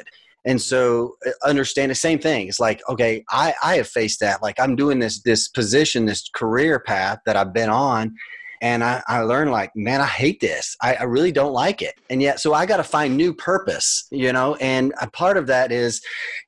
and 0.45 0.61
so 0.61 1.15
uh, 1.25 1.31
understand 1.47 1.89
the 1.91 1.95
same 1.95 2.19
thing. 2.19 2.47
It's 2.47 2.59
like 2.59 2.81
okay 2.89 3.23
i 3.29 3.53
i 3.63 3.75
have 3.75 3.87
faced 3.87 4.19
that. 4.19 4.41
Like 4.41 4.59
i'm 4.59 4.75
doing 4.75 4.99
this 4.99 5.21
this 5.21 5.47
position 5.47 6.05
this 6.05 6.29
career 6.33 6.79
path 6.79 7.19
that 7.25 7.35
i've 7.35 7.53
been 7.53 7.69
on 7.69 8.15
and 8.61 8.83
i 8.83 9.01
i 9.07 9.19
learned 9.19 9.51
like 9.51 9.71
man 9.75 10.01
i 10.01 10.05
hate 10.05 10.39
this. 10.39 10.75
I, 10.81 10.95
I 10.95 11.03
really 11.03 11.31
don't 11.31 11.53
like 11.53 11.81
it. 11.81 11.95
And 12.09 12.21
yet 12.21 12.39
so 12.39 12.53
i 12.53 12.65
got 12.65 12.77
to 12.77 12.83
find 12.83 13.15
new 13.15 13.33
purpose 13.33 14.07
you 14.11 14.33
know? 14.33 14.55
And 14.55 14.93
a 15.01 15.09
part 15.09 15.37
of 15.37 15.47
that 15.47 15.71
is 15.71 16.01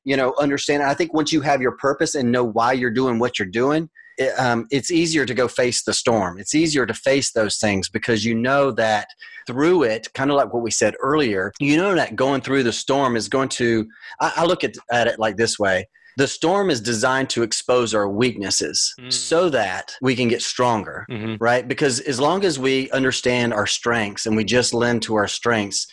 you 0.04 0.16
know 0.16 0.34
understand 0.38 0.82
i 0.82 0.94
think 0.94 1.14
once 1.14 1.32
you 1.32 1.40
have 1.40 1.60
your 1.60 1.76
purpose 1.76 2.14
and 2.14 2.30
know 2.30 2.44
why 2.44 2.72
you're 2.72 2.90
doing 2.90 3.18
what 3.18 3.38
you're 3.38 3.48
doing 3.48 3.88
it, 4.18 4.38
um, 4.38 4.66
it's 4.70 4.90
easier 4.90 5.26
to 5.26 5.34
go 5.34 5.48
face 5.48 5.82
the 5.82 5.92
storm. 5.92 6.38
It's 6.38 6.54
easier 6.54 6.86
to 6.86 6.94
face 6.94 7.32
those 7.32 7.58
things 7.58 7.88
because 7.88 8.24
you 8.24 8.34
know 8.34 8.70
that 8.72 9.08
through 9.46 9.84
it, 9.84 10.08
kind 10.14 10.30
of 10.30 10.36
like 10.36 10.52
what 10.52 10.62
we 10.62 10.70
said 10.70 10.94
earlier, 11.00 11.52
you 11.60 11.76
know 11.76 11.94
that 11.94 12.16
going 12.16 12.40
through 12.40 12.64
the 12.64 12.72
storm 12.72 13.16
is 13.16 13.28
going 13.28 13.48
to, 13.50 13.86
I, 14.20 14.32
I 14.36 14.44
look 14.44 14.64
at, 14.64 14.74
at 14.90 15.06
it 15.06 15.18
like 15.18 15.36
this 15.36 15.58
way. 15.58 15.88
The 16.18 16.26
storm 16.26 16.70
is 16.70 16.80
designed 16.80 17.28
to 17.30 17.42
expose 17.42 17.94
our 17.94 18.08
weaknesses 18.08 18.94
mm. 18.98 19.12
so 19.12 19.50
that 19.50 19.94
we 20.00 20.16
can 20.16 20.28
get 20.28 20.40
stronger, 20.40 21.04
mm-hmm. 21.10 21.34
right? 21.38 21.68
Because 21.68 22.00
as 22.00 22.18
long 22.18 22.42
as 22.42 22.58
we 22.58 22.90
understand 22.90 23.52
our 23.52 23.66
strengths 23.66 24.24
and 24.24 24.34
we 24.34 24.42
just 24.42 24.72
lend 24.72 25.02
to 25.02 25.16
our 25.16 25.28
strengths, 25.28 25.86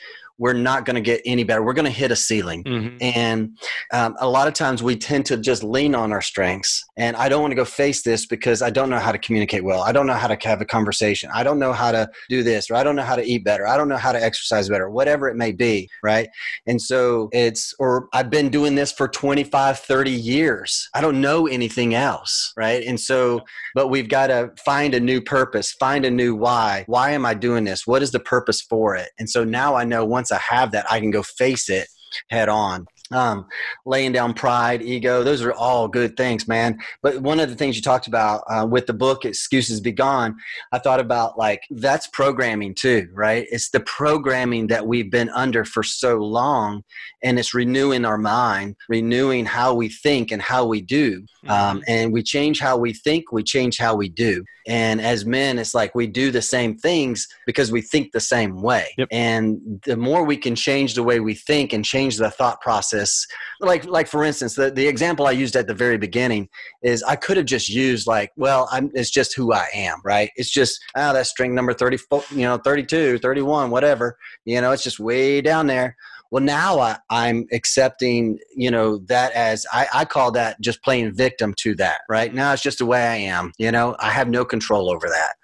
we're 0.44 0.52
not 0.52 0.84
going 0.84 0.96
to 0.96 1.02
get 1.02 1.22
any 1.26 1.46
better. 1.46 1.64
We're 1.64 1.72
going 1.72 1.86
to 1.86 1.90
hit 1.90 2.12
a 2.12 2.18
ceiling. 2.18 2.66
Mm-hmm. 2.66 2.98
And 3.00 3.58
um, 3.94 4.14
a 4.20 4.28
lot 4.28 4.50
of 4.50 4.54
times 4.54 4.84
we 4.84 4.98
tend 4.98 5.26
to 5.28 5.38
just 5.38 5.64
lean 5.64 5.96
on 5.96 6.12
our 6.12 6.22
strengths. 6.22 6.84
And 6.98 7.16
I 7.16 7.30
don't 7.30 7.42
want 7.42 7.54
to 7.54 7.56
go 7.56 7.64
face 7.64 8.04
this 8.04 8.26
because 8.26 8.62
I 8.62 8.70
don't 8.70 8.90
know 8.90 9.00
how 9.00 9.14
to 9.14 9.18
communicate 9.18 9.64
well. 9.64 9.84
I 9.84 9.94
don't 9.94 10.06
know 10.06 10.16
how 10.16 10.28
to 10.28 10.38
have 10.46 10.60
a 10.60 10.66
conversation. 10.66 11.30
I 11.34 11.44
don't 11.44 11.60
know 11.60 11.72
how 11.72 11.94
to 11.94 12.10
do 12.28 12.44
this, 12.44 12.70
or 12.70 12.76
I 12.76 12.84
don't 12.84 12.98
know 12.98 13.04
how 13.04 13.16
to 13.16 13.24
eat 13.24 13.46
better. 13.46 13.66
I 13.66 13.78
don't 13.78 13.88
know 13.88 13.96
how 13.96 14.12
to 14.12 14.22
exercise 14.22 14.68
better, 14.68 14.90
whatever 14.90 15.30
it 15.30 15.38
may 15.38 15.54
be. 15.54 15.88
Right. 16.04 16.28
And 16.68 16.82
so 16.82 17.30
it's, 17.32 17.74
or 17.80 18.10
I've 18.12 18.30
been 18.30 18.50
doing 18.50 18.76
this 18.76 18.92
for 18.92 19.08
25, 19.08 19.80
30 19.80 20.12
years. 20.12 20.90
I 20.94 21.00
don't 21.00 21.22
know 21.22 21.48
anything 21.48 21.96
else. 21.96 22.52
Right. 22.58 22.84
And 22.86 23.00
so, 23.00 23.40
but 23.76 23.88
we've 23.88 24.10
got 24.10 24.28
to 24.28 24.52
find 24.66 24.94
a 24.94 25.00
new 25.00 25.22
purpose, 25.22 25.72
find 25.72 26.04
a 26.04 26.12
new 26.12 26.36
why. 26.36 26.84
Why 26.88 27.12
am 27.12 27.26
I 27.26 27.34
doing 27.34 27.64
this? 27.64 27.88
What 27.88 28.02
is 28.04 28.12
the 28.12 28.20
purpose 28.20 28.60
for 28.60 28.98
it? 28.98 29.12
And 29.18 29.30
so 29.30 29.46
now 29.46 29.76
I 29.76 29.86
know 29.86 30.04
once 30.04 30.33
I 30.34 30.40
have 30.40 30.72
that, 30.72 30.92
I 30.92 31.00
can 31.00 31.12
go 31.12 31.24
face 31.24 31.70
it 31.70 31.88
head 32.30 32.50
on 32.50 32.86
um, 33.14 33.48
laying 33.86 34.12
down 34.12 34.34
pride, 34.34 34.82
ego. 34.82 35.24
Those 35.24 35.42
are 35.44 35.54
all 35.54 35.88
good 35.88 36.18
things, 36.18 36.48
man. 36.48 36.80
But 37.02 37.22
one 37.22 37.40
of 37.40 37.50
the 37.50 37.56
things 37.56 37.76
you 37.76 37.82
talked 37.82 38.08
about 38.08 38.44
uh, 38.50 38.66
with 38.66 38.88
the 38.88 38.94
book 38.94 39.26
"Excuses 39.26 39.80
Be 39.80 39.92
Gone," 39.92 40.36
I 40.72 40.80
thought 40.80 41.00
about 41.00 41.38
like 41.38 41.62
that's 41.70 42.08
programming 42.08 42.76
too, 42.76 43.08
right? 43.14 43.46
It's 43.52 43.70
the 43.70 43.82
programming 43.82 44.68
that 44.68 44.88
we've 44.88 45.12
been 45.12 45.30
under 45.30 45.66
for 45.66 45.84
so 45.84 46.18
long, 46.18 46.84
and 47.24 47.38
it's 47.38 47.54
renewing 47.54 48.06
our 48.06 48.18
mind, 48.18 48.76
renewing 48.90 49.46
how 49.46 49.74
we 49.74 49.90
think 49.90 50.32
and 50.32 50.42
how 50.42 50.66
we 50.66 50.82
do. 50.82 51.26
Um, 51.48 51.50
mm-hmm. 51.50 51.74
Um, 51.74 51.84
and 51.88 52.14
we 52.14 52.24
change 52.24 52.60
how 52.60 52.78
we 52.78 52.94
think, 52.94 53.32
we 53.32 53.44
change 53.44 53.78
how 53.78 53.96
we 53.96 54.10
do. 54.10 54.44
And 54.68 55.02
as 55.02 55.26
men, 55.26 55.60
it's 55.60 55.74
like 55.74 55.94
we 55.94 56.08
do 56.08 56.32
the 56.32 56.42
same 56.42 56.78
things 56.78 57.28
because 57.46 57.72
we 57.72 57.82
think 57.82 58.12
the 58.12 58.20
same 58.20 58.62
way. 58.62 58.94
Yep. 58.98 59.08
And 59.12 59.82
the 59.86 59.98
more 59.98 60.24
we 60.24 60.38
can 60.38 60.56
change 60.56 60.96
the 60.96 61.04
way 61.04 61.20
we 61.20 61.34
think 61.34 61.74
and 61.74 61.84
change 61.84 62.18
the 62.18 62.32
thought 62.32 62.62
process, 62.62 63.26
like 63.60 63.86
like 63.86 64.08
for 64.08 64.24
instance, 64.24 64.56
the, 64.56 64.72
the 64.72 64.88
example 64.88 65.28
I 65.28 65.32
used 65.32 65.56
at 65.56 65.68
the 65.68 65.74
very 65.74 65.98
beginning 65.98 66.50
is 66.82 67.04
I 67.04 67.16
could 67.16 67.38
have 67.38 67.46
just 67.46 67.70
used 67.70 68.08
like, 68.08 68.32
well, 68.36 68.70
I'm 68.72 68.92
it's 68.94 69.10
just 69.10 69.36
who 69.36 69.54
I 69.54 69.68
am, 69.74 70.00
right? 70.04 70.32
It's 70.36 70.52
just 70.52 70.80
ah, 70.96 71.10
oh, 71.10 71.14
that's 71.14 71.30
string 71.30 71.54
number 71.54 71.74
34, 71.74 72.24
you 72.32 72.44
know, 72.44 72.58
32, 72.58 73.20
31, 73.20 73.70
whatever. 73.70 74.18
You 74.46 74.62
know, 74.62 74.72
it's 74.72 74.84
just 74.84 75.00
way 75.00 75.42
down 75.42 75.68
there 75.68 75.96
well 76.34 76.44
now 76.44 76.80
I, 76.80 76.98
i'm 77.12 77.46
accepting 77.54 78.40
you 78.56 78.72
know 78.72 78.98
that 79.08 79.32
as 79.34 79.68
I, 79.72 79.88
I 79.94 80.06
call 80.06 80.32
that 80.32 80.60
just 80.60 80.84
playing 80.84 81.14
victim 81.14 81.54
to 81.60 81.76
that 81.76 82.02
right? 82.10 82.34
Now 82.34 82.52
it's 82.52 82.64
just 82.64 82.80
the 82.80 82.88
way 82.88 83.02
i 83.02 83.16
am 83.16 83.54
you 83.60 83.72
know? 83.72 83.96
I 84.00 84.10
have 84.10 84.28
no 84.28 84.44
control 84.44 84.90
over 84.90 85.08
that. 85.08 85.36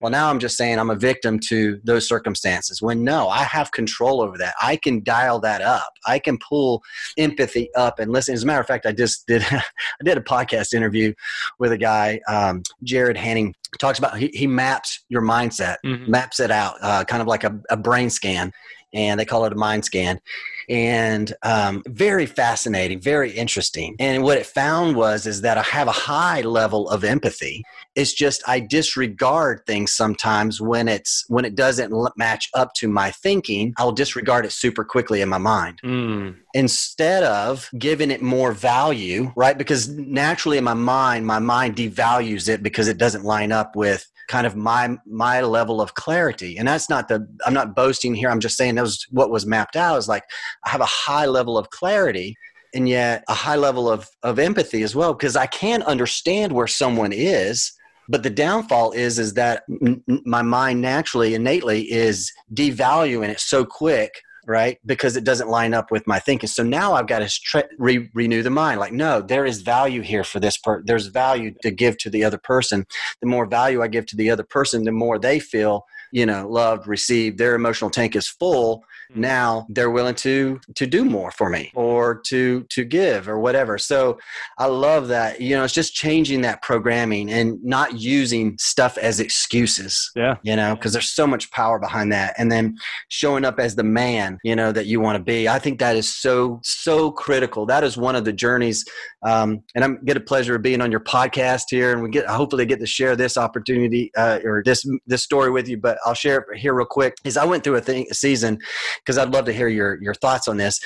Well 0.00 0.12
now 0.12 0.30
i'm 0.30 0.38
just 0.38 0.56
saying 0.56 0.78
i'm 0.78 0.90
a 0.90 0.94
victim 0.94 1.40
to 1.48 1.80
those 1.82 2.06
circumstances 2.06 2.80
when 2.80 3.02
no 3.02 3.28
i 3.28 3.42
have 3.42 3.72
control 3.72 4.20
over 4.22 4.38
that. 4.38 4.54
I 4.62 4.76
can 4.76 5.02
dial 5.02 5.40
that 5.40 5.62
up. 5.62 5.92
I 6.06 6.20
can 6.20 6.38
pull 6.38 6.80
empathy 7.18 7.68
up 7.74 7.98
and 7.98 8.12
listen. 8.12 8.32
As 8.32 8.44
a 8.44 8.46
matter 8.46 8.60
of 8.60 8.68
fact 8.68 8.86
i 8.86 8.92
just 8.92 9.26
did 9.26 9.42
i 9.50 9.62
did 10.04 10.16
a 10.16 10.22
podcast 10.22 10.74
interview 10.74 11.12
with 11.58 11.72
a 11.72 11.78
guy 11.78 12.20
um, 12.28 12.62
jared 12.84 13.16
hanning. 13.16 13.52
Talks 13.80 13.98
about 13.98 14.16
he, 14.16 14.30
he 14.32 14.46
maps 14.46 15.04
your 15.08 15.22
mindset 15.22 15.78
mm-hmm. 15.84 16.08
maps 16.08 16.38
it 16.38 16.52
out 16.52 16.76
uh, 16.82 17.04
kind 17.04 17.20
of 17.20 17.26
like 17.26 17.42
a, 17.42 17.58
a 17.68 17.76
brain 17.76 18.10
scan 18.10 18.52
and 18.92 19.18
they 19.18 19.24
call 19.24 19.44
it 19.44 19.52
a 19.52 19.56
mind 19.56 19.84
scan. 19.84 20.20
And 20.68 21.32
um, 21.44 21.82
very 21.86 22.26
fascinating 22.26 23.00
very 23.00 23.30
interesting. 23.30 23.94
And 24.00 24.24
what 24.24 24.38
it 24.38 24.46
found 24.46 24.96
was 24.96 25.26
is 25.26 25.42
that 25.42 25.58
i 25.58 25.62
have 25.62 25.86
a 25.86 25.92
high 25.92 26.40
level 26.40 26.88
of 26.88 27.04
empathy. 27.04 27.62
It's 27.94 28.12
just 28.12 28.42
i 28.48 28.58
disregard 28.60 29.60
things 29.66 29.92
sometimes 29.92 30.60
when 30.60 30.88
it's 30.88 31.24
when 31.28 31.44
it 31.44 31.54
doesn't 31.54 31.92
match 32.16 32.50
up 32.54 32.72
to 32.74 32.88
my 32.88 33.10
thinking 33.10 33.74
i'll 33.78 33.92
disregard 33.92 34.44
it 34.44 34.52
super 34.52 34.84
quickly 34.84 35.20
in 35.20 35.28
my 35.28 35.38
mind. 35.38 35.80
Mm. 35.84 36.36
instead 36.54 37.22
of 37.22 37.68
giving 37.78 38.10
it 38.10 38.22
more 38.22 38.52
value 38.52 39.32
right? 39.36 39.56
Because 39.56 39.88
naturally 39.88 40.58
in 40.58 40.64
my 40.64 40.74
mind 40.74 41.26
my 41.26 41.38
mind 41.38 41.76
devalues 41.76 42.48
it 42.48 42.62
because 42.62 42.88
it 42.88 42.98
doesn't 42.98 43.24
line 43.24 43.52
up 43.52 43.76
with 43.76 44.10
kind 44.28 44.46
of 44.46 44.56
my 44.56 44.96
my 45.06 45.40
level 45.40 45.80
of 45.80 45.94
clarity. 45.94 46.56
And 46.58 46.66
that's 46.68 46.88
not 46.88 47.08
the 47.08 47.26
i'm 47.44 47.54
not 47.54 47.74
boasting 47.74 48.14
here. 48.14 48.30
I'm 48.30 48.40
just 48.40 48.56
saying 48.56 48.74
that 48.76 48.82
was 48.82 49.06
what 49.10 49.30
was 49.30 49.46
mapped 49.46 49.76
out 49.76 49.96
is 49.96 50.08
like 50.08 50.24
i 50.64 50.70
have 50.70 50.80
a 50.80 50.86
high 50.86 51.26
level 51.26 51.56
of 51.58 51.70
clarity 51.70 52.36
and 52.74 52.88
yet 52.88 53.24
a 53.28 53.34
high 53.34 53.56
level 53.56 53.90
of 53.90 54.08
of 54.22 54.38
empathy 54.38 54.82
as 54.82 54.94
well 54.94 55.14
because 55.14 55.36
i 55.36 55.46
can 55.46 55.82
understand 55.82 56.52
where 56.52 56.66
someone 56.66 57.12
is 57.12 57.72
but 58.08 58.22
the 58.22 58.30
downfall 58.30 58.92
is 58.92 59.18
is 59.18 59.34
that 59.34 59.62
m- 59.82 60.02
my 60.24 60.42
mind 60.42 60.80
naturally 60.80 61.34
innately 61.34 61.90
is 61.90 62.32
devaluing 62.54 63.28
it 63.28 63.40
so 63.40 63.64
quick 63.64 64.22
right? 64.46 64.78
Because 64.86 65.16
it 65.16 65.24
doesn't 65.24 65.48
line 65.48 65.74
up 65.74 65.90
with 65.90 66.06
my 66.06 66.18
thinking. 66.18 66.48
So 66.48 66.62
now 66.62 66.94
I've 66.94 67.08
got 67.08 67.18
to 67.18 67.28
tre- 67.28 67.64
re- 67.78 68.08
renew 68.14 68.42
the 68.42 68.50
mind. 68.50 68.80
Like, 68.80 68.92
no, 68.92 69.20
there 69.20 69.44
is 69.44 69.62
value 69.62 70.02
here 70.02 70.24
for 70.24 70.40
this 70.40 70.56
person. 70.56 70.84
There's 70.86 71.08
value 71.08 71.54
to 71.62 71.70
give 71.70 71.98
to 71.98 72.10
the 72.10 72.24
other 72.24 72.38
person. 72.38 72.86
The 73.20 73.26
more 73.26 73.46
value 73.46 73.82
I 73.82 73.88
give 73.88 74.06
to 74.06 74.16
the 74.16 74.30
other 74.30 74.44
person, 74.44 74.84
the 74.84 74.92
more 74.92 75.18
they 75.18 75.40
feel, 75.40 75.84
you 76.12 76.24
know, 76.24 76.48
loved, 76.48 76.86
received. 76.86 77.38
Their 77.38 77.54
emotional 77.54 77.90
tank 77.90 78.14
is 78.14 78.28
full, 78.28 78.84
Mm-hmm. 79.10 79.20
now 79.20 79.66
they're 79.68 79.90
willing 79.90 80.14
to 80.16 80.60
to 80.74 80.86
do 80.86 81.04
more 81.04 81.30
for 81.30 81.48
me 81.48 81.70
or 81.74 82.20
to 82.26 82.64
to 82.70 82.84
give 82.84 83.28
or 83.28 83.38
whatever. 83.38 83.78
So 83.78 84.18
i 84.58 84.66
love 84.66 85.08
that 85.08 85.40
you 85.40 85.56
know 85.56 85.64
it's 85.64 85.74
just 85.74 85.94
changing 85.94 86.40
that 86.42 86.62
programming 86.62 87.30
and 87.30 87.62
not 87.64 88.00
using 88.00 88.56
stuff 88.58 88.98
as 88.98 89.20
excuses 89.20 90.10
yeah. 90.16 90.36
you 90.42 90.56
know 90.56 90.74
because 90.74 90.92
there's 90.92 91.10
so 91.10 91.26
much 91.26 91.50
power 91.50 91.78
behind 91.78 92.12
that. 92.12 92.34
And 92.38 92.50
then 92.50 92.76
showing 93.08 93.44
up 93.44 93.58
as 93.60 93.76
the 93.76 93.84
man 93.84 94.38
you 94.42 94.56
know 94.56 94.72
that 94.72 94.86
you 94.86 95.00
want 95.00 95.16
to 95.16 95.22
be. 95.22 95.48
I 95.48 95.58
think 95.58 95.78
that 95.78 95.96
is 95.96 96.08
so 96.08 96.60
so 96.62 97.10
critical. 97.10 97.66
That 97.66 97.84
is 97.84 97.96
one 97.96 98.16
of 98.16 98.24
the 98.24 98.32
journeys 98.32 98.84
um, 99.26 99.62
and 99.74 99.84
i'm 99.84 100.02
get 100.04 100.16
a 100.16 100.20
pleasure 100.20 100.54
of 100.56 100.62
being 100.62 100.80
on 100.80 100.90
your 100.90 101.00
podcast 101.00 101.64
here 101.70 101.92
and 101.92 102.02
we 102.02 102.08
get 102.08 102.26
hopefully 102.26 102.64
get 102.64 102.80
to 102.80 102.86
share 102.86 103.16
this 103.16 103.36
opportunity 103.36 104.10
uh, 104.16 104.38
or 104.44 104.62
this 104.64 104.86
this 105.06 105.22
story 105.22 105.50
with 105.50 105.68
you 105.68 105.76
but 105.76 105.98
i'll 106.06 106.14
share 106.14 106.38
it 106.38 106.58
here 106.58 106.72
real 106.72 106.86
quick 106.86 107.16
is 107.24 107.36
i 107.36 107.44
went 107.44 107.62
through 107.62 107.76
a, 107.76 107.80
thing, 107.80 108.06
a 108.10 108.14
season 108.14 108.58
because 109.06 109.18
I'd 109.18 109.32
love 109.32 109.44
to 109.46 109.52
hear 109.52 109.68
your 109.68 110.02
your 110.02 110.14
thoughts 110.14 110.48
on 110.48 110.56
this. 110.56 110.80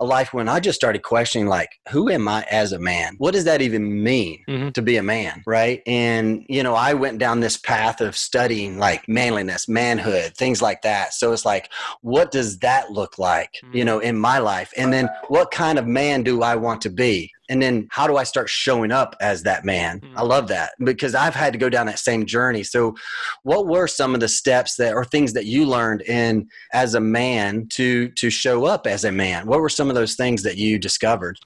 A 0.00 0.04
life 0.04 0.32
when 0.32 0.48
I 0.48 0.60
just 0.60 0.76
started 0.76 1.02
questioning, 1.02 1.46
like, 1.46 1.70
who 1.90 2.10
am 2.10 2.26
I 2.26 2.44
as 2.50 2.72
a 2.72 2.78
man? 2.78 3.14
What 3.18 3.34
does 3.34 3.44
that 3.44 3.62
even 3.62 4.02
mean 4.02 4.42
mm-hmm. 4.48 4.70
to 4.70 4.82
be 4.82 4.96
a 4.96 5.02
man, 5.02 5.42
right? 5.46 5.82
And 5.86 6.44
you 6.48 6.62
know, 6.62 6.74
I 6.74 6.94
went 6.94 7.18
down 7.18 7.40
this 7.40 7.56
path 7.56 8.00
of 8.00 8.16
studying 8.16 8.78
like 8.78 9.06
manliness, 9.08 9.68
manhood, 9.68 10.34
things 10.36 10.62
like 10.62 10.82
that. 10.82 11.14
So 11.14 11.32
it's 11.32 11.44
like, 11.44 11.70
what 12.00 12.30
does 12.30 12.58
that 12.60 12.90
look 12.90 13.18
like, 13.18 13.52
mm-hmm. 13.64 13.76
you 13.76 13.84
know, 13.84 13.98
in 13.98 14.18
my 14.18 14.38
life? 14.38 14.72
And 14.76 14.92
then, 14.92 15.08
what 15.28 15.50
kind 15.50 15.78
of 15.78 15.86
man 15.86 16.22
do 16.22 16.42
I 16.42 16.56
want 16.56 16.80
to 16.82 16.90
be? 16.90 17.30
and 17.50 17.60
then 17.60 17.88
how 17.90 18.06
do 18.06 18.16
i 18.16 18.22
start 18.24 18.48
showing 18.48 18.90
up 18.90 19.14
as 19.20 19.42
that 19.42 19.64
man 19.64 20.00
mm-hmm. 20.00 20.16
i 20.16 20.22
love 20.22 20.48
that 20.48 20.72
because 20.84 21.14
i've 21.14 21.34
had 21.34 21.52
to 21.52 21.58
go 21.58 21.68
down 21.68 21.84
that 21.84 21.98
same 21.98 22.24
journey 22.24 22.62
so 22.62 22.94
what 23.42 23.66
were 23.66 23.86
some 23.86 24.14
of 24.14 24.20
the 24.20 24.28
steps 24.28 24.76
that 24.76 24.94
or 24.94 25.04
things 25.04 25.34
that 25.34 25.44
you 25.44 25.66
learned 25.66 26.00
in 26.02 26.48
as 26.72 26.94
a 26.94 27.00
man 27.00 27.66
to 27.68 28.08
to 28.10 28.30
show 28.30 28.64
up 28.64 28.86
as 28.86 29.04
a 29.04 29.12
man 29.12 29.46
what 29.46 29.60
were 29.60 29.68
some 29.68 29.89
of 29.90 29.94
those 29.94 30.14
things 30.14 30.42
that 30.44 30.56
you 30.56 30.78
discovered 30.78 31.36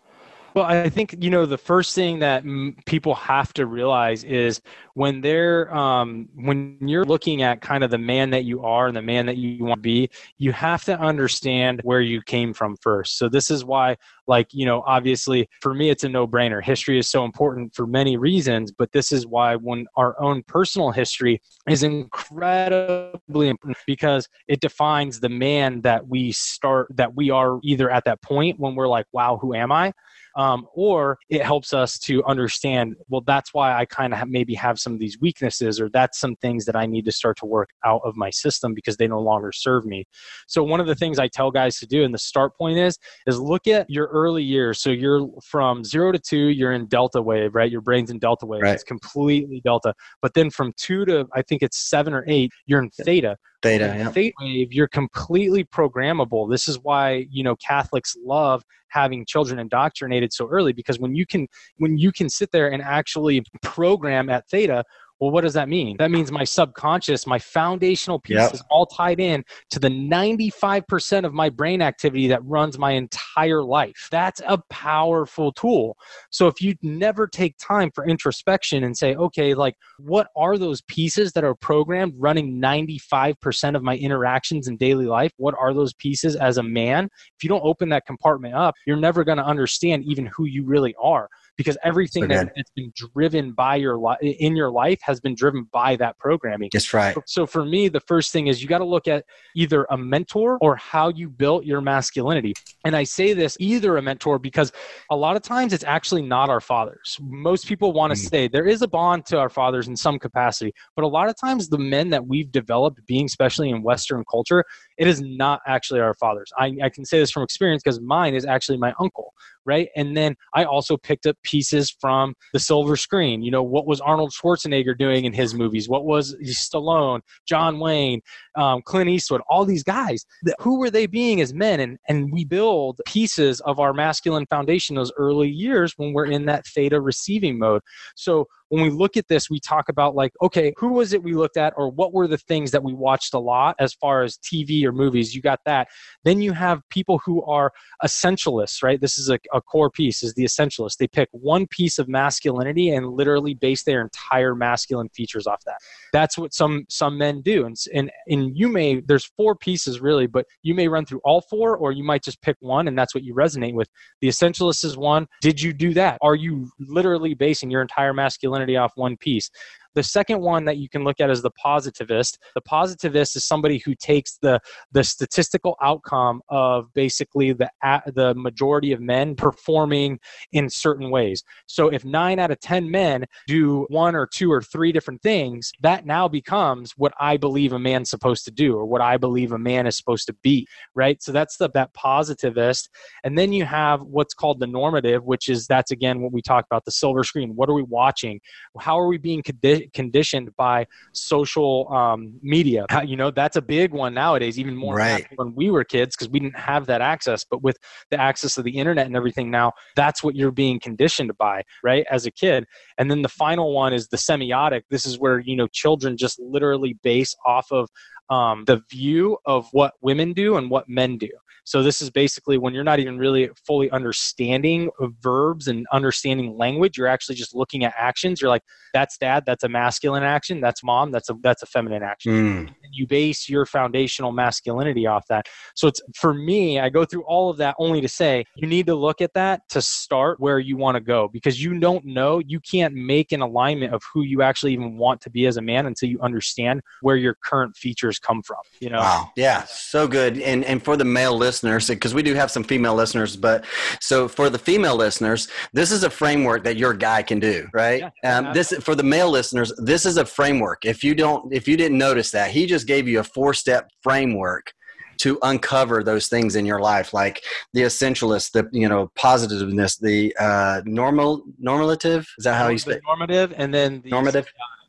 well, 0.54 0.66
I 0.66 0.88
think 0.88 1.16
you 1.18 1.30
know 1.30 1.46
the 1.46 1.58
first 1.58 1.96
thing 1.96 2.20
that 2.20 2.44
m- 2.44 2.76
people 2.86 3.16
have 3.16 3.52
to 3.54 3.66
realize 3.66 4.22
is 4.22 4.60
when 4.94 5.20
they're 5.20 5.74
um, 5.74 6.28
when 6.36 6.78
you're 6.80 7.04
looking 7.04 7.42
at 7.42 7.60
kind 7.60 7.82
of 7.82 7.90
the 7.90 7.98
man 7.98 8.30
that 8.30 8.44
you 8.44 8.62
are 8.62 8.86
and 8.86 8.96
the 8.96 9.02
man 9.02 9.26
that 9.26 9.36
you 9.36 9.64
want 9.64 9.78
to 9.78 9.82
be, 9.82 10.10
you 10.38 10.52
have 10.52 10.84
to 10.84 10.96
understand 10.98 11.80
where 11.82 12.00
you 12.00 12.22
came 12.22 12.54
from 12.54 12.76
first. 12.76 13.18
So 13.18 13.28
this 13.28 13.50
is 13.50 13.64
why, 13.64 13.96
like 14.26 14.48
you 14.52 14.66
know, 14.66 14.82
obviously 14.86 15.48
for 15.60 15.74
me 15.74 15.90
it's 15.90 16.04
a 16.04 16.08
no-brainer. 16.08 16.62
History 16.62 16.98
is 16.98 17.08
so 17.08 17.24
important 17.24 17.74
for 17.74 17.86
many 17.86 18.16
reasons, 18.16 18.72
but 18.72 18.92
this 18.92 19.12
is 19.12 19.26
why 19.26 19.56
when 19.56 19.86
our 19.96 20.20
own 20.20 20.42
personal 20.44 20.90
history 20.90 21.40
is 21.68 21.82
incredibly 21.82 23.48
important 23.48 23.78
because 23.86 24.28
it 24.48 24.60
defines 24.60 25.20
the 25.20 25.28
man 25.28 25.80
that 25.82 26.06
we 26.08 26.32
start 26.32 26.88
that 26.94 27.14
we 27.14 27.30
are 27.30 27.58
either 27.62 27.90
at 27.90 28.04
that 28.04 28.22
point 28.22 28.58
when 28.58 28.74
we're 28.74 28.88
like, 28.88 29.06
wow, 29.12 29.38
who 29.40 29.54
am 29.54 29.72
I? 29.72 29.92
um, 30.36 30.66
or 30.74 31.18
it 31.28 31.42
helps 31.42 31.72
us 31.72 31.98
to 31.98 32.24
understand 32.24 32.96
well 33.08 33.22
that's 33.26 33.54
why 33.54 33.74
i 33.74 33.84
kind 33.84 34.12
of 34.12 34.28
maybe 34.28 34.54
have 34.54 34.78
some 34.78 34.92
of 34.92 34.98
these 34.98 35.18
weaknesses 35.20 35.80
or 35.80 35.88
that's 35.90 36.18
some 36.18 36.34
things 36.36 36.64
that 36.64 36.76
i 36.76 36.86
need 36.86 37.04
to 37.04 37.12
start 37.12 37.36
to 37.38 37.46
work 37.46 37.70
out 37.84 38.00
of 38.04 38.16
my 38.16 38.30
system 38.30 38.74
because 38.74 38.96
they 38.96 39.06
no 39.06 39.20
longer 39.20 39.52
serve 39.52 39.84
me 39.84 40.04
so 40.46 40.62
one 40.62 40.80
of 40.80 40.86
the 40.86 40.94
things 40.94 41.18
i 41.18 41.28
tell 41.28 41.50
guys 41.50 41.78
to 41.78 41.86
do 41.86 42.04
and 42.04 42.12
the 42.12 42.18
start 42.18 42.56
point 42.56 42.78
is 42.78 42.98
is 43.26 43.38
look 43.38 43.66
at 43.66 43.88
your 43.88 44.06
early 44.14 44.42
years 44.42 44.80
so 44.80 44.90
you're 44.90 45.28
from 45.42 45.84
zero 45.84 46.12
to 46.12 46.18
two 46.18 46.48
you're 46.48 46.72
in 46.72 46.86
delta 46.86 47.20
wave 47.20 47.54
right 47.54 47.70
your 47.70 47.80
brain's 47.80 48.10
in 48.10 48.18
delta 48.18 48.46
wave 48.46 48.62
right. 48.62 48.74
it's 48.74 48.84
completely 48.84 49.60
delta 49.64 49.92
but 50.22 50.34
then 50.34 50.50
from 50.50 50.72
two 50.76 51.04
to 51.04 51.26
i 51.34 51.42
think 51.42 51.62
it's 51.62 51.88
seven 51.88 52.14
or 52.14 52.24
eight 52.26 52.50
you're 52.66 52.80
in 52.82 52.90
theta 52.90 53.36
Theta, 53.62 53.94
yeah. 53.96 54.10
Theta 54.10 54.34
wave, 54.42 54.74
you're 54.74 54.88
completely 54.88 55.64
programmable. 55.64 56.50
This 56.50 56.68
is 56.68 56.78
why 56.82 57.26
you 57.30 57.42
know 57.42 57.56
Catholics 57.56 58.14
love 58.22 58.62
having 58.94 59.26
children 59.26 59.58
indoctrinated 59.58 60.32
so 60.32 60.48
early 60.48 60.72
because 60.72 60.98
when 60.98 61.14
you 61.14 61.26
can 61.26 61.48
when 61.78 61.98
you 61.98 62.12
can 62.12 62.28
sit 62.28 62.52
there 62.52 62.70
and 62.70 62.80
actually 62.80 63.42
program 63.62 64.30
at 64.30 64.48
theta 64.48 64.84
Well, 65.24 65.30
what 65.30 65.40
does 65.40 65.54
that 65.54 65.70
mean? 65.70 65.96
That 65.98 66.10
means 66.10 66.30
my 66.30 66.44
subconscious, 66.44 67.26
my 67.26 67.38
foundational 67.38 68.18
piece 68.18 68.36
yep. 68.36 68.52
is 68.52 68.62
all 68.68 68.84
tied 68.84 69.20
in 69.20 69.42
to 69.70 69.78
the 69.78 69.88
95% 69.88 71.24
of 71.24 71.32
my 71.32 71.48
brain 71.48 71.80
activity 71.80 72.28
that 72.28 72.44
runs 72.44 72.78
my 72.78 72.90
entire 72.90 73.62
life. 73.62 74.06
That's 74.10 74.42
a 74.46 74.58
powerful 74.68 75.50
tool. 75.52 75.96
So 76.28 76.46
if 76.46 76.60
you 76.60 76.74
never 76.82 77.26
take 77.26 77.56
time 77.56 77.90
for 77.94 78.06
introspection 78.06 78.84
and 78.84 78.94
say, 78.94 79.14
okay, 79.14 79.54
like 79.54 79.76
what 79.98 80.26
are 80.36 80.58
those 80.58 80.82
pieces 80.82 81.32
that 81.32 81.42
are 81.42 81.54
programmed 81.54 82.12
running 82.18 82.60
95% 82.60 83.76
of 83.76 83.82
my 83.82 83.96
interactions 83.96 84.68
in 84.68 84.76
daily 84.76 85.06
life? 85.06 85.32
What 85.38 85.54
are 85.58 85.72
those 85.72 85.94
pieces 85.94 86.36
as 86.36 86.58
a 86.58 86.62
man? 86.62 87.08
If 87.38 87.42
you 87.42 87.48
don't 87.48 87.64
open 87.64 87.88
that 87.88 88.04
compartment 88.04 88.56
up, 88.56 88.74
you're 88.86 88.98
never 88.98 89.24
going 89.24 89.38
to 89.38 89.46
understand 89.46 90.04
even 90.04 90.26
who 90.26 90.44
you 90.44 90.66
really 90.66 90.94
are 91.02 91.30
because 91.56 91.78
everything 91.84 92.24
so 92.24 92.28
that, 92.28 92.52
has 92.56 92.66
been 92.74 92.92
driven 92.96 93.52
by 93.52 93.76
your 93.76 93.96
life 93.96 94.18
in 94.20 94.56
your 94.56 94.70
life 94.70 94.98
has 95.02 95.20
been 95.20 95.34
driven 95.34 95.68
by 95.72 95.96
that 95.96 96.18
programming. 96.18 96.70
That's 96.72 96.92
right. 96.92 97.14
So, 97.14 97.22
so 97.26 97.46
for 97.46 97.64
me, 97.64 97.88
the 97.88 98.00
first 98.00 98.32
thing 98.32 98.48
is 98.48 98.62
you 98.62 98.68
got 98.68 98.78
to 98.78 98.84
look 98.84 99.08
at 99.08 99.24
either 99.54 99.86
a 99.90 99.96
mentor 99.96 100.58
or 100.60 100.76
how 100.76 101.08
you 101.10 101.28
built 101.28 101.64
your 101.64 101.80
masculinity. 101.80 102.54
And 102.84 102.94
I 102.94 103.04
say 103.04 103.32
this 103.32 103.56
either 103.60 103.96
a 103.96 104.02
mentor 104.02 104.38
because 104.38 104.70
a 105.10 105.16
lot 105.16 105.36
of 105.36 105.42
times 105.42 105.72
it's 105.72 105.84
actually 105.84 106.22
not 106.22 106.50
our 106.50 106.60
fathers. 106.60 107.18
Most 107.20 107.66
people 107.66 107.92
want 107.92 108.14
to 108.14 108.18
mm. 108.18 108.28
say 108.28 108.48
there 108.48 108.66
is 108.66 108.82
a 108.82 108.88
bond 108.88 109.24
to 109.26 109.38
our 109.38 109.48
fathers 109.48 109.88
in 109.88 109.96
some 109.96 110.18
capacity, 110.18 110.72
but 110.94 111.04
a 111.04 111.08
lot 111.08 111.28
of 111.28 111.36
times 111.40 111.68
the 111.68 111.78
men 111.78 112.10
that 112.10 112.26
we've 112.26 112.52
developed, 112.52 113.04
being 113.06 113.24
especially 113.24 113.70
in 113.70 113.82
Western 113.82 114.22
culture, 114.30 114.64
it 114.98 115.06
is 115.06 115.22
not 115.22 115.60
actually 115.66 116.00
our 116.00 116.14
fathers. 116.14 116.52
I, 116.58 116.74
I 116.82 116.88
can 116.90 117.04
say 117.04 117.18
this 117.18 117.30
from 117.30 117.42
experience 117.42 117.82
because 117.82 118.00
mine 118.00 118.34
is 118.34 118.44
actually 118.44 118.78
my 118.78 118.92
uncle, 119.00 119.32
right? 119.64 119.88
And 119.96 120.16
then 120.16 120.36
I 120.54 120.64
also 120.64 120.96
picked 120.96 121.26
up 121.26 121.36
pieces 121.42 121.90
from 122.00 122.34
the 122.52 122.60
silver 122.60 122.96
screen. 122.96 123.42
You 123.42 123.50
know, 123.50 123.62
what 123.62 123.86
was 123.86 124.00
Arnold 124.00 124.32
Schwarzenegger 124.32 124.96
doing 124.96 125.24
in 125.24 125.32
his 125.32 125.54
movies? 125.54 125.88
What 125.88 126.04
was 126.04 126.36
Stallone, 126.42 127.20
John 127.46 127.80
Wayne, 127.80 128.20
um, 128.56 128.82
Clint 128.82 129.08
Eastwood, 129.08 129.40
all 129.48 129.64
these 129.64 129.82
guys? 129.82 130.26
Who 130.60 130.78
were 130.78 130.90
they 130.90 131.06
being 131.06 131.40
as 131.40 131.54
men? 131.54 131.80
And, 131.80 131.98
and 132.08 132.30
we 132.30 132.44
build 132.44 132.73
pieces 133.06 133.60
of 133.60 133.80
our 133.80 133.92
masculine 133.92 134.46
foundation 134.46 134.96
those 134.96 135.12
early 135.16 135.48
years 135.48 135.94
when 135.96 136.12
we're 136.12 136.26
in 136.26 136.46
that 136.46 136.66
theta 136.66 137.00
receiving 137.00 137.58
mode. 137.58 137.82
So 138.16 138.46
when 138.74 138.82
we 138.82 138.90
look 138.90 139.16
at 139.16 139.28
this, 139.28 139.48
we 139.48 139.60
talk 139.60 139.88
about 139.88 140.16
like, 140.16 140.32
okay, 140.42 140.74
who 140.76 140.88
was 140.88 141.12
it 141.12 141.22
we 141.22 141.32
looked 141.32 141.56
at, 141.56 141.72
or 141.76 141.92
what 141.92 142.12
were 142.12 142.26
the 142.26 142.38
things 142.38 142.72
that 142.72 142.82
we 142.82 142.92
watched 142.92 143.32
a 143.32 143.38
lot 143.38 143.76
as 143.78 143.94
far 143.94 144.24
as 144.24 144.36
TV 144.38 144.82
or 144.82 144.90
movies? 144.90 145.32
You 145.32 145.40
got 145.40 145.60
that. 145.64 145.86
Then 146.24 146.42
you 146.42 146.52
have 146.52 146.82
people 146.90 147.20
who 147.24 147.44
are 147.44 147.72
essentialists, 148.04 148.82
right? 148.82 149.00
This 149.00 149.16
is 149.16 149.30
a, 149.30 149.38
a 149.52 149.60
core 149.60 149.90
piece, 149.90 150.24
is 150.24 150.34
the 150.34 150.42
essentialist. 150.42 150.96
They 150.96 151.06
pick 151.06 151.28
one 151.30 151.68
piece 151.68 152.00
of 152.00 152.08
masculinity 152.08 152.90
and 152.90 153.12
literally 153.12 153.54
base 153.54 153.84
their 153.84 154.02
entire 154.02 154.56
masculine 154.56 155.08
features 155.10 155.46
off 155.46 155.62
that. 155.66 155.78
That's 156.12 156.36
what 156.36 156.52
some 156.52 156.84
some 156.88 157.16
men 157.16 157.42
do. 157.42 157.66
And 157.66 157.76
and 157.94 158.10
and 158.26 158.58
you 158.58 158.68
may 158.68 159.02
there's 159.06 159.30
four 159.36 159.54
pieces 159.54 160.00
really, 160.00 160.26
but 160.26 160.46
you 160.64 160.74
may 160.74 160.88
run 160.88 161.06
through 161.06 161.20
all 161.24 161.42
four, 161.42 161.76
or 161.76 161.92
you 161.92 162.02
might 162.02 162.24
just 162.24 162.42
pick 162.42 162.56
one, 162.58 162.88
and 162.88 162.98
that's 162.98 163.14
what 163.14 163.22
you 163.22 163.36
resonate 163.36 163.74
with. 163.74 163.88
The 164.20 164.26
essentialist 164.26 164.84
is 164.84 164.96
one. 164.96 165.28
Did 165.42 165.62
you 165.62 165.72
do 165.72 165.94
that? 165.94 166.18
Are 166.22 166.34
you 166.34 166.72
literally 166.80 167.34
basing 167.34 167.70
your 167.70 167.80
entire 167.80 168.12
masculinity 168.12 168.63
off 168.76 168.92
one 168.96 169.16
piece. 169.16 169.50
The 169.94 170.02
second 170.02 170.40
one 170.40 170.64
that 170.64 170.76
you 170.76 170.88
can 170.88 171.04
look 171.04 171.20
at 171.20 171.30
is 171.30 171.42
the 171.42 171.50
positivist. 171.50 172.38
The 172.54 172.60
positivist 172.60 173.36
is 173.36 173.44
somebody 173.44 173.78
who 173.78 173.94
takes 173.94 174.38
the 174.38 174.60
the 174.92 175.04
statistical 175.04 175.76
outcome 175.82 176.42
of 176.48 176.92
basically 176.94 177.52
the 177.52 177.70
the 178.14 178.34
majority 178.34 178.92
of 178.92 179.00
men 179.00 179.34
performing 179.34 180.18
in 180.52 180.68
certain 180.68 181.10
ways. 181.10 181.42
So 181.66 181.88
if 181.88 182.04
9 182.04 182.38
out 182.38 182.50
of 182.50 182.60
10 182.60 182.90
men 182.90 183.24
do 183.46 183.86
one 183.88 184.14
or 184.14 184.26
two 184.26 184.50
or 184.50 184.62
three 184.62 184.92
different 184.92 185.22
things, 185.22 185.72
that 185.80 186.06
now 186.06 186.28
becomes 186.28 186.92
what 186.96 187.12
I 187.20 187.36
believe 187.36 187.72
a 187.72 187.78
man's 187.78 188.10
supposed 188.10 188.44
to 188.46 188.50
do 188.50 188.76
or 188.76 188.84
what 188.86 189.00
I 189.00 189.16
believe 189.16 189.52
a 189.52 189.58
man 189.58 189.86
is 189.86 189.96
supposed 189.96 190.26
to 190.26 190.34
be, 190.42 190.66
right? 190.94 191.22
So 191.22 191.32
that's 191.32 191.56
the 191.56 191.70
that 191.74 191.92
positivist. 191.94 192.90
And 193.24 193.36
then 193.38 193.52
you 193.52 193.64
have 193.64 194.02
what's 194.02 194.34
called 194.34 194.60
the 194.60 194.66
normative, 194.66 195.24
which 195.24 195.48
is 195.48 195.66
that's 195.66 195.90
again 195.90 196.20
what 196.20 196.32
we 196.32 196.42
talk 196.42 196.64
about 196.64 196.84
the 196.84 196.90
silver 196.90 197.24
screen. 197.24 197.54
What 197.56 197.68
are 197.68 197.74
we 197.74 197.82
watching? 197.82 198.40
How 198.78 198.98
are 198.98 199.06
we 199.06 199.18
being 199.18 199.42
conditioned 199.42 199.83
conditioned 199.92 200.54
by 200.56 200.86
social 201.12 201.92
um, 201.92 202.34
media. 202.42 202.86
You 203.04 203.16
know, 203.16 203.30
that's 203.30 203.56
a 203.56 203.62
big 203.62 203.92
one 203.92 204.14
nowadays, 204.14 204.58
even 204.58 204.76
more 204.76 204.96
right. 204.96 205.26
when 205.36 205.54
we 205.54 205.70
were 205.70 205.84
kids 205.84 206.16
because 206.16 206.30
we 206.30 206.40
didn't 206.40 206.58
have 206.58 206.86
that 206.86 207.00
access. 207.00 207.44
But 207.44 207.62
with 207.62 207.76
the 208.10 208.20
access 208.20 208.56
of 208.56 208.64
the 208.64 208.76
internet 208.76 209.06
and 209.06 209.16
everything 209.16 209.50
now, 209.50 209.72
that's 209.96 210.22
what 210.22 210.34
you're 210.34 210.50
being 210.50 210.80
conditioned 210.80 211.36
by, 211.38 211.62
right, 211.82 212.06
as 212.10 212.26
a 212.26 212.30
kid. 212.30 212.64
And 212.98 213.10
then 213.10 213.22
the 213.22 213.28
final 213.28 213.72
one 213.72 213.92
is 213.92 214.08
the 214.08 214.16
semiotic. 214.16 214.82
This 214.90 215.06
is 215.06 215.18
where, 215.18 215.40
you 215.40 215.56
know, 215.56 215.66
children 215.68 216.16
just 216.16 216.38
literally 216.40 216.96
base 217.02 217.34
off 217.44 217.66
of 217.70 217.88
um, 218.30 218.64
the 218.66 218.82
view 218.90 219.38
of 219.46 219.68
what 219.72 219.94
women 220.00 220.32
do 220.32 220.56
and 220.56 220.70
what 220.70 220.88
men 220.88 221.18
do. 221.18 221.30
So 221.64 221.82
this 221.82 222.02
is 222.02 222.10
basically 222.10 222.58
when 222.58 222.74
you're 222.74 222.84
not 222.84 223.00
even 223.00 223.18
really 223.18 223.50
fully 223.66 223.90
understanding 223.90 224.90
verbs 225.20 225.66
and 225.66 225.86
understanding 225.92 226.56
language. 226.56 226.98
You're 226.98 227.06
actually 227.06 227.36
just 227.36 227.54
looking 227.54 227.84
at 227.84 227.94
actions. 227.96 228.40
You're 228.40 228.50
like, 228.50 228.62
that's 228.92 229.18
dad, 229.18 229.44
that's 229.46 229.64
a 229.64 229.68
masculine 229.68 230.22
action. 230.22 230.60
That's 230.60 230.84
mom, 230.84 231.10
that's 231.10 231.28
a 231.30 231.34
that's 231.42 231.62
a 231.62 231.66
feminine 231.66 232.02
action. 232.02 232.32
Mm. 232.32 232.58
And 232.68 232.92
you 232.92 233.06
base 233.06 233.48
your 233.48 233.66
foundational 233.66 234.30
masculinity 234.30 235.06
off 235.06 235.26
that. 235.28 235.48
So 235.74 235.88
it's 235.88 236.00
for 236.14 236.32
me, 236.34 236.78
I 236.78 236.90
go 236.90 237.04
through 237.04 237.24
all 237.24 237.50
of 237.50 237.56
that 237.56 237.74
only 237.78 238.00
to 238.02 238.08
say 238.08 238.44
you 238.56 238.68
need 238.68 238.86
to 238.86 238.94
look 238.94 239.20
at 239.20 239.32
that 239.34 239.62
to 239.70 239.82
start 239.82 240.38
where 240.38 240.58
you 240.58 240.76
want 240.76 240.96
to 240.96 241.00
go 241.00 241.28
because 241.28 241.62
you 241.62 241.78
don't 241.80 242.04
know, 242.04 242.40
you 242.46 242.60
can't 242.60 242.94
make 242.94 243.32
an 243.32 243.40
alignment 243.40 243.92
of 243.92 244.02
who 244.12 244.22
you 244.22 244.42
actually 244.42 244.72
even 244.74 244.96
want 244.96 245.20
to 245.22 245.30
be 245.30 245.46
as 245.46 245.56
a 245.56 245.62
man 245.62 245.86
until 245.86 246.08
you 246.08 246.20
understand 246.20 246.82
where 247.00 247.16
your 247.16 247.36
current 247.42 247.76
features 247.76 248.13
come 248.22 248.42
from. 248.42 248.58
You 248.80 248.90
know? 248.90 248.98
Wow. 248.98 249.32
Yeah. 249.36 249.64
So 249.64 250.06
good. 250.06 250.38
And 250.38 250.64
and 250.64 250.82
for 250.82 250.96
the 250.96 251.04
male 251.04 251.36
listeners, 251.36 251.88
because 251.88 252.14
we 252.14 252.22
do 252.22 252.34
have 252.34 252.50
some 252.50 252.64
female 252.64 252.94
listeners, 252.94 253.36
but 253.36 253.64
so 254.00 254.28
for 254.28 254.50
the 254.50 254.58
female 254.58 254.96
listeners, 254.96 255.48
this 255.72 255.90
is 255.90 256.04
a 256.04 256.10
framework 256.10 256.64
that 256.64 256.76
your 256.76 256.94
guy 256.94 257.22
can 257.22 257.40
do, 257.40 257.68
right? 257.72 258.04
Yeah, 258.22 258.38
um, 258.38 258.54
this 258.54 258.72
for 258.80 258.94
the 258.94 259.02
male 259.02 259.30
listeners, 259.30 259.72
this 259.78 260.06
is 260.06 260.16
a 260.16 260.24
framework. 260.24 260.84
If 260.84 261.04
you 261.04 261.14
don't, 261.14 261.52
if 261.52 261.68
you 261.68 261.76
didn't 261.76 261.98
notice 261.98 262.30
that, 262.32 262.50
he 262.50 262.66
just 262.66 262.86
gave 262.86 263.08
you 263.08 263.20
a 263.20 263.24
four 263.24 263.54
step 263.54 263.90
framework 264.02 264.72
to 265.18 265.38
uncover 265.42 266.02
those 266.02 266.26
things 266.28 266.56
in 266.56 266.66
your 266.66 266.80
life 266.80 267.14
like 267.14 267.42
the 267.72 267.82
essentialist 267.82 268.52
the 268.52 268.68
you 268.72 268.88
know 268.88 269.10
positiveness 269.14 269.96
the 269.96 270.34
uh 270.38 270.80
normal 270.84 271.44
normative 271.58 272.26
is 272.38 272.44
that 272.44 272.54
how 272.54 272.68
you 272.68 272.78
say 272.78 272.98
normative 273.06 273.54
and 273.56 273.72
then 273.72 274.00
the 274.02 274.10
normative 274.10 274.46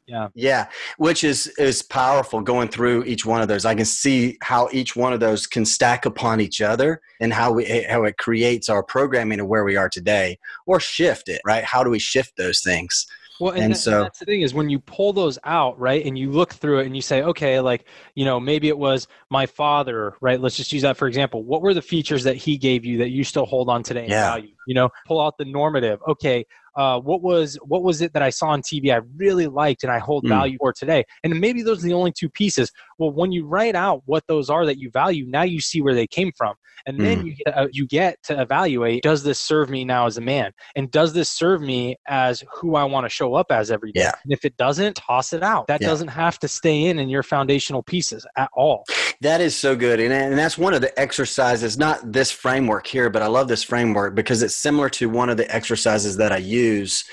yeah 0.08 0.28
yeah 0.36 0.68
which 0.98 1.24
is 1.24 1.48
is 1.58 1.82
powerful 1.82 2.42
going 2.42 2.68
through 2.68 3.04
each 3.06 3.26
one 3.26 3.42
of 3.42 3.48
those 3.48 3.66
i 3.66 3.74
can 3.74 3.86
see 3.86 4.38
how 4.42 4.70
each 4.72 4.96
one 4.96 5.14
of 5.14 5.20
those 5.20 5.48
can 5.48 5.66
stack 5.66 6.06
upon 6.06 6.40
each 6.40 6.62
other 6.62 7.02
and 7.20 7.34
how 7.34 7.52
we 7.52 7.66
eh, 7.66 7.92
how 7.92 8.04
it 8.04 8.18
creates 8.18 8.70
our 8.70 8.84
programming 8.84 9.38
to 9.38 9.46
where 9.46 9.64
we 9.64 9.76
are 9.76 9.90
today 9.90 10.38
or 10.66 10.80
shift 10.80 11.28
it 11.30 11.42
right 11.46 11.64
how 11.64 11.84
do 11.84 11.90
we 11.90 12.00
shift 12.00 12.34
those 12.38 12.62
things 12.62 13.08
well, 13.40 13.54
and, 13.54 13.64
and 13.64 13.74
that, 13.74 13.78
so 13.78 13.92
and 13.92 14.06
that's 14.06 14.20
the 14.20 14.26
thing 14.26 14.42
is 14.42 14.54
when 14.54 14.70
you 14.70 14.80
pull 14.80 15.12
those 15.12 15.38
out, 15.44 15.78
right, 15.78 16.06
and 16.06 16.18
you 16.18 16.32
look 16.32 16.54
through 16.54 16.80
it 16.80 16.86
and 16.86 16.96
you 16.96 17.02
say, 17.02 17.22
okay, 17.22 17.60
like, 17.60 17.86
you 18.14 18.24
know, 18.24 18.40
maybe 18.40 18.70
it 18.70 18.78
was 18.78 19.08
my 19.30 19.46
father, 19.46 20.16
right? 20.22 20.40
Let's 20.40 20.56
just 20.56 20.72
use 20.72 20.84
that 20.84 20.96
for 20.96 21.08
example. 21.08 21.44
What 21.44 21.62
were 21.62 21.74
the 21.74 21.82
features 21.82 22.24
that 22.24 22.38
he 22.38 22.58
gave 22.58 22.86
you 22.86 22.98
that 23.00 23.10
you 23.10 23.24
still 23.24 23.46
hold 23.46 23.70
on 23.70 23.84
today 23.84 24.08
yeah. 24.08 24.30
value? 24.30 24.55
You 24.66 24.76
know, 24.76 24.90
pull 25.08 25.22
out 25.22 25.38
the 25.38 25.46
normative. 25.46 26.00
Okay, 26.08 26.46
uh, 26.76 27.00
what 27.00 27.22
was 27.22 27.58
what 27.64 27.84
was 27.84 28.02
it 28.02 28.14
that 28.14 28.22
I 28.22 28.30
saw 28.30 28.48
on 28.48 28.62
TV 28.62 28.94
I 28.94 29.02
really 29.16 29.48
liked 29.48 29.84
and 29.84 29.92
I 29.92 30.00
hold 30.00 30.26
mm. 30.26 30.30
value 30.30 30.58
for 30.60 30.74
today? 30.74 31.06
And 31.24 31.40
maybe 31.40 31.62
those 31.62 31.80
are 31.80 31.88
the 31.88 31.94
only 31.94 32.12
two 32.12 32.30
pieces. 32.30 32.72
Well, 32.98 33.12
when 33.12 33.32
you 33.32 33.46
write 33.46 33.76
out 33.76 34.02
what 34.06 34.26
those 34.28 34.50
are 34.50 34.66
that 34.66 34.78
you 34.78 34.92
value, 34.92 35.26
now 35.28 35.44
you 35.44 35.62
see 35.62 35.82
where 35.82 35.94
they 35.94 36.08
came 36.08 36.32
from, 36.38 36.56
and 36.86 37.00
then 37.00 37.22
mm. 37.22 37.26
you 37.28 37.36
get, 37.36 37.58
uh, 37.58 37.68
you 37.72 37.88
get 37.88 38.22
to 38.24 38.42
evaluate: 38.42 39.04
Does 39.04 39.24
this 39.24 39.40
serve 39.40 39.70
me 39.70 39.86
now 39.86 40.06
as 40.06 40.18
a 40.18 40.22
man? 40.22 40.52
And 40.76 40.92
does 40.92 41.14
this 41.14 41.30
serve 41.30 41.62
me 41.62 41.96
as 42.08 42.44
who 42.54 42.76
I 42.76 42.84
want 42.84 43.06
to 43.06 43.10
show 43.10 43.36
up 43.36 43.52
as 43.52 43.72
every 43.72 43.94
day? 43.94 44.02
Yeah. 44.02 44.12
And 44.24 44.34
if 44.34 44.44
it 44.44 44.58
doesn't, 44.58 44.96
toss 44.96 45.32
it 45.32 45.44
out. 45.44 45.68
That 45.68 45.82
yeah. 45.82 45.88
doesn't 45.88 46.10
have 46.10 46.40
to 46.40 46.48
stay 46.50 46.86
in 46.86 47.00
in 47.00 47.08
your 47.08 47.24
foundational 47.24 47.84
pieces 47.84 48.28
at 48.36 48.50
all. 48.54 48.84
That 49.22 49.40
is 49.40 49.56
so 49.56 49.78
good, 49.78 50.02
and 50.02 50.12
and 50.12 50.38
that's 50.38 50.58
one 50.58 50.74
of 50.74 50.82
the 50.82 50.98
exercises. 51.00 51.78
Not 51.78 52.12
this 52.12 52.32
framework 52.32 52.86
here, 52.86 53.10
but 53.10 53.22
I 53.22 53.28
love 53.28 53.48
this 53.48 53.64
framework 53.64 54.14
because 54.14 54.44
it's 54.44 54.55
similar 54.56 54.90
to 54.90 55.10
one 55.10 55.30
of 55.30 55.38
the 55.38 55.54
exercises 55.54 56.18
that 56.18 56.32
I 56.32 56.38
use 56.38 57.06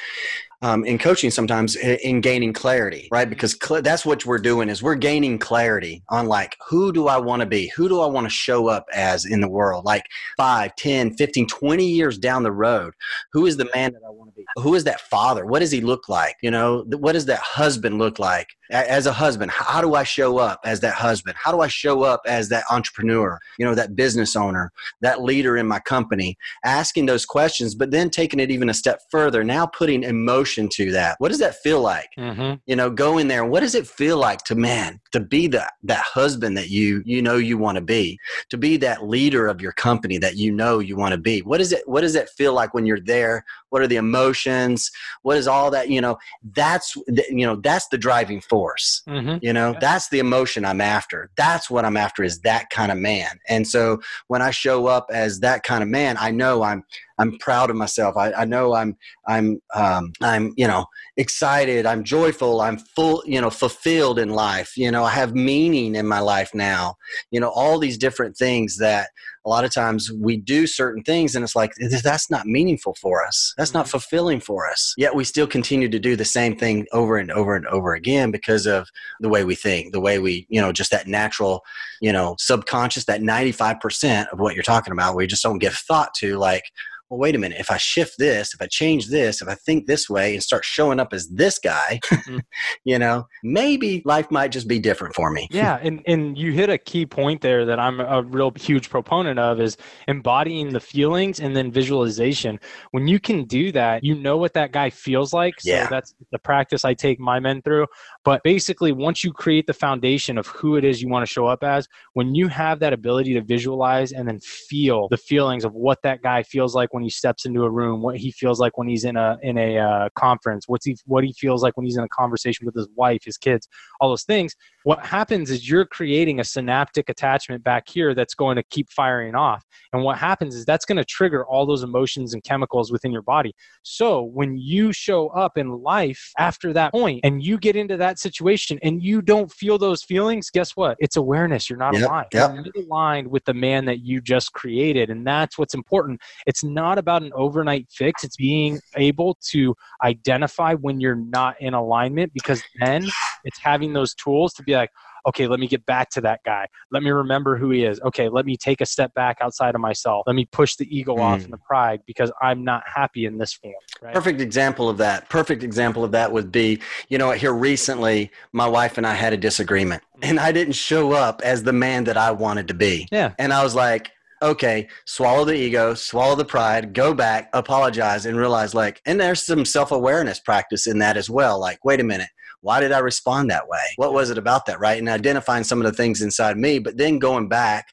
um, 0.63 0.85
in 0.85 0.97
coaching 0.97 1.31
sometimes 1.31 1.75
in 1.75 2.21
gaining 2.21 2.53
clarity, 2.53 3.09
right? 3.11 3.29
Because 3.29 3.57
cl- 3.61 3.83
that's 3.83 4.07
what 4.07 4.25
we're 4.25 4.39
doing 4.39 4.69
is 4.69 4.83
we're 4.83 4.95
gaining 4.95 5.39
clarity 5.39 6.05
on 6.09 6.27
like, 6.27 6.57
who 6.69 6.93
do 6.93 7.09
I 7.09 7.19
want 7.19 7.41
to 7.41 7.47
be? 7.47 7.71
Who 7.77 7.89
do 7.89 8.01
I 8.01 8.07
want 8.07 8.27
to 8.27 8.31
show 8.31 8.69
up 8.69 8.87
as 8.95 9.25
in 9.25 9.41
the 9.41 9.49
world? 9.49 9.85
Like 9.85 10.05
5, 10.37 10.75
10, 10.77 11.15
15, 11.15 11.49
20 11.49 11.85
years 11.85 12.17
down 12.17 12.45
the 12.45 12.53
road, 12.53 12.95
who 13.33 13.47
is 13.47 13.57
the 13.57 13.69
man 13.75 13.93
that 13.93 14.03
I 14.07 14.11
want 14.11 14.31
to 14.31 14.37
be? 14.37 14.47
Who 14.57 14.75
is 14.75 14.85
that 14.85 15.01
father? 15.01 15.45
What 15.45 15.59
does 15.59 15.73
he 15.73 15.81
look 15.81 16.09
like? 16.09 16.37
You 16.43 16.53
know, 16.53 16.85
what 16.87 17.13
does 17.13 17.27
that 17.27 17.41
husband 17.41 17.99
look 17.99 18.21
like? 18.21 18.49
As 18.73 19.07
a 19.07 19.13
husband 19.13 19.51
how 19.51 19.81
do 19.81 19.95
i 19.95 20.03
show 20.03 20.39
up 20.39 20.61
as 20.65 20.81
that 20.81 20.95
husband? 20.95 21.37
How 21.39 21.53
do 21.53 21.61
i 21.61 21.69
show 21.69 22.03
up 22.03 22.23
as 22.27 22.49
that 22.49 22.65
entrepreneur 22.71 23.39
you 23.59 23.67
know 23.67 23.75
that 23.75 23.95
business 23.95 24.35
owner 24.35 24.73
that 25.01 25.23
leader 25.23 25.57
in 25.57 25.67
my 25.67 25.79
company? 25.81 26.37
Asking 26.65 27.07
those 27.07 27.25
questions 27.27 27.75
but 27.75 27.91
then 27.91 28.11
taking 28.11 28.41
it 28.41 28.51
even 28.51 28.69
a 28.69 28.75
step 28.75 29.01
further 29.11 29.45
now 29.45 29.67
putting 29.67 30.03
emotion 30.03 30.69
to 30.73 30.91
that. 30.93 31.17
What 31.19 31.29
does 31.29 31.39
that 31.41 31.57
feel 31.57 31.81
like? 31.81 32.09
Mm-hmm. 32.19 32.55
you 32.67 32.77
know 32.77 32.91
go 32.91 33.19
in 33.19 33.29
there 33.29 33.45
what 33.45 33.61
does 33.61 33.75
it 33.75 33.87
feel 33.87 34.17
like 34.17 34.43
to 34.45 34.55
man 34.55 35.01
to 35.13 35.21
be 35.21 35.47
that 35.49 35.75
that 35.83 36.05
husband 36.05 36.57
that 36.57 36.71
you 36.71 37.03
you 37.05 37.23
know 37.23 37.37
you 37.37 37.59
want 37.59 37.77
to 37.77 37.83
be? 37.83 38.19
To 38.51 38.57
be 38.57 38.77
that 38.79 39.07
leader 39.07 39.47
of 39.49 39.61
your 39.61 39.73
company 39.73 40.19
that 40.19 40.37
you 40.37 40.53
know 40.53 40.79
you 40.79 40.97
want 40.97 41.13
to 41.13 41.19
be? 41.19 41.41
What 41.41 41.61
is 41.61 41.73
it 41.73 41.87
what 41.87 42.01
does 42.01 42.15
it 42.15 42.29
feel 42.31 42.55
like 42.55 42.75
when 42.75 42.87
you're 42.87 43.01
there? 43.01 43.45
What 43.71 43.83
are 43.83 43.87
the 43.87 43.97
emotions? 43.97 44.91
What 45.23 45.37
is 45.37 45.47
all 45.47 45.71
that 45.71 45.89
you 45.89 46.01
know 46.01 46.19
that's 46.55 46.97
you 47.07 47.47
know 47.47 47.57
that's 47.57 47.89
the 47.89 47.99
driving 47.99 48.41
force 48.41 48.62
mm-hmm. 49.09 49.39
you 49.43 49.53
know 49.53 49.73
yeah. 49.73 49.79
that's 49.81 50.09
the 50.09 50.19
emotion 50.19 50.65
i'm 50.65 50.81
after 50.81 51.31
that's 51.37 51.71
what 51.71 51.85
i'm 51.85 51.97
after 51.97 52.23
is 52.23 52.41
that 52.41 52.69
kind 52.71 52.93
of 52.93 52.99
man 52.99 53.39
and 53.49 53.67
so 53.67 54.01
when 54.29 54.43
i 54.43 54.51
show 54.51 54.87
up 54.87 55.07
as 55.13 55.41
that 55.41 55.63
kind 55.63 55.83
of 55.83 55.89
man 55.89 56.17
i 56.19 56.31
know 56.31 56.63
i'm 56.63 56.85
I'm 57.23 57.39
proud 57.39 57.71
of 57.71 57.77
myself. 57.77 58.17
I, 58.17 58.33
I 58.33 58.45
know 58.45 58.75
I'm 58.75 58.97
I'm 59.29 59.61
um, 59.75 60.13
I'm 60.21 60.53
you 60.57 60.67
know 60.67 60.87
excited. 61.17 61.87
I'm 61.87 62.03
joyful. 62.03 62.61
I'm 62.61 62.79
full 62.79 63.23
you 63.25 63.41
know 63.41 63.51
fulfilled 63.51 64.19
in 64.19 64.31
life. 64.31 64.77
You 64.77 64.91
know 64.91 65.05
I 65.05 65.11
have 65.11 65.35
meaning 65.35 65.95
in 65.95 66.07
my 66.07 66.19
life 66.19 66.51
now. 66.53 66.97
You 67.31 67.39
know 67.39 67.51
all 67.51 67.79
these 67.79 67.97
different 67.97 68.37
things 68.37 68.79
that 68.79 69.11
a 69.45 69.49
lot 69.49 69.65
of 69.65 69.73
times 69.73 70.11
we 70.13 70.37
do 70.37 70.67
certain 70.67 71.03
things 71.03 71.35
and 71.35 71.43
it's 71.43 71.57
like 71.57 71.73
that's 72.03 72.31
not 72.31 72.47
meaningful 72.47 72.95
for 73.01 73.25
us. 73.25 73.55
That's 73.57 73.75
not 73.75 73.87
mm-hmm. 73.87 73.91
fulfilling 73.91 74.41
for 74.41 74.69
us. 74.69 74.95
Yet 74.97 75.15
we 75.15 75.25
still 75.25 75.47
continue 75.47 75.89
to 75.89 75.99
do 75.99 76.17
the 76.17 76.25
same 76.25 76.57
thing 76.57 76.87
over 76.93 77.17
and 77.19 77.31
over 77.31 77.55
and 77.55 77.67
over 77.67 77.95
again 77.95 78.31
because 78.31 78.67
of 78.67 78.89
the 79.21 79.29
way 79.29 79.45
we 79.45 79.55
think, 79.55 79.93
the 79.93 80.01
way 80.01 80.19
we 80.19 80.47
you 80.49 80.61
know 80.61 80.73
just 80.73 80.91
that 80.91 81.07
natural 81.07 81.63
you 82.01 82.13
know 82.13 82.35
subconscious 82.39 83.05
that 83.05 83.21
95% 83.21 84.27
of 84.33 84.41
what 84.41 84.55
you're 84.55 84.65
talking 84.65 84.93
about 84.93 85.15
we 85.15 85.27
just 85.27 85.43
don't 85.43 85.59
give 85.59 85.75
thought 85.75 86.13
to 86.15 86.37
like 86.37 86.65
well, 87.13 87.19
wait 87.19 87.35
a 87.35 87.39
minute, 87.39 87.61
if 87.61 87.71
I 87.71 87.77
shift 87.77 88.15
this, 88.17 88.55
if 88.55 88.63
I 88.63 88.67
change 88.67 89.09
this, 89.09 89.43
if 89.43 89.49
I 89.49 89.55
think 89.55 89.87
this 89.87 90.09
way 90.09 90.33
and 90.33 90.43
start 90.43 90.65
showing 90.65 90.99
up 90.99 91.13
as 91.13 91.29
this 91.29 91.59
guy, 91.59 92.01
mm-hmm. 92.07 92.39
you 92.87 92.99
know, 92.99 93.27
maybe 93.45 94.01
life 94.07 94.31
might 94.31 94.49
just 94.49 94.67
be 94.67 94.79
different 94.79 95.15
for 95.15 95.31
me. 95.31 95.47
Yeah. 95.51 95.79
And, 95.83 96.01
and 96.07 96.39
you 96.39 96.53
hit 96.53 96.71
a 96.71 96.79
key 96.79 97.05
point 97.05 97.43
there 97.43 97.67
that 97.67 97.79
I'm 97.79 98.01
a 98.01 98.23
real 98.23 98.51
huge 98.57 98.89
proponent 98.89 99.39
of 99.39 99.61
is 99.61 99.77
embodying 100.09 100.73
the 100.73 100.81
feelings 100.81 101.39
and 101.39 101.55
then 101.55 101.71
visualization. 101.71 102.59
When 102.93 103.07
you 103.07 103.21
can 103.21 103.45
do 103.45 103.73
that, 103.73 104.03
you 104.03 104.15
know 104.15 104.39
what 104.39 104.55
that 104.55 104.73
guy 104.73 104.89
feels 104.89 105.35
like. 105.35 105.61
So 105.61 105.71
yeah. 105.71 105.89
that's 105.89 106.15
the 106.31 106.39
practice 106.39 106.83
I 106.83 106.95
take 106.95 107.21
my 107.21 107.41
men 107.41 107.61
through. 107.61 107.89
But 108.25 108.43
basically, 108.45 108.93
once 108.93 109.25
you 109.25 109.33
create 109.33 109.67
the 109.67 109.73
foundation 109.73 110.39
of 110.39 110.47
who 110.47 110.77
it 110.77 110.85
is 110.85 111.03
you 111.03 111.09
want 111.09 111.27
to 111.27 111.33
show 111.33 111.47
up 111.47 111.65
as, 111.65 111.89
when 112.13 112.35
you 112.35 112.47
have 112.49 112.79
that 112.79 112.93
ability 112.93 113.35
to 113.35 113.41
visualize 113.41 114.13
and 114.13 114.29
then 114.29 114.39
feel 114.41 115.09
the 115.09 115.17
feelings 115.17 115.65
of 115.65 115.75
what 115.75 115.99
that 116.03 116.23
guy 116.23 116.43
feels 116.45 116.75
like 116.75 116.95
when 116.95 117.03
he 117.03 117.11
steps 117.11 117.45
into 117.45 117.65
a 117.65 117.71
room, 117.71 118.01
what 118.01 118.17
he 118.17 118.31
feels 118.31 118.61
like 118.61 118.79
when 118.79 118.87
he's 118.87 119.05
in 119.05 119.17
a 119.17 119.39
in 119.43 119.59
a 119.59 119.79
uh, 119.79 120.09
conference, 120.15 120.69
what's 120.69 120.87
he 120.87 120.97
what 121.07 121.25
he 121.25 121.33
feels 121.33 121.63
like 121.63 121.77
when 121.77 121.85
he's 121.85 121.97
in 121.97 122.05
a 122.05 122.09
conversation 122.09 122.65
with 122.65 122.77
his 122.77 122.89
wife, 122.95 123.25
his 123.25 123.37
kids, 123.37 123.69
all 124.01 124.11
those 124.11 124.25
things. 124.25 124.55
What 124.85 125.05
happens 125.05 125.51
is 125.51 125.69
you're 125.69 125.87
creating 125.87 126.41
a 126.41 126.45
synaptic 126.45 127.09
attachment 127.09 127.63
back 127.63 127.89
here 127.89 128.15
that's 128.15 128.35
going 128.35 128.57
to 128.57 128.63
keep 128.65 128.91
firing 128.91 129.35
off, 129.35 129.65
and 129.93 130.05
what 130.05 130.19
happens 130.19 130.55
is 130.55 130.65
that's 130.65 130.85
going 130.85 130.99
to 130.99 131.05
trigger 131.05 131.45
all 131.45 131.67
those 131.67 131.83
emotions 131.83 132.35
and 132.35 132.45
chemicals 132.45 132.93
within 132.93 133.11
your 133.11 133.23
body. 133.23 133.55
So 133.83 134.23
when 134.23 134.57
you 134.57 134.93
show 134.93 135.29
up 135.29 135.59
in 135.59 135.83
life 135.83 136.33
after 136.39 136.73
that 136.73 136.93
point, 136.93 137.21
and 137.25 137.45
you 137.45 137.59
get 137.59 137.75
into 137.75 137.97
that 137.97 138.12
situation, 138.19 138.79
and 138.83 139.03
you 139.03 139.23
don't 139.23 139.51
feel 139.53 139.79
those 139.79 140.03
feelings, 140.03 140.51
guess 140.51 140.73
what? 140.77 140.97
It's 141.01 141.17
awareness. 141.17 141.69
You're 141.69 141.79
not 141.79 141.95
yep, 141.95 142.09
aligned. 142.09 142.27
Yep. 142.33 142.67
You're 142.75 142.85
aligned 142.85 143.29
with 143.29 143.45
the 143.45 143.55
man 143.55 143.85
that 143.87 144.01
you 144.01 144.21
just 144.21 144.53
created, 144.53 145.11
and 145.11 145.27
that's 145.27 145.59
what's 145.59 145.75
important. 145.75 146.21
It's 146.47 146.65
not 146.65 146.99
about 146.99 147.23
an 147.23 147.33
overnight 147.35 147.89
fix. 147.91 148.25
It's 148.25 148.37
being 148.37 148.81
able 148.97 149.39
to 149.51 149.75
identify 150.03 150.75
when 150.75 151.01
you're 151.01 151.17
not 151.17 151.61
in 151.61 151.75
alignment 151.75 152.33
because 152.33 152.63
then 152.81 153.07
it's 153.45 153.59
having 153.59 153.93
those 153.93 154.15
tools 154.15 154.53
to 154.55 154.63
be 154.63 154.75
like, 154.75 154.91
okay, 155.27 155.47
let 155.47 155.61
me 155.61 155.67
get 155.67 155.85
back 155.87 156.11
to 156.11 156.21
that 156.23 156.41
guy. 156.45 156.67
Let 156.91 157.03
me 157.03 157.11
remember 157.11 157.57
who 157.57 157.71
he 157.71 157.85
is. 157.85 158.01
Okay, 158.01 158.29
let 158.29 158.47
me 158.47 158.57
take 158.57 158.81
a 158.81 158.87
step 158.87 159.13
back 159.15 159.39
outside 159.41 159.75
of 159.75 159.81
myself. 159.81 160.25
Let 160.27 160.37
me 160.37 160.47
push 160.47 160.77
the 160.77 160.97
ego 160.97 161.17
mm. 161.17 161.21
off 161.21 161.45
and 161.45 161.53
the 161.53 161.59
pride 161.59 162.01
because 162.07 162.33
I'm 162.41 162.65
not 162.65 162.83
happy 162.87 163.27
in 163.27 163.39
this 163.39 163.53
form. 163.53 163.75
Right? 164.01 164.15
Perfect 164.15 164.41
example 164.41 164.89
of 164.89 164.99
that. 164.99 165.29
Perfect 165.29 165.63
example 165.63 166.05
of 166.05 166.13
that 166.13 166.33
would 166.33 166.51
be, 166.51 166.81
you 167.09 167.19
know, 167.19 167.31
here 167.33 167.53
recently, 167.53 168.31
my 168.53 168.67
wife 168.67 168.99
and 168.99 169.07
I 169.07 169.15
had 169.15 169.33
a 169.33 169.37
disagreement, 169.37 170.03
and 170.23 170.39
I 170.39 170.53
didn't 170.53 170.75
show 170.75 171.13
up 171.13 171.43
as 171.43 171.63
the 171.63 171.73
man 171.73 172.05
that 172.05 172.17
I 172.17 172.31
wanted 172.31 172.69
to 172.69 172.75
be. 172.75 173.09
Yeah. 173.11 173.35
And 173.39 173.53
I 173.53 173.63
was 173.63 173.75
like, 173.75 174.11
okay, 174.43 174.89
swallow 175.07 175.45
the 175.45 175.55
ego, 175.55 175.95
swallow 175.95 176.35
the 176.35 176.45
pride, 176.45 176.93
go 176.93 177.15
back, 177.15 177.49
apologize, 177.53 178.27
and 178.27 178.37
realize 178.37 178.75
like, 178.75 179.01
and 179.07 179.21
there's 179.21 179.43
some 179.43 179.65
self 179.65 179.93
awareness 179.93 180.41
practice 180.41 180.87
in 180.87 180.99
that 180.99 181.17
as 181.17 181.31
well. 181.31 181.61
Like, 181.61 181.85
wait 181.85 182.01
a 182.01 182.05
minute, 182.05 182.29
why 182.63 182.81
did 182.81 182.93
I 182.93 182.99
respond 182.99 183.51
that 183.51 183.69
way? 183.69 183.85
What 183.97 184.15
was 184.15 184.31
it 184.31 184.39
about 184.39 184.67
that, 184.67 184.81
right? 184.81 184.99
And 184.99 185.09
identifying 185.09 185.65
some 185.65 185.81
of 185.81 185.85
the 185.85 185.97
things 185.97 186.23
inside 186.23 186.57
me, 186.57 186.79
but 186.79 186.97
then 186.97 187.19
going 187.19 187.49
back 187.49 187.87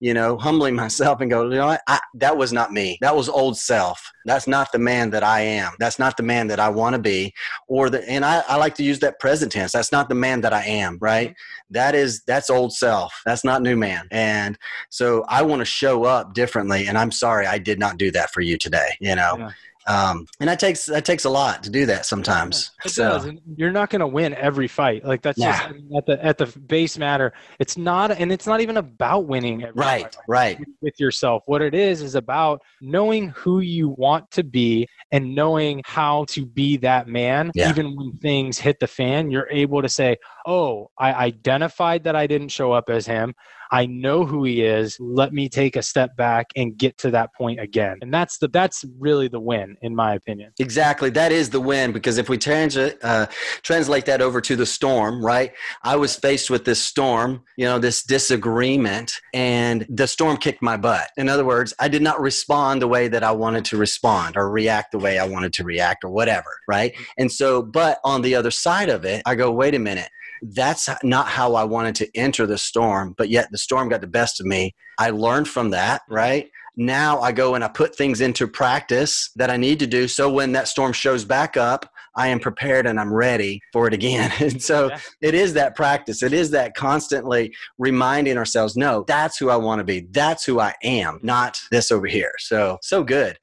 you 0.00 0.14
know, 0.14 0.36
humbling 0.36 0.74
myself 0.74 1.20
and 1.20 1.30
go, 1.30 1.44
you 1.44 1.56
know 1.56 1.66
what? 1.66 1.82
I, 1.86 2.00
that 2.14 2.36
was 2.36 2.52
not 2.52 2.72
me. 2.72 2.98
That 3.00 3.16
was 3.16 3.28
old 3.28 3.56
self. 3.56 4.10
That's 4.24 4.46
not 4.46 4.72
the 4.72 4.78
man 4.78 5.10
that 5.10 5.22
I 5.22 5.40
am. 5.40 5.72
That's 5.78 5.98
not 5.98 6.16
the 6.16 6.22
man 6.22 6.48
that 6.48 6.60
I 6.60 6.68
want 6.68 6.94
to 6.94 7.02
be. 7.02 7.32
Or 7.68 7.90
the, 7.90 8.08
and 8.08 8.24
I, 8.24 8.42
I 8.48 8.56
like 8.56 8.74
to 8.76 8.82
use 8.82 8.98
that 9.00 9.20
present 9.20 9.52
tense. 9.52 9.72
That's 9.72 9.92
not 9.92 10.08
the 10.08 10.14
man 10.14 10.40
that 10.42 10.52
I 10.52 10.64
am, 10.64 10.98
right? 11.00 11.30
Mm-hmm. 11.30 11.72
That 11.74 11.94
is, 11.94 12.22
that's 12.24 12.50
old 12.50 12.72
self. 12.72 13.20
That's 13.24 13.44
not 13.44 13.62
new 13.62 13.76
man. 13.76 14.06
And 14.10 14.58
so 14.90 15.24
I 15.28 15.42
want 15.42 15.60
to 15.60 15.66
show 15.66 16.04
up 16.04 16.34
differently. 16.34 16.86
And 16.86 16.96
I'm 16.96 17.12
sorry 17.12 17.46
I 17.46 17.58
did 17.58 17.78
not 17.78 17.98
do 17.98 18.10
that 18.12 18.30
for 18.30 18.40
you 18.40 18.58
today, 18.58 18.96
you 19.00 19.14
know? 19.14 19.36
Yeah. 19.38 19.50
Um, 19.88 20.26
and 20.40 20.48
that 20.48 20.58
takes 20.58 20.86
that 20.86 21.04
takes 21.04 21.24
a 21.24 21.30
lot 21.30 21.62
to 21.62 21.70
do 21.70 21.86
that 21.86 22.06
sometimes. 22.06 22.72
So 22.86 23.32
you're 23.56 23.70
not 23.70 23.90
going 23.90 24.00
to 24.00 24.06
win 24.06 24.34
every 24.34 24.66
fight. 24.66 25.04
Like 25.04 25.22
that's 25.22 25.38
just 25.38 25.62
I 25.62 25.72
mean, 25.72 25.90
at 25.96 26.06
the 26.06 26.24
at 26.24 26.38
the 26.38 26.46
base 26.46 26.98
matter. 26.98 27.32
It's 27.60 27.76
not, 27.76 28.10
and 28.10 28.32
it's 28.32 28.46
not 28.46 28.60
even 28.60 28.78
about 28.78 29.26
winning. 29.26 29.64
right, 29.74 30.02
fight, 30.02 30.16
right. 30.28 30.58
With 30.80 30.98
yourself, 30.98 31.44
what 31.46 31.62
it 31.62 31.74
is 31.74 32.02
is 32.02 32.16
about 32.16 32.62
knowing 32.80 33.28
who 33.28 33.60
you 33.60 33.90
want 33.90 34.30
to 34.32 34.42
be 34.42 34.88
and 35.12 35.34
knowing 35.34 35.82
how 35.84 36.24
to 36.30 36.44
be 36.44 36.76
that 36.78 37.06
man. 37.06 37.52
Yeah. 37.54 37.70
Even 37.70 37.96
when 37.96 38.16
things 38.18 38.58
hit 38.58 38.80
the 38.80 38.88
fan, 38.88 39.30
you're 39.30 39.48
able 39.50 39.82
to 39.82 39.88
say, 39.88 40.16
"Oh, 40.46 40.90
I 40.98 41.12
identified 41.12 42.04
that 42.04 42.16
I 42.16 42.26
didn't 42.26 42.48
show 42.48 42.72
up 42.72 42.90
as 42.90 43.06
him. 43.06 43.34
I 43.70 43.86
know 43.86 44.24
who 44.24 44.44
he 44.44 44.62
is. 44.62 44.98
Let 45.00 45.32
me 45.32 45.48
take 45.48 45.76
a 45.76 45.82
step 45.82 46.16
back 46.16 46.46
and 46.56 46.76
get 46.76 46.98
to 46.98 47.10
that 47.12 47.34
point 47.34 47.60
again. 47.60 47.98
And 48.02 48.12
that's 48.12 48.38
the 48.38 48.48
that's 48.48 48.84
really 48.98 49.28
the 49.28 49.40
win, 49.40 49.75
in 49.82 49.94
my 49.94 50.14
opinion. 50.14 50.52
Exactly, 50.58 51.10
that 51.10 51.32
is 51.32 51.50
the 51.50 51.60
win 51.60 51.92
because 51.92 52.18
if 52.18 52.28
we 52.28 52.38
trans- 52.38 52.76
uh, 52.76 53.26
translate 53.62 54.06
that 54.06 54.20
over 54.20 54.40
to 54.40 54.56
the 54.56 54.66
storm, 54.66 55.24
right? 55.24 55.52
I 55.82 55.96
was 55.96 56.16
faced 56.16 56.50
with 56.50 56.64
this 56.64 56.82
storm, 56.82 57.42
you 57.56 57.64
know, 57.64 57.78
this 57.78 58.02
disagreement, 58.02 59.12
and 59.34 59.86
the 59.88 60.06
storm 60.06 60.36
kicked 60.36 60.62
my 60.62 60.76
butt. 60.76 61.10
In 61.16 61.28
other 61.28 61.44
words, 61.44 61.74
I 61.78 61.88
did 61.88 62.02
not 62.02 62.20
respond 62.20 62.82
the 62.82 62.88
way 62.88 63.08
that 63.08 63.22
I 63.22 63.32
wanted 63.32 63.64
to 63.66 63.76
respond 63.76 64.36
or 64.36 64.50
react 64.50 64.92
the 64.92 64.98
way 64.98 65.18
I 65.18 65.26
wanted 65.26 65.52
to 65.54 65.64
react 65.64 66.04
or 66.04 66.10
whatever, 66.10 66.58
right? 66.68 66.92
And 67.18 67.30
so, 67.30 67.62
but 67.62 67.98
on 68.04 68.22
the 68.22 68.34
other 68.34 68.50
side 68.50 68.88
of 68.88 69.04
it, 69.04 69.22
I 69.26 69.34
go, 69.34 69.50
wait 69.50 69.74
a 69.74 69.78
minute 69.78 70.10
that's 70.42 70.88
not 71.02 71.28
how 71.28 71.54
I 71.54 71.64
wanted 71.64 71.94
to 71.96 72.08
enter 72.16 72.46
the 72.46 72.58
storm, 72.58 73.14
but 73.16 73.28
yet 73.28 73.48
the 73.50 73.58
storm 73.58 73.88
got 73.88 74.00
the 74.00 74.06
best 74.06 74.40
of 74.40 74.46
me. 74.46 74.74
I 74.98 75.10
learned 75.10 75.48
from 75.48 75.70
that, 75.70 76.02
right? 76.08 76.50
Now 76.76 77.20
I 77.20 77.32
go 77.32 77.54
and 77.54 77.64
I 77.64 77.68
put 77.68 77.96
things 77.96 78.20
into 78.20 78.46
practice 78.46 79.30
that 79.36 79.50
I 79.50 79.56
need 79.56 79.78
to 79.80 79.86
do. 79.86 80.08
So 80.08 80.30
when 80.30 80.52
that 80.52 80.68
storm 80.68 80.92
shows 80.92 81.24
back 81.24 81.56
up, 81.56 81.90
I 82.16 82.28
am 82.28 82.40
prepared 82.40 82.86
and 82.86 82.98
I'm 82.98 83.12
ready 83.12 83.60
for 83.72 83.86
it 83.86 83.94
again. 83.94 84.32
And 84.46 84.62
so 84.62 84.88
yeah. 84.88 84.98
it 85.22 85.34
is 85.34 85.54
that 85.54 85.74
practice. 85.74 86.22
It 86.22 86.32
is 86.32 86.50
that 86.50 86.74
constantly 86.74 87.54
reminding 87.78 88.36
ourselves, 88.36 88.76
no, 88.76 89.04
that's 89.08 89.38
who 89.38 89.50
I 89.50 89.56
want 89.56 89.80
to 89.80 89.84
be. 89.84 90.06
That's 90.10 90.44
who 90.44 90.60
I 90.60 90.74
am, 90.84 91.18
not 91.22 91.58
this 91.70 91.90
over 91.90 92.06
here. 92.06 92.32
So, 92.38 92.78
so 92.82 93.02
good. 93.02 93.38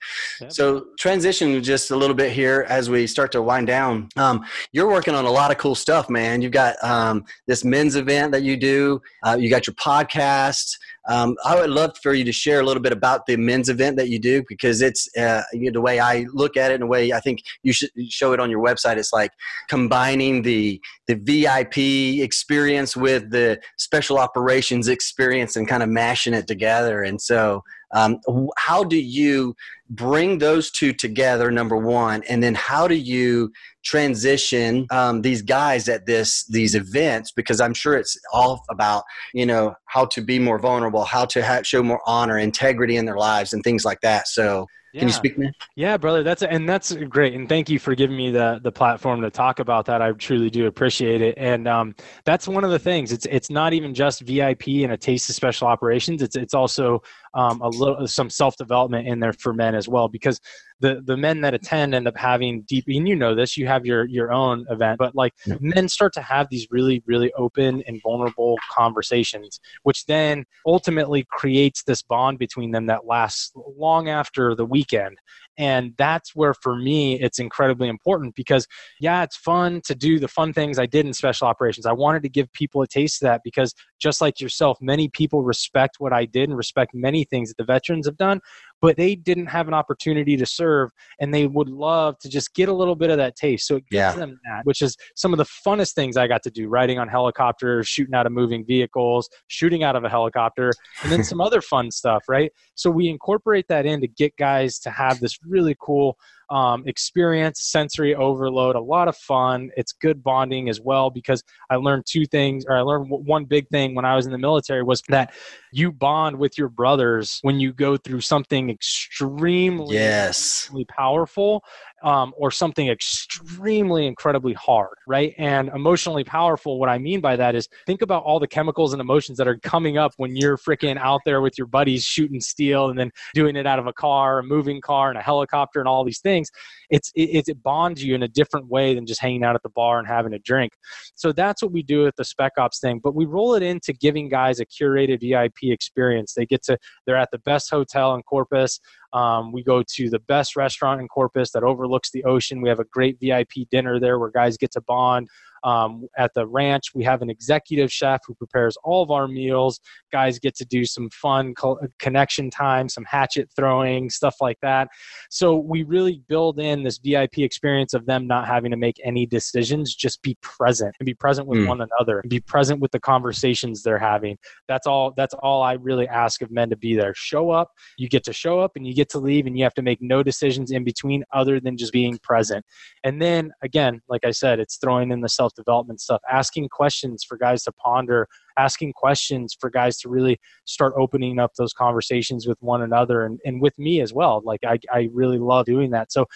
So 0.49 0.85
transition 0.97 1.61
just 1.61 1.91
a 1.91 1.95
little 1.95 2.15
bit 2.15 2.31
here 2.31 2.65
as 2.69 2.89
we 2.89 3.05
start 3.05 3.31
to 3.33 3.41
wind 3.41 3.67
down. 3.67 4.09
Um, 4.15 4.45
you're 4.71 4.87
working 4.89 5.13
on 5.13 5.25
a 5.25 5.31
lot 5.31 5.51
of 5.51 5.57
cool 5.57 5.75
stuff, 5.75 6.09
man. 6.09 6.41
You've 6.41 6.51
got 6.51 6.81
um, 6.83 7.25
this 7.47 7.65
men's 7.65 7.95
event 7.95 8.31
that 8.31 8.43
you 8.43 8.55
do. 8.55 9.01
Uh, 9.23 9.35
you 9.37 9.49
got 9.49 9.67
your 9.67 9.75
podcast. 9.75 10.77
Um, 11.09 11.35
I 11.45 11.55
would 11.59 11.69
love 11.69 11.97
for 12.01 12.13
you 12.13 12.23
to 12.23 12.31
share 12.31 12.59
a 12.59 12.63
little 12.63 12.81
bit 12.81 12.93
about 12.93 13.25
the 13.25 13.35
men's 13.35 13.69
event 13.69 13.97
that 13.97 14.09
you 14.09 14.19
do 14.19 14.43
because 14.47 14.81
it's 14.81 15.09
uh, 15.17 15.43
you 15.51 15.65
know, 15.65 15.73
the 15.73 15.81
way 15.81 15.99
I 15.99 16.25
look 16.33 16.55
at 16.57 16.71
it 16.71 16.75
and 16.75 16.83
the 16.83 16.87
way 16.87 17.11
I 17.11 17.19
think 17.19 17.43
you 17.61 17.73
should 17.73 17.91
show 18.09 18.33
it 18.33 18.39
on 18.39 18.49
your 18.49 18.63
website. 18.63 18.97
It's 18.97 19.13
like 19.13 19.31
combining 19.69 20.43
the 20.43 20.81
the 21.07 21.15
VIP 21.15 21.77
experience 22.23 22.95
with 22.95 23.31
the 23.31 23.59
special 23.77 24.17
operations 24.17 24.87
experience 24.87 25.55
and 25.55 25.67
kind 25.67 25.83
of 25.83 25.89
mashing 25.89 26.33
it 26.33 26.47
together. 26.47 27.03
And 27.03 27.21
so 27.21 27.63
Um, 27.95 28.19
how 28.57 28.83
do 28.83 28.97
you 28.97 29.55
bring 29.89 30.39
those 30.39 30.71
two 30.71 30.93
together? 30.93 31.51
Number 31.51 31.77
one, 31.77 32.23
and 32.27 32.41
then 32.41 32.55
how 32.55 32.87
do 32.87 32.95
you 32.95 33.51
transition 33.83 34.87
um, 34.91 35.21
these 35.21 35.41
guys 35.41 35.89
at 35.89 36.05
this 36.05 36.45
these 36.45 36.75
events? 36.75 37.31
Because 37.31 37.61
I'm 37.61 37.73
sure 37.73 37.97
it's 37.97 38.17
all 38.33 38.63
about 38.69 39.03
you 39.33 39.45
know 39.45 39.75
how 39.85 40.05
to 40.05 40.21
be 40.21 40.39
more 40.39 40.59
vulnerable, 40.59 41.03
how 41.03 41.25
to 41.25 41.45
ha- 41.45 41.63
show 41.63 41.83
more 41.83 42.01
honor, 42.05 42.37
integrity 42.37 42.97
in 42.97 43.05
their 43.05 43.17
lives, 43.17 43.53
and 43.53 43.63
things 43.63 43.85
like 43.85 44.01
that. 44.01 44.27
So 44.27 44.67
yeah. 44.93 44.99
Can 44.99 45.07
you 45.07 45.13
speak, 45.13 45.39
man? 45.39 45.51
Yeah, 45.75 45.97
brother. 45.97 46.21
That's 46.21 46.43
and 46.43 46.69
that's 46.69 46.93
great. 46.93 47.33
And 47.33 47.49
thank 47.49 47.67
you 47.67 47.79
for 47.79 47.95
giving 47.95 48.15
me 48.15 48.29
the 48.29 48.59
the 48.61 48.71
platform 48.71 49.21
to 49.21 49.31
talk 49.31 49.57
about 49.57 49.87
that. 49.87 50.03
I 50.03 50.11
truly 50.11 50.51
do 50.51 50.67
appreciate 50.67 51.19
it. 51.19 51.33
And 51.35 51.67
um, 51.67 51.95
that's 52.25 52.47
one 52.47 52.63
of 52.63 52.69
the 52.69 52.77
things. 52.77 53.11
It's 53.11 53.25
it's 53.25 53.49
not 53.49 53.73
even 53.73 53.95
just 53.95 54.21
VIP 54.21 54.67
and 54.83 54.91
a 54.91 54.97
taste 54.97 55.27
of 55.29 55.35
special 55.35 55.67
operations. 55.67 56.21
It's 56.21 56.35
it's 56.35 56.53
also 56.53 57.01
um, 57.33 57.59
a 57.61 57.69
little 57.69 58.05
some 58.05 58.29
self 58.29 58.55
development 58.55 59.07
in 59.07 59.19
there 59.19 59.33
for 59.33 59.51
men 59.51 59.73
as 59.73 59.87
well 59.87 60.07
because 60.07 60.39
the 60.83 61.01
the 61.05 61.15
men 61.15 61.39
that 61.41 61.53
attend 61.53 61.95
end 61.95 62.07
up 62.09 62.17
having 62.17 62.61
deep 62.63 62.83
and 62.87 63.07
you 63.07 63.15
know 63.15 63.33
this 63.33 63.55
you 63.55 63.65
have 63.65 63.85
your 63.85 64.03
your 64.05 64.33
own 64.33 64.65
event 64.69 64.97
but 64.99 65.15
like 65.15 65.33
yeah. 65.45 65.55
men 65.61 65.87
start 65.87 66.13
to 66.13 66.21
have 66.21 66.47
these 66.49 66.67
really 66.69 67.01
really 67.05 67.31
open 67.37 67.81
and 67.87 68.01
vulnerable 68.03 68.57
conversations 68.69 69.61
which 69.83 70.05
then 70.05 70.43
ultimately 70.67 71.25
creates 71.29 71.83
this 71.83 72.01
bond 72.01 72.37
between 72.37 72.71
them 72.71 72.85
that 72.85 73.05
lasts 73.05 73.53
long 73.77 74.09
after 74.09 74.53
the 74.55 74.65
weekend 74.65 75.17
and 75.57 75.93
that's 75.97 76.35
where, 76.35 76.53
for 76.53 76.75
me, 76.75 77.19
it's 77.19 77.39
incredibly 77.39 77.87
important 77.87 78.35
because, 78.35 78.67
yeah, 78.99 79.23
it's 79.23 79.35
fun 79.35 79.81
to 79.85 79.95
do 79.95 80.19
the 80.19 80.27
fun 80.27 80.53
things 80.53 80.79
I 80.79 80.85
did 80.85 81.05
in 81.05 81.13
special 81.13 81.47
operations. 81.47 81.85
I 81.85 81.91
wanted 81.91 82.23
to 82.23 82.29
give 82.29 82.51
people 82.53 82.81
a 82.81 82.87
taste 82.87 83.21
of 83.21 83.27
that 83.27 83.41
because, 83.43 83.73
just 83.99 84.21
like 84.21 84.39
yourself, 84.39 84.77
many 84.81 85.07
people 85.09 85.43
respect 85.43 85.97
what 85.99 86.13
I 86.13 86.25
did 86.25 86.49
and 86.49 86.57
respect 86.57 86.93
many 86.93 87.23
things 87.23 87.49
that 87.49 87.57
the 87.57 87.65
veterans 87.65 88.05
have 88.05 88.17
done 88.17 88.41
but 88.83 88.97
they 88.97 89.15
didn't 89.15 89.45
have 89.45 89.69
an 89.69 89.73
opportunity 89.73 90.35
to 90.35 90.45
serve 90.45 90.91
and 91.21 91.33
they 91.33 91.47
would 91.47 91.69
love 91.69 92.19
to 92.19 92.27
just 92.27 92.53
get 92.53 92.67
a 92.67 92.73
little 92.73 92.95
bit 92.95 93.09
of 93.09 93.17
that 93.17 93.35
taste 93.35 93.65
so 93.65 93.77
it 93.77 93.85
gives 93.89 93.97
yeah. 93.97 94.11
them 94.11 94.37
that 94.43 94.65
which 94.65 94.81
is 94.81 94.95
some 95.15 95.33
of 95.33 95.37
the 95.37 95.45
funnest 95.65 95.93
things 95.93 96.17
i 96.17 96.27
got 96.27 96.43
to 96.43 96.51
do 96.51 96.67
riding 96.67 96.99
on 96.99 97.07
helicopters 97.07 97.87
shooting 97.87 98.13
out 98.13 98.25
of 98.25 98.33
moving 98.33 98.63
vehicles 98.65 99.29
shooting 99.47 99.83
out 99.83 99.95
of 99.95 100.03
a 100.03 100.09
helicopter 100.09 100.71
and 101.01 101.11
then 101.11 101.23
some 101.31 101.39
other 101.39 101.61
fun 101.61 101.89
stuff 101.89 102.23
right 102.27 102.51
so 102.75 102.91
we 102.91 103.07
incorporate 103.07 103.65
that 103.69 103.85
in 103.85 104.01
to 104.01 104.07
get 104.07 104.35
guys 104.35 104.77
to 104.77 104.91
have 104.91 105.19
this 105.21 105.39
really 105.47 105.75
cool 105.79 106.17
um, 106.49 106.83
experience, 106.87 107.61
sensory 107.61 108.13
overload, 108.13 108.75
a 108.75 108.79
lot 108.79 109.07
of 109.07 109.17
fun. 109.17 109.71
It's 109.75 109.91
good 109.91 110.23
bonding 110.23 110.69
as 110.69 110.79
well 110.79 111.09
because 111.09 111.43
I 111.69 111.77
learned 111.77 112.05
two 112.05 112.25
things, 112.25 112.65
or 112.67 112.77
I 112.77 112.81
learned 112.81 113.07
one 113.09 113.45
big 113.45 113.67
thing 113.69 113.95
when 113.95 114.05
I 114.05 114.15
was 114.15 114.25
in 114.25 114.31
the 114.31 114.37
military 114.37 114.83
was 114.83 115.01
that 115.09 115.33
you 115.71 115.91
bond 115.91 116.37
with 116.37 116.57
your 116.57 116.69
brothers 116.69 117.39
when 117.41 117.59
you 117.59 117.73
go 117.73 117.97
through 117.97 118.21
something 118.21 118.69
extremely, 118.69 119.95
yes. 119.95 120.69
powerful 120.89 121.63
um, 122.03 122.33
or 122.35 122.51
something 122.51 122.89
extremely 122.89 124.05
incredibly 124.05 124.53
hard, 124.53 124.95
right? 125.07 125.33
And 125.37 125.69
emotionally 125.69 126.23
powerful, 126.23 126.79
what 126.79 126.89
I 126.89 126.97
mean 126.97 127.21
by 127.21 127.35
that 127.37 127.55
is 127.55 127.69
think 127.85 128.01
about 128.01 128.23
all 128.23 128.39
the 128.39 128.47
chemicals 128.47 128.93
and 128.93 129.01
emotions 129.01 129.37
that 129.37 129.47
are 129.47 129.57
coming 129.59 129.97
up 129.97 130.13
when 130.17 130.35
you're 130.35 130.57
freaking 130.57 130.97
out 130.97 131.21
there 131.25 131.41
with 131.41 131.57
your 131.57 131.67
buddies 131.67 132.03
shooting 132.03 132.41
steel 132.41 132.89
and 132.89 132.99
then 132.99 133.09
doing 133.33 133.55
it 133.55 133.65
out 133.65 133.79
of 133.79 133.87
a 133.87 133.93
car, 133.93 134.39
a 134.39 134.43
moving 134.43 134.81
car, 134.81 135.09
and 135.09 135.17
a 135.17 135.21
helicopter, 135.21 135.79
and 135.79 135.87
all 135.87 136.03
these 136.03 136.19
things. 136.19 136.49
It's 136.89 137.11
it, 137.15 137.47
it 137.47 137.63
bonds 137.63 138.03
you 138.03 138.15
in 138.15 138.23
a 138.23 138.27
different 138.27 138.67
way 138.67 138.93
than 138.93 139.05
just 139.05 139.21
hanging 139.21 139.43
out 139.43 139.55
at 139.55 139.63
the 139.63 139.69
bar 139.69 139.97
and 139.99 140.07
having 140.07 140.33
a 140.33 140.39
drink. 140.39 140.73
So 141.15 141.31
that's 141.31 141.63
what 141.63 141.71
we 141.71 141.83
do 141.83 142.03
with 142.03 142.15
the 142.17 142.25
Spec 142.25 142.53
Ops 142.57 142.79
thing, 142.79 142.99
but 143.01 143.15
we 143.15 143.25
roll 143.25 143.55
it 143.55 143.63
into 143.63 143.93
giving 143.93 144.27
guys 144.27 144.59
a 144.59 144.65
curated 144.65 145.21
VIP 145.21 145.71
experience. 145.71 146.33
They 146.33 146.45
get 146.45 146.63
to 146.63 146.77
they're 147.05 147.15
at 147.15 147.31
the 147.31 147.39
best 147.39 147.69
hotel 147.69 148.13
in 148.15 148.23
Corpus. 148.23 148.79
Um, 149.13 149.51
we 149.51 149.63
go 149.63 149.83
to 149.95 150.09
the 150.09 150.19
best 150.19 150.55
restaurant 150.55 150.99
in 150.99 151.07
Corpus 151.07 151.51
that 151.51 151.63
overlooks 151.63 152.11
the 152.11 152.23
ocean. 152.23 152.61
We 152.61 152.69
have 152.69 152.79
a 152.79 152.85
great 152.85 153.17
VIP 153.19 153.69
dinner 153.69 153.99
there 153.99 154.17
where 154.19 154.31
guys 154.31 154.57
get 154.57 154.71
to 154.71 154.81
bond. 154.81 155.29
Um, 155.63 156.07
at 156.17 156.33
the 156.33 156.47
ranch, 156.47 156.93
we 156.93 157.03
have 157.03 157.21
an 157.21 157.29
executive 157.29 157.91
chef 157.91 158.21
who 158.27 158.35
prepares 158.35 158.77
all 158.83 159.03
of 159.03 159.11
our 159.11 159.27
meals. 159.27 159.79
Guys 160.11 160.39
get 160.39 160.55
to 160.55 160.65
do 160.65 160.85
some 160.85 161.09
fun 161.11 161.53
co- 161.55 161.79
connection 161.99 162.49
time, 162.49 162.89
some 162.89 163.05
hatchet 163.05 163.49
throwing, 163.55 164.09
stuff 164.09 164.35
like 164.41 164.57
that. 164.61 164.89
So 165.29 165.57
we 165.57 165.83
really 165.83 166.21
build 166.27 166.59
in 166.59 166.83
this 166.83 166.97
VIP 166.97 167.39
experience 167.39 167.93
of 167.93 168.05
them 168.05 168.27
not 168.27 168.47
having 168.47 168.71
to 168.71 168.77
make 168.77 168.99
any 169.03 169.25
decisions, 169.25 169.95
just 169.95 170.21
be 170.21 170.37
present 170.41 170.95
and 170.99 171.05
be 171.05 171.13
present 171.13 171.47
with 171.47 171.59
mm. 171.59 171.67
one 171.67 171.81
another, 171.81 172.19
and 172.19 172.29
be 172.29 172.39
present 172.39 172.79
with 172.79 172.91
the 172.91 172.99
conversations 172.99 173.83
they're 173.83 173.97
having. 173.97 174.37
That's 174.67 174.87
all. 174.87 175.13
That's 175.15 175.33
all 175.35 175.61
I 175.61 175.73
really 175.73 176.07
ask 176.07 176.41
of 176.41 176.51
men 176.51 176.69
to 176.69 176.77
be 176.77 176.95
there. 176.95 177.13
Show 177.15 177.51
up. 177.51 177.71
You 177.97 178.09
get 178.09 178.23
to 178.25 178.33
show 178.33 178.59
up, 178.59 178.71
and 178.75 178.85
you 178.85 178.93
get 178.93 179.09
to 179.09 179.19
leave, 179.19 179.47
and 179.47 179.57
you 179.57 179.63
have 179.63 179.73
to 179.75 179.81
make 179.81 180.01
no 180.01 180.23
decisions 180.23 180.71
in 180.71 180.83
between 180.83 181.23
other 181.33 181.59
than 181.59 181.77
just 181.77 181.93
being 181.93 182.17
present. 182.19 182.65
And 183.03 183.21
then 183.21 183.51
again, 183.61 184.01
like 184.07 184.25
I 184.25 184.31
said, 184.31 184.59
it's 184.59 184.77
throwing 184.77 185.11
in 185.11 185.21
the 185.21 185.29
self 185.29 185.52
development 185.55 186.01
stuff, 186.01 186.21
asking 186.31 186.69
questions 186.69 187.23
for 187.23 187.37
guys 187.37 187.63
to 187.63 187.71
ponder, 187.71 188.27
asking 188.57 188.93
questions 188.93 189.55
for 189.59 189.69
guys 189.69 189.97
to 189.99 190.09
really 190.09 190.39
start 190.65 190.93
opening 190.97 191.39
up 191.39 191.53
those 191.55 191.73
conversations 191.73 192.47
with 192.47 192.57
one 192.61 192.81
another 192.81 193.23
and, 193.23 193.39
and 193.45 193.61
with 193.61 193.77
me 193.77 194.01
as 194.01 194.13
well. 194.13 194.41
Like 194.43 194.61
I, 194.63 194.79
I 194.91 195.09
really 195.13 195.39
love 195.39 195.65
doing 195.65 195.91
that. 195.91 196.11
So 196.11 196.27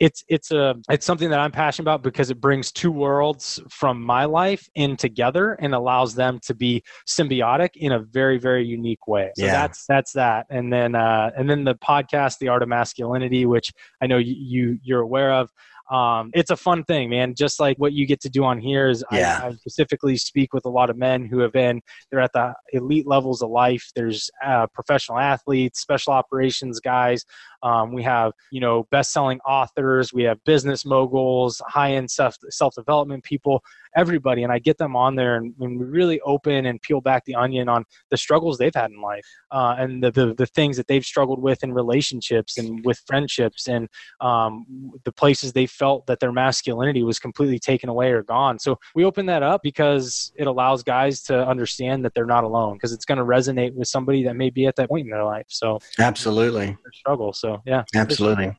it's 0.00 0.22
it's 0.28 0.52
a 0.52 0.76
it's 0.88 1.04
something 1.04 1.28
that 1.30 1.40
I'm 1.40 1.50
passionate 1.50 1.84
about 1.84 2.02
because 2.02 2.30
it 2.30 2.40
brings 2.40 2.70
two 2.70 2.92
worlds 2.92 3.60
from 3.68 4.00
my 4.00 4.26
life 4.26 4.68
in 4.76 4.96
together 4.96 5.54
and 5.54 5.74
allows 5.74 6.14
them 6.14 6.38
to 6.44 6.54
be 6.54 6.82
symbiotic 7.08 7.70
in 7.74 7.92
a 7.92 7.98
very 7.98 8.38
very 8.38 8.64
unique 8.64 9.08
way. 9.08 9.32
So 9.36 9.44
yeah. 9.44 9.52
that's 9.52 9.86
that's 9.86 10.12
that. 10.12 10.46
And 10.50 10.72
then 10.72 10.94
uh, 10.94 11.30
and 11.36 11.50
then 11.50 11.64
the 11.64 11.74
podcast, 11.74 12.38
The 12.38 12.48
Art 12.48 12.62
of 12.62 12.68
Masculinity, 12.68 13.44
which 13.46 13.72
I 14.00 14.06
know 14.06 14.18
you, 14.18 14.34
you 14.38 14.78
you're 14.82 15.00
aware 15.00 15.32
of 15.32 15.50
um, 15.90 16.30
it's 16.34 16.50
a 16.50 16.56
fun 16.56 16.84
thing, 16.84 17.08
man. 17.08 17.34
Just 17.34 17.58
like 17.58 17.76
what 17.78 17.92
you 17.92 18.06
get 18.06 18.20
to 18.20 18.28
do 18.28 18.44
on 18.44 18.58
here 18.58 18.88
is 18.88 19.02
yeah. 19.10 19.40
I, 19.42 19.46
I, 19.48 19.52
specifically 19.52 20.16
speak 20.16 20.52
with 20.52 20.66
a 20.66 20.68
lot 20.68 20.90
of 20.90 20.98
men 20.98 21.24
who 21.24 21.38
have 21.38 21.52
been, 21.52 21.80
they're 22.10 22.20
at 22.20 22.32
the 22.34 22.52
elite 22.72 23.06
levels 23.06 23.42
of 23.42 23.50
life. 23.50 23.90
There's 23.96 24.30
uh, 24.44 24.66
professional 24.68 25.18
athletes, 25.18 25.80
special 25.80 26.12
operations 26.12 26.78
guys. 26.80 27.24
Um, 27.62 27.92
we 27.92 28.02
have, 28.02 28.32
you 28.52 28.60
know, 28.60 28.86
best-selling 28.90 29.40
authors. 29.40 30.12
We 30.12 30.24
have 30.24 30.42
business 30.44 30.84
moguls, 30.84 31.60
high-end 31.66 32.10
self 32.10 32.36
self-development 32.50 33.24
people 33.24 33.62
everybody 33.96 34.42
and 34.42 34.52
I 34.52 34.58
get 34.58 34.78
them 34.78 34.96
on 34.96 35.16
there 35.16 35.36
and, 35.36 35.54
and 35.60 35.78
we 35.78 35.86
really 35.86 36.20
open 36.20 36.66
and 36.66 36.80
peel 36.80 37.00
back 37.00 37.24
the 37.24 37.34
onion 37.34 37.68
on 37.68 37.84
the 38.10 38.16
struggles 38.16 38.58
they've 38.58 38.74
had 38.74 38.90
in 38.90 39.00
life 39.00 39.26
uh, 39.50 39.76
and 39.78 40.02
the, 40.02 40.10
the, 40.10 40.34
the, 40.34 40.46
things 40.46 40.76
that 40.76 40.86
they've 40.86 41.04
struggled 41.04 41.40
with 41.40 41.62
in 41.62 41.72
relationships 41.72 42.58
and 42.58 42.84
with 42.84 43.00
friendships 43.06 43.68
and 43.68 43.88
um, 44.20 44.64
the 45.04 45.12
places 45.12 45.52
they 45.52 45.66
felt 45.66 46.06
that 46.06 46.20
their 46.20 46.32
masculinity 46.32 47.02
was 47.02 47.18
completely 47.18 47.58
taken 47.58 47.88
away 47.88 48.10
or 48.10 48.22
gone. 48.22 48.58
So 48.58 48.78
we 48.94 49.04
open 49.04 49.26
that 49.26 49.42
up 49.42 49.62
because 49.62 50.32
it 50.36 50.46
allows 50.46 50.82
guys 50.82 51.22
to 51.24 51.46
understand 51.46 52.04
that 52.04 52.14
they're 52.14 52.26
not 52.26 52.44
alone 52.44 52.74
because 52.74 52.92
it's 52.92 53.04
going 53.04 53.18
to 53.18 53.24
resonate 53.24 53.74
with 53.74 53.88
somebody 53.88 54.24
that 54.24 54.36
may 54.36 54.50
be 54.50 54.66
at 54.66 54.76
that 54.76 54.88
point 54.88 55.04
in 55.04 55.10
their 55.10 55.24
life. 55.24 55.46
So 55.48 55.78
absolutely 55.98 56.76
struggle. 56.94 57.32
So 57.32 57.62
yeah, 57.66 57.84
absolutely. 57.94 58.56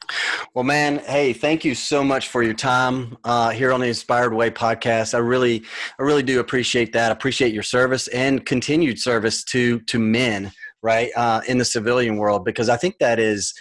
Well, 0.54 0.64
man, 0.64 1.00
hey, 1.00 1.34
thank 1.34 1.64
you 1.64 1.76
so 1.76 2.04
much 2.04 2.28
for 2.30 2.42
your 2.42 2.54
time 2.54 3.18
uh, 3.24 3.50
here 3.50 3.72
on 3.72 3.80
the 3.80 3.88
Inspired 3.88 4.34
Way 4.34 4.50
podcast. 4.50 5.14
I 5.14 5.19
really, 5.20 5.64
I 6.00 6.04
really 6.04 6.24
do 6.24 6.40
appreciate 6.40 6.94
that. 6.94 7.12
Appreciate 7.12 7.54
your 7.54 7.64
service 7.64 8.08
and 8.10 8.46
continued 8.46 9.00
service 9.00 9.44
to 9.46 9.80
to 9.82 10.00
men, 10.00 10.52
right, 10.82 11.10
uh, 11.16 11.42
in 11.48 11.58
the 11.58 11.66
civilian 11.66 12.18
world, 12.18 12.46
because 12.46 12.70
I 12.70 12.78
think 12.78 12.98
that 13.00 13.20
is 13.20 13.54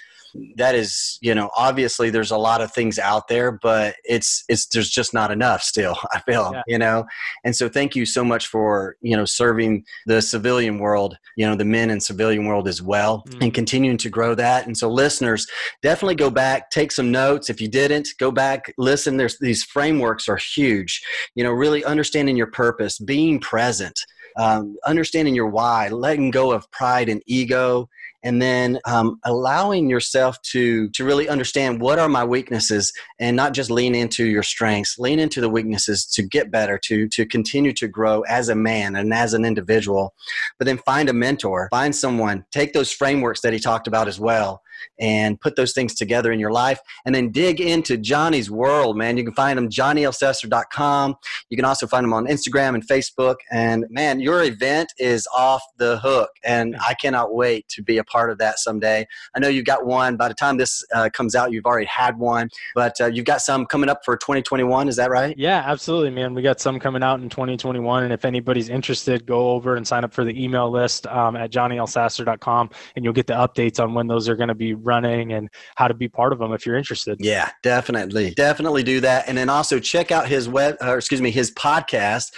that 0.57 0.75
is 0.75 1.19
you 1.23 1.35
know 1.35 1.51
obviously 1.57 2.11
there's 2.11 2.31
a 2.31 2.37
lot 2.37 2.61
of 2.61 2.73
things 2.73 2.99
out 2.99 3.29
there 3.29 3.53
but 3.53 3.95
it's 4.05 4.45
it's 4.49 4.67
there's 4.67 4.91
just 4.91 5.15
not 5.15 5.31
enough 5.31 5.63
still 5.63 5.97
i 6.13 6.21
feel 6.21 6.51
yeah. 6.53 6.63
you 6.67 6.79
know 6.79 7.05
and 7.45 7.55
so 7.57 7.69
thank 7.69 7.97
you 7.97 8.05
so 8.05 8.25
much 8.25 8.47
for 8.47 8.97
you 9.01 9.17
know 9.17 9.25
serving 9.25 9.85
the 10.07 10.21
civilian 10.21 10.79
world 10.79 11.17
you 11.37 11.47
know 11.47 11.55
the 11.55 11.65
men 11.65 11.91
in 11.91 12.01
civilian 12.01 12.47
world 12.47 12.69
as 12.69 12.83
well 12.83 13.25
mm. 13.29 13.43
and 13.43 13.55
continuing 13.55 13.97
to 13.97 14.11
grow 14.11 14.35
that 14.35 14.67
and 14.67 14.77
so 14.77 14.89
listeners 14.89 15.47
definitely 15.83 16.15
go 16.15 16.31
back 16.31 16.71
take 16.71 16.93
some 16.93 17.11
notes 17.11 17.51
if 17.51 17.61
you 17.61 17.69
didn't 17.69 18.09
go 18.19 18.31
back 18.31 18.73
listen 18.79 19.17
there's 19.17 19.39
these 19.39 19.63
frameworks 19.65 20.29
are 20.29 20.39
huge 20.55 21.03
you 21.35 21.43
know 21.43 21.51
really 21.51 21.85
understanding 21.85 22.37
your 22.37 22.51
purpose 22.51 22.99
being 22.99 23.41
present 23.41 23.99
um, 24.39 24.77
understanding 24.87 25.35
your 25.35 25.49
why 25.49 25.89
letting 25.89 26.31
go 26.31 26.53
of 26.53 26.71
pride 26.71 27.09
and 27.09 27.23
ego 27.27 27.89
and 28.23 28.43
then 28.43 28.79
um, 28.85 29.21
allowing 29.25 29.89
yourself 29.89 30.41
to 30.43 30.89
to 30.91 31.05
really 31.05 31.29
understand 31.29 31.81
what 31.81 31.99
are 31.99 32.09
my 32.09 32.25
weaknesses 32.25 32.93
and 33.19 33.37
not 33.37 33.55
just 33.55 33.71
lean 33.71 33.95
into 33.95 34.27
your 34.27 34.43
strengths 34.43 34.99
lean 34.99 35.19
into 35.19 35.41
the 35.41 35.49
weaknesses 35.49 36.05
to 36.05 36.23
get 36.23 36.51
better 36.51 36.79
to 36.79 37.09
to 37.09 37.25
continue 37.27 37.73
to 37.73 37.89
grow 37.89 38.23
as 38.23 38.49
a 38.49 38.55
man 38.55 38.97
and 38.97 39.13
as 39.13 39.35
an 39.35 39.45
individual 39.45 40.15
but 40.59 40.67
then 40.67 40.79
find 40.79 41.09
a 41.09 41.13
mentor 41.13 41.69
find 41.71 41.95
someone 41.95 42.45
take 42.51 42.73
those 42.73 42.93
frameworks 42.93 43.41
that 43.41 43.53
he 43.53 43.59
talked 43.59 43.87
about 43.87 44.09
as 44.09 44.19
well 44.19 44.63
and 44.99 45.41
put 45.41 45.57
those 45.57 45.73
things 45.73 45.95
together 45.95 46.33
in 46.33 46.41
your 46.41 46.53
life 46.53 46.81
and 47.05 47.15
then 47.15 47.31
dig 47.31 47.61
into 47.61 47.97
Johnny's 47.97 48.51
world, 48.51 48.97
man. 48.97 49.17
You 49.17 49.25
can 49.25 49.35
find 49.35 49.59
him 49.59 49.69
johnnyelsasser.com. 49.69 51.17
You 51.51 51.57
can 51.57 51.65
also 51.65 51.87
find 51.87 52.05
him 52.05 52.13
on 52.13 52.27
Instagram 52.27 52.75
and 52.75 52.87
Facebook. 52.87 53.37
And 53.51 53.85
man, 53.91 54.21
your 54.21 54.43
event 54.43 54.93
is 54.99 55.27
off 55.35 55.63
the 55.77 55.99
hook. 55.99 56.31
And 56.45 56.77
I 56.81 56.95
cannot 56.95 57.35
wait 57.35 57.69
to 57.69 57.83
be 57.83 57.99
a 57.99 58.05
part 58.05 58.31
of 58.31 58.39
that 58.39 58.59
someday. 58.59 59.07
I 59.35 59.39
know 59.39 59.49
you've 59.49 59.67
got 59.67 59.87
one. 59.87 60.17
By 60.17 60.29
the 60.29 60.35
time 60.35 60.57
this 60.57 60.85
uh, 60.95 61.09
comes 61.13 61.35
out, 61.35 61.53
you've 61.53 61.67
already 61.67 61.87
had 61.87 62.19
one, 62.19 62.51
but 62.75 63.01
uh, 63.01 63.07
you've 63.07 63.25
got 63.27 63.41
some 63.41 63.67
coming 63.67 63.89
up 63.89 64.05
for 64.05 64.17
2021. 64.17 64.89
Is 64.89 64.97
that 64.97 65.11
right? 65.11 65.37
Yeah, 65.37 65.63
absolutely, 65.67 66.11
man. 66.11 66.35
We 66.35 66.43
got 66.43 66.61
some 66.61 66.79
coming 66.81 67.03
out 67.03 67.21
in 67.21 67.29
2021. 67.29 68.05
And 68.05 68.13
if 68.13 68.25
anybody's 68.25 68.69
interested, 68.69 69.27
go 69.27 69.51
over 69.51 69.77
and 69.77 69.87
sign 69.87 70.05
up 70.05 70.13
for 70.13 70.25
the 70.25 70.43
email 70.43 70.71
list 70.71 71.07
um, 71.07 71.37
at 71.37 71.51
johnnyelsasser.com 71.51 72.71
and 72.97 73.05
you'll 73.05 73.15
get 73.15 73.27
the 73.27 73.35
updates 73.35 73.83
on 73.83 73.95
when 73.95 74.07
those 74.07 74.29
are 74.29 74.37
going 74.37 74.49
to 74.49 74.55
be 74.55 74.68
running 74.75 75.33
and 75.33 75.49
how 75.77 75.89
to 75.89 75.95
be 75.95 76.09
part 76.09 76.33
of 76.33 76.39
them 76.39 76.53
if 76.53 76.67
you're 76.67 76.77
interested. 76.77 77.19
Yeah, 77.21 77.51
definitely. 77.63 78.33
Definitely 78.33 78.83
do 78.83 79.01
that. 79.01 79.29
And 79.29 79.37
then 79.37 79.49
also 79.49 79.79
check 79.79 80.11
out 80.11 80.29
his 80.29 80.49
web, 80.49 80.77
or 80.81 80.97
excuse 80.97 81.21
me, 81.21 81.31
his 81.31 81.51
podcast, 81.53 82.33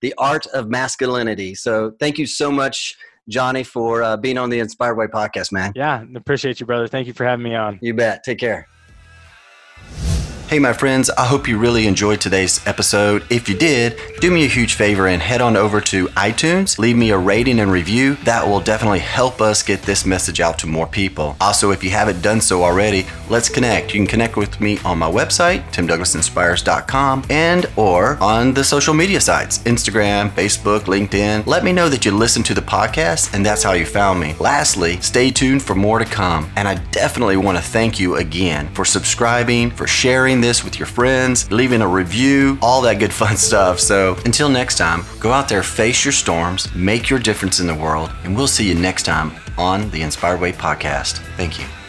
The 0.00 0.14
Art 0.18 0.46
of 0.48 0.68
Masculinity. 0.68 1.54
So 1.54 1.92
thank 1.98 2.18
you 2.18 2.26
so 2.26 2.50
much. 2.50 2.96
Johnny, 3.28 3.64
for 3.64 4.04
uh, 4.04 4.16
being 4.16 4.38
on 4.38 4.50
the 4.50 4.60
Inspired 4.60 4.94
Way 4.94 5.06
podcast, 5.06 5.50
man. 5.50 5.72
Yeah, 5.74 6.04
appreciate 6.14 6.60
you, 6.60 6.66
brother. 6.66 6.86
Thank 6.86 7.08
you 7.08 7.12
for 7.12 7.24
having 7.24 7.42
me 7.42 7.56
on. 7.56 7.80
You 7.82 7.92
bet. 7.92 8.22
Take 8.22 8.38
care. 8.38 8.68
Hey, 10.48 10.60
my 10.60 10.72
friends, 10.72 11.10
I 11.10 11.24
hope 11.24 11.48
you 11.48 11.58
really 11.58 11.88
enjoyed 11.88 12.20
today's 12.20 12.64
episode. 12.68 13.24
If 13.30 13.48
you 13.48 13.56
did, 13.56 14.00
do 14.20 14.30
me 14.30 14.44
a 14.44 14.48
huge 14.48 14.74
favor 14.74 15.08
and 15.08 15.20
head 15.20 15.40
on 15.40 15.56
over 15.56 15.80
to 15.80 16.06
iTunes, 16.10 16.78
leave 16.78 16.96
me 16.96 17.10
a 17.10 17.18
rating 17.18 17.58
and 17.58 17.68
review. 17.68 18.14
That 18.22 18.46
will 18.46 18.60
definitely 18.60 19.00
help 19.00 19.40
us 19.40 19.64
get 19.64 19.82
this 19.82 20.06
message 20.06 20.38
out 20.40 20.56
to 20.60 20.68
more 20.68 20.86
people. 20.86 21.36
Also, 21.40 21.72
if 21.72 21.82
you 21.82 21.90
haven't 21.90 22.22
done 22.22 22.40
so 22.40 22.62
already, 22.62 23.06
let's 23.28 23.48
connect. 23.48 23.92
You 23.92 23.98
can 23.98 24.06
connect 24.06 24.36
with 24.36 24.60
me 24.60 24.78
on 24.84 25.00
my 25.00 25.10
website, 25.10 25.68
timdouglasinspires.com, 25.72 27.24
and 27.28 27.66
or 27.74 28.16
on 28.22 28.54
the 28.54 28.62
social 28.62 28.94
media 28.94 29.20
sites, 29.20 29.58
Instagram, 29.64 30.30
Facebook, 30.30 30.82
LinkedIn. 30.82 31.44
Let 31.46 31.64
me 31.64 31.72
know 31.72 31.88
that 31.88 32.04
you 32.04 32.12
listened 32.12 32.46
to 32.46 32.54
the 32.54 32.60
podcast 32.60 33.34
and 33.34 33.44
that's 33.44 33.64
how 33.64 33.72
you 33.72 33.84
found 33.84 34.20
me. 34.20 34.36
Lastly, 34.38 35.00
stay 35.00 35.32
tuned 35.32 35.64
for 35.64 35.74
more 35.74 35.98
to 35.98 36.04
come. 36.04 36.48
And 36.54 36.68
I 36.68 36.76
definitely 36.92 37.36
want 37.36 37.58
to 37.58 37.64
thank 37.64 37.98
you 37.98 38.14
again 38.14 38.72
for 38.74 38.84
subscribing, 38.84 39.72
for 39.72 39.88
sharing 40.36 40.40
this 40.40 40.64
with 40.64 40.78
your 40.78 40.86
friends, 40.86 41.50
leaving 41.50 41.82
a 41.82 41.88
review, 41.88 42.58
all 42.60 42.82
that 42.82 42.98
good 42.98 43.12
fun 43.12 43.36
stuff. 43.48 43.78
So 43.80 44.16
until 44.24 44.48
next 44.48 44.76
time, 44.78 45.02
go 45.20 45.32
out 45.32 45.48
there, 45.48 45.62
face 45.62 46.04
your 46.04 46.12
storms, 46.12 46.72
make 46.74 47.08
your 47.10 47.18
difference 47.18 47.60
in 47.60 47.66
the 47.66 47.74
world, 47.74 48.10
and 48.24 48.36
we'll 48.36 48.48
see 48.48 48.68
you 48.68 48.74
next 48.74 49.04
time 49.04 49.32
on 49.56 49.90
the 49.90 50.02
Inspired 50.02 50.40
Way 50.40 50.52
podcast. 50.52 51.18
Thank 51.36 51.58
you. 51.58 51.85